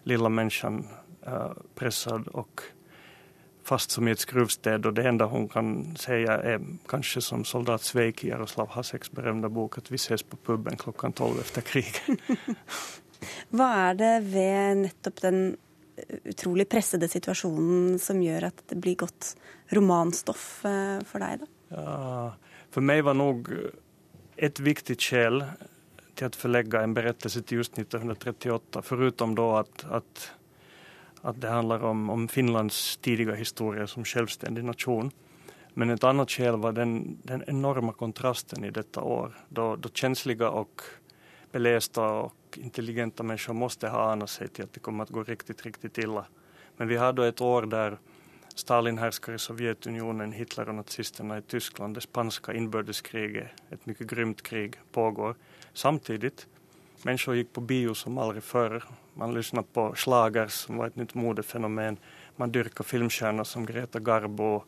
lilla 0.02 0.28
människan 0.28 0.86
uh, 1.26 1.52
pressad 1.74 2.28
och 2.28 2.61
fast 3.65 3.91
som 3.91 4.09
i 4.09 4.11
ett 4.11 4.19
skruvstäd 4.19 4.87
och 4.87 4.95
det 4.95 5.09
enda 5.09 5.25
hon 5.25 5.49
kan 5.49 5.97
säga 5.97 6.33
är 6.33 6.61
kanske 6.87 7.21
som 7.21 7.45
soldat 7.45 7.83
Sveik 7.83 8.25
i 8.25 8.29
Jaroslav 8.29 8.69
Haseks 8.69 9.11
berömda 9.11 9.49
bok 9.49 9.79
att 9.79 9.91
vi 9.91 9.95
ses 9.95 10.23
på 10.23 10.37
puben 10.37 10.77
klockan 10.77 11.12
tolv 11.12 11.41
efter 11.41 11.61
kriget. 11.61 12.03
Hva 13.55 13.69
er 13.89 13.95
det 13.97 14.15
ved 14.29 14.83
nettopp 14.83 15.21
den 15.25 15.39
utrolig 16.29 16.67
pressede 16.69 17.09
situasjonen 17.09 17.99
som 18.03 18.21
gjør 18.23 18.51
at 18.51 18.65
det 18.69 18.77
blir 18.83 18.99
godt 19.01 19.35
romanstoff 19.73 20.65
eh, 20.69 21.01
for 21.09 21.25
deg, 21.25 21.45
da? 21.45 21.51
Ja, 21.75 22.59
for 22.75 22.85
meg 22.85 23.05
var 23.07 23.17
nok 23.17 23.49
et 24.37 24.61
viktig 24.61 24.99
skäl 25.01 25.41
til 26.19 26.29
å 26.29 26.37
forlegge 26.39 26.83
en 26.83 26.95
berettelse 26.95 27.43
til 27.47 27.62
just 27.62 27.79
1938, 27.79 28.83
foruten 28.87 29.35
da 29.39 29.49
at, 29.62 29.87
att, 29.89 30.31
att 31.25 31.41
det 31.41 31.49
handlar 31.49 31.85
om, 31.85 32.11
om 32.11 32.29
Finlands 32.29 32.97
tidiga 32.97 33.35
historia 33.35 33.87
som 33.87 34.05
självständig 34.05 34.64
nation. 34.64 35.11
Men 35.75 35.91
ett 35.91 36.05
annat 36.05 36.31
skäl 36.31 36.57
var 36.57 36.72
den, 36.72 37.18
den 37.22 37.45
enorma 37.47 37.93
kontrasten 37.93 38.64
i 38.64 38.70
detta 38.70 39.01
år, 39.01 39.39
då, 39.49 39.77
då 39.77 39.89
känsliga 39.89 40.51
och 40.51 40.83
belästa 41.53 42.03
och 42.12 42.35
intelligenta 42.57 43.22
människor 43.22 43.55
måste 43.55 43.89
ha 43.89 44.12
anat 44.12 44.31
sig 44.31 44.49
till 44.49 44.64
att 44.64 44.72
det 44.72 44.81
kommer 44.81 45.03
att 45.03 45.11
gå 45.11 45.22
riktigt, 45.22 45.62
riktigt 45.66 45.99
illa. 45.99 46.27
Men 46.77 46.89
vi 46.89 46.97
hade 46.97 47.29
ett 47.29 47.41
år 47.41 47.62
där 47.62 47.99
Stalin 48.55 48.99
härskar 48.99 49.33
i 49.33 49.39
Sovjetunionen, 49.39 50.33
Hitler 50.33 50.68
och 50.68 50.75
nazisterna 50.75 51.39
i 51.39 51.43
Tyskland, 51.43 51.95
det 51.95 52.01
spanska 52.01 52.53
inbördeskriget, 52.55 53.49
ett 53.70 53.87
mycket 53.87 54.07
grymt 54.07 54.43
krig, 54.43 54.77
pågår. 54.93 55.35
Samtidigt, 55.72 56.47
människor 57.05 57.36
gick 57.36 57.52
på 57.52 57.61
bio 57.61 57.94
som 57.94 58.18
aldrig 58.18 58.42
förr. 58.42 58.84
Man 59.14 59.34
lyssnade 59.34 59.66
på 59.72 59.94
slager 59.94 60.46
som 60.46 60.76
var 60.76 60.86
ett 60.86 60.96
nytt 60.96 61.14
modefenomen. 61.14 61.96
Man 62.36 62.52
dyrkade 62.52 62.88
filmstjärnor 62.88 63.44
som 63.44 63.66
Greta 63.66 63.98
Garbo, 63.98 64.62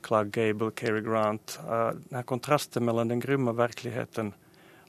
Clark 0.00 0.28
Gable, 0.28 0.70
Cary 0.70 1.00
Grant. 1.00 1.60
Uh, 1.64 1.68
den 1.68 2.14
här 2.16 2.22
kontrasten 2.22 2.84
mellan 2.84 3.08
den 3.08 3.20
grymma 3.20 3.52
verkligheten 3.52 4.32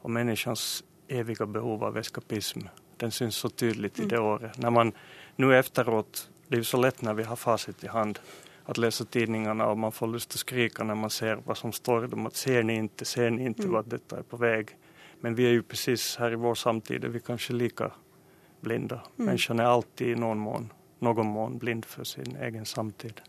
och 0.01 0.11
människans 0.11 0.83
eviga 1.07 1.45
behov 1.45 1.83
av 1.83 1.97
eskapism, 1.97 2.59
den 2.97 3.11
syns 3.11 3.35
så 3.35 3.49
tydligt 3.49 3.99
i 3.99 4.05
det 4.05 4.15
mm. 4.15 4.27
året. 4.27 4.57
När 4.57 4.69
man 4.69 4.91
nu 5.35 5.57
efteråt 5.57 6.29
det 6.47 6.55
är 6.55 6.57
ju 6.57 6.63
så 6.63 6.77
lätt 6.77 7.01
när 7.01 7.13
vi 7.13 7.23
har 7.23 7.35
facit 7.35 7.83
i 7.83 7.87
hand 7.87 8.19
att 8.65 8.77
läsa 8.77 9.05
tidningarna 9.05 9.67
och 9.67 9.77
man 9.77 9.91
får 9.91 10.07
lust 10.07 10.31
att 10.31 10.39
skrika 10.39 10.83
när 10.83 10.95
man 10.95 11.09
ser 11.09 11.39
vad 11.45 11.57
som 11.57 11.71
står 11.71 12.05
i 12.05 12.07
dem. 12.07 12.25
Att 12.25 12.35
ser 12.35 12.63
ni 12.63 12.75
inte, 12.75 13.05
ser 13.05 13.29
ni 13.29 13.45
inte 13.45 13.61
mm. 13.61 13.73
vart 13.73 13.89
detta 13.89 14.17
är 14.17 14.21
på 14.21 14.37
väg? 14.37 14.77
Men 15.23 15.37
vi 15.39 15.47
er 15.47 15.57
jo 15.57 15.67
precis 15.67 16.13
her 16.19 16.35
i 16.35 16.39
vår 16.39 16.57
samtid, 16.59 17.05
vi 17.07 17.21
er 17.21 17.25
kanskje 17.25 17.55
like 17.55 17.89
blinde. 18.63 18.99
Mm. 19.17 19.29
Menneskene 19.29 19.63
er 19.63 19.75
alltid 19.75 20.19
noen 20.19 20.41
måned, 20.43 20.73
noen 21.03 21.29
måned 21.31 21.61
blind 21.61 21.87
for 21.87 22.07
sin 22.07 22.35
egen 22.43 22.67
samtid. 22.67 23.23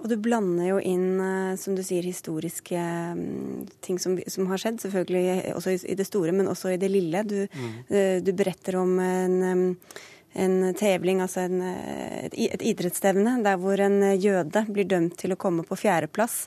Og 0.00 0.08
du 0.08 0.16
blander 0.16 0.70
jo 0.70 0.78
inn, 0.80 1.20
eh, 1.20 1.56
som 1.60 1.76
du 1.76 1.82
sier, 1.84 2.06
historiske 2.06 2.80
mm, 3.16 3.66
ting 3.84 3.98
som, 4.00 4.16
som 4.32 4.48
har 4.48 4.62
skjedd. 4.62 4.80
Selvfølgelig 4.80 5.52
også 5.58 5.74
i 5.76 5.96
det 5.98 6.06
store, 6.08 6.32
men 6.32 6.48
også 6.48 6.72
i 6.72 6.78
det 6.80 6.88
lille. 6.88 7.20
Du, 7.28 7.36
mm. 7.44 7.74
Eh, 7.88 8.16
du 8.24 8.32
beretter 8.36 8.80
om 8.80 8.96
en 9.04 9.36
mm, 9.44 9.68
en 10.32 10.74
tevling, 10.78 11.18
altså 11.24 11.40
en, 11.40 11.62
et, 11.62 12.34
et 12.38 12.62
idrettsstevne, 12.70 13.40
der 13.42 13.56
hvor 13.58 13.80
en 13.82 13.98
jøde 14.14 14.62
blir 14.70 14.86
dømt 14.86 15.16
til 15.18 15.34
å 15.34 15.38
komme 15.40 15.64
på 15.66 15.78
fjerdeplass, 15.80 16.44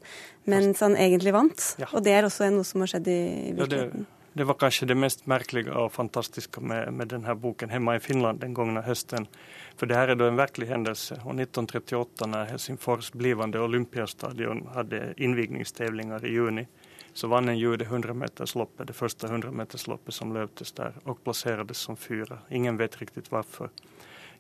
mens 0.48 0.80
han 0.86 0.96
egentlig 0.96 1.34
vant. 1.36 1.66
Ja. 1.82 1.90
Og 1.92 2.06
det 2.06 2.14
er 2.16 2.28
også 2.28 2.48
noe 2.54 2.68
som 2.68 2.84
har 2.84 2.94
skjedd 2.94 3.10
i 3.12 3.22
virkeligheten. 3.58 4.06
Ja, 4.06 4.08
det, 4.08 4.23
det, 4.34 4.44
var 4.44 4.58
kanskje 4.60 4.88
det 4.90 4.98
mest 4.98 5.26
merkelige 5.30 5.74
og 5.74 5.92
fantastiske 5.94 6.62
med, 6.62 6.94
med 6.94 7.12
denne 7.14 7.36
boken 7.36 7.72
hjemme 7.74 7.96
i 7.98 8.02
Finland 8.04 8.42
den 8.42 8.54
gangen 8.54 8.82
høsten. 8.84 9.28
For 9.78 9.90
det 9.90 9.98
her 9.98 10.14
er 10.14 10.20
da 10.20 10.28
en 10.30 10.40
virkelig 10.40 10.70
hendelse. 10.70 11.20
Og 11.24 11.36
1938, 11.38 12.30
når 12.30 12.50
Helsingfors 12.52 13.12
blivende 13.12 13.62
Olympiastadion 13.62 14.66
hadde 14.76 15.14
innvigningstävlingar 15.18 16.26
i 16.26 16.34
juni, 16.34 16.66
så 17.14 17.30
vann 17.30 17.50
en 17.50 17.58
jude 17.58 17.86
100-metersloppet, 17.86 18.88
det 18.90 18.98
første 18.98 19.28
100-metersloppet 19.28 20.14
som 20.14 20.34
løptes 20.34 20.74
der, 20.74 20.98
og 21.06 21.22
plasserades 21.24 21.78
som 21.78 21.98
fyra. 21.98 22.40
Ingen 22.50 22.78
vet 22.78 22.98
riktig 23.02 23.28
hvorfor. 23.30 23.70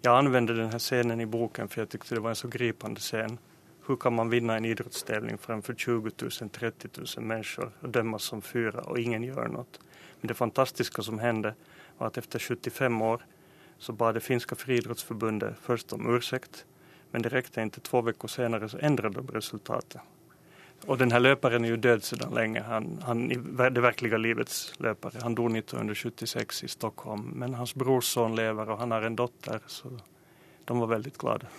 Jeg 0.03 0.11
anvendte 0.11 0.55
denne 0.57 0.79
scenen 0.81 1.21
i 1.21 1.29
boken 1.29 1.69
for 1.69 1.83
jeg 1.83 1.93
syntes 1.93 2.09
det 2.11 2.23
var 2.23 2.33
en 2.33 2.39
så 2.41 2.49
gripende 2.51 3.01
scen. 3.01 3.37
Hur 3.85 3.95
kan 3.95 4.13
man 4.13 4.29
vinna 4.29 4.57
en 4.57 4.65
idrottstävling 4.65 5.37
framför 5.37 5.73
20 5.73 6.11
000, 6.21 6.49
30 6.49 6.89
000 7.17 7.25
människor 7.25 7.71
och 7.79 7.89
dömas 7.89 8.23
som 8.23 8.41
fyra 8.41 8.81
och 8.81 8.99
ingen 8.99 9.23
gör 9.23 9.47
något? 9.47 9.79
Men 10.21 10.27
det 10.27 10.33
fantastiska 10.33 11.01
som 11.01 11.19
hände 11.19 11.53
var 11.97 12.07
att 12.07 12.17
efter 12.17 12.39
75 12.39 13.01
år 13.01 13.25
så 13.77 13.93
bad 13.93 14.13
det 14.15 14.21
finska 14.21 14.55
friidrottsförbundet 14.55 15.55
först 15.61 15.93
om 15.93 16.15
ursäkt 16.15 16.65
men 17.13 17.21
det 17.21 17.29
räckte 17.29 17.61
inte. 17.61 17.79
Två 17.79 18.13
senare 18.27 18.69
så 18.69 18.77
ändrade 18.81 19.15
de 19.15 19.27
resultatet. 19.27 20.01
Och 20.85 20.97
den 20.97 21.11
här 21.11 21.19
löparen 21.19 21.65
är 21.65 21.69
ju 21.69 21.77
död 21.77 22.03
sedan 22.03 22.33
länge. 22.33 22.61
Han, 22.61 22.99
han 23.03 23.27
det 23.71 23.81
verkliga 23.81 24.17
livets 24.17 24.73
löpare. 24.79 25.19
Han 25.21 25.35
dog 25.35 25.57
1976 25.57 26.63
i 26.63 26.67
Stockholm. 26.67 27.21
Men 27.21 27.53
hans 27.53 27.75
brorson 27.75 28.35
lever 28.35 28.69
och 28.69 28.77
han 28.77 28.91
har 28.91 29.01
en 29.01 29.15
dotter. 29.15 29.59
Så 29.67 29.99
de 30.65 30.79
var 30.79 30.93
veldig 30.95 31.13
glade. 31.19 31.49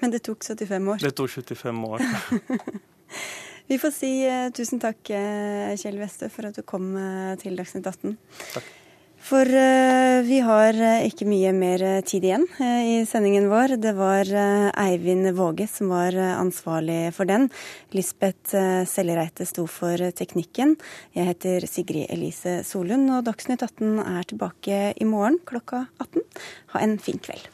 Men 0.00 0.12
det 0.12 0.24
tok 0.26 0.44
75 0.44 0.90
år? 0.94 1.00
Det 1.04 1.14
tok 1.16 1.30
75 1.30 1.84
år. 1.88 2.04
Vi 3.66 3.78
får 3.80 3.92
si 3.96 4.12
uh, 4.28 4.50
tusen 4.52 4.80
takk, 4.80 5.00
uh, 5.08 5.72
Kjell 5.80 5.96
Westø, 6.02 6.28
for 6.32 6.50
at 6.50 6.56
du 6.58 6.64
kom 6.68 6.90
uh, 6.98 7.32
til 7.40 7.56
Dagsnytt 7.56 7.86
18. 7.88 8.16
Takk. 8.52 8.72
For 9.24 9.48
vi 9.48 10.38
har 10.44 10.76
ikke 11.00 11.24
mye 11.24 11.48
mer 11.56 11.80
tid 12.04 12.26
igjen 12.28 12.42
i 12.60 12.98
sendingen 13.08 13.46
vår. 13.48 13.78
Det 13.80 13.94
var 13.96 14.28
Eivind 14.28 15.30
Våge 15.38 15.64
som 15.64 15.94
var 15.94 16.12
ansvarlig 16.12 17.08
for 17.16 17.24
den. 17.32 17.48
Lisbeth 17.96 18.52
Sellereite 18.84 19.48
sto 19.48 19.64
for 19.64 19.96
teknikken. 20.12 20.76
Jeg 21.16 21.30
heter 21.30 21.64
Sigrid 21.64 22.12
Elise 22.12 22.58
Solund, 22.68 23.08
og 23.16 23.24
Dagsnytt 23.30 23.64
18 23.64 24.04
er 24.04 24.28
tilbake 24.28 24.84
i 24.92 25.08
morgen 25.08 25.40
klokka 25.48 25.86
18. 26.04 26.28
Ha 26.76 26.84
en 26.84 26.98
fin 27.00 27.16
kveld. 27.16 27.53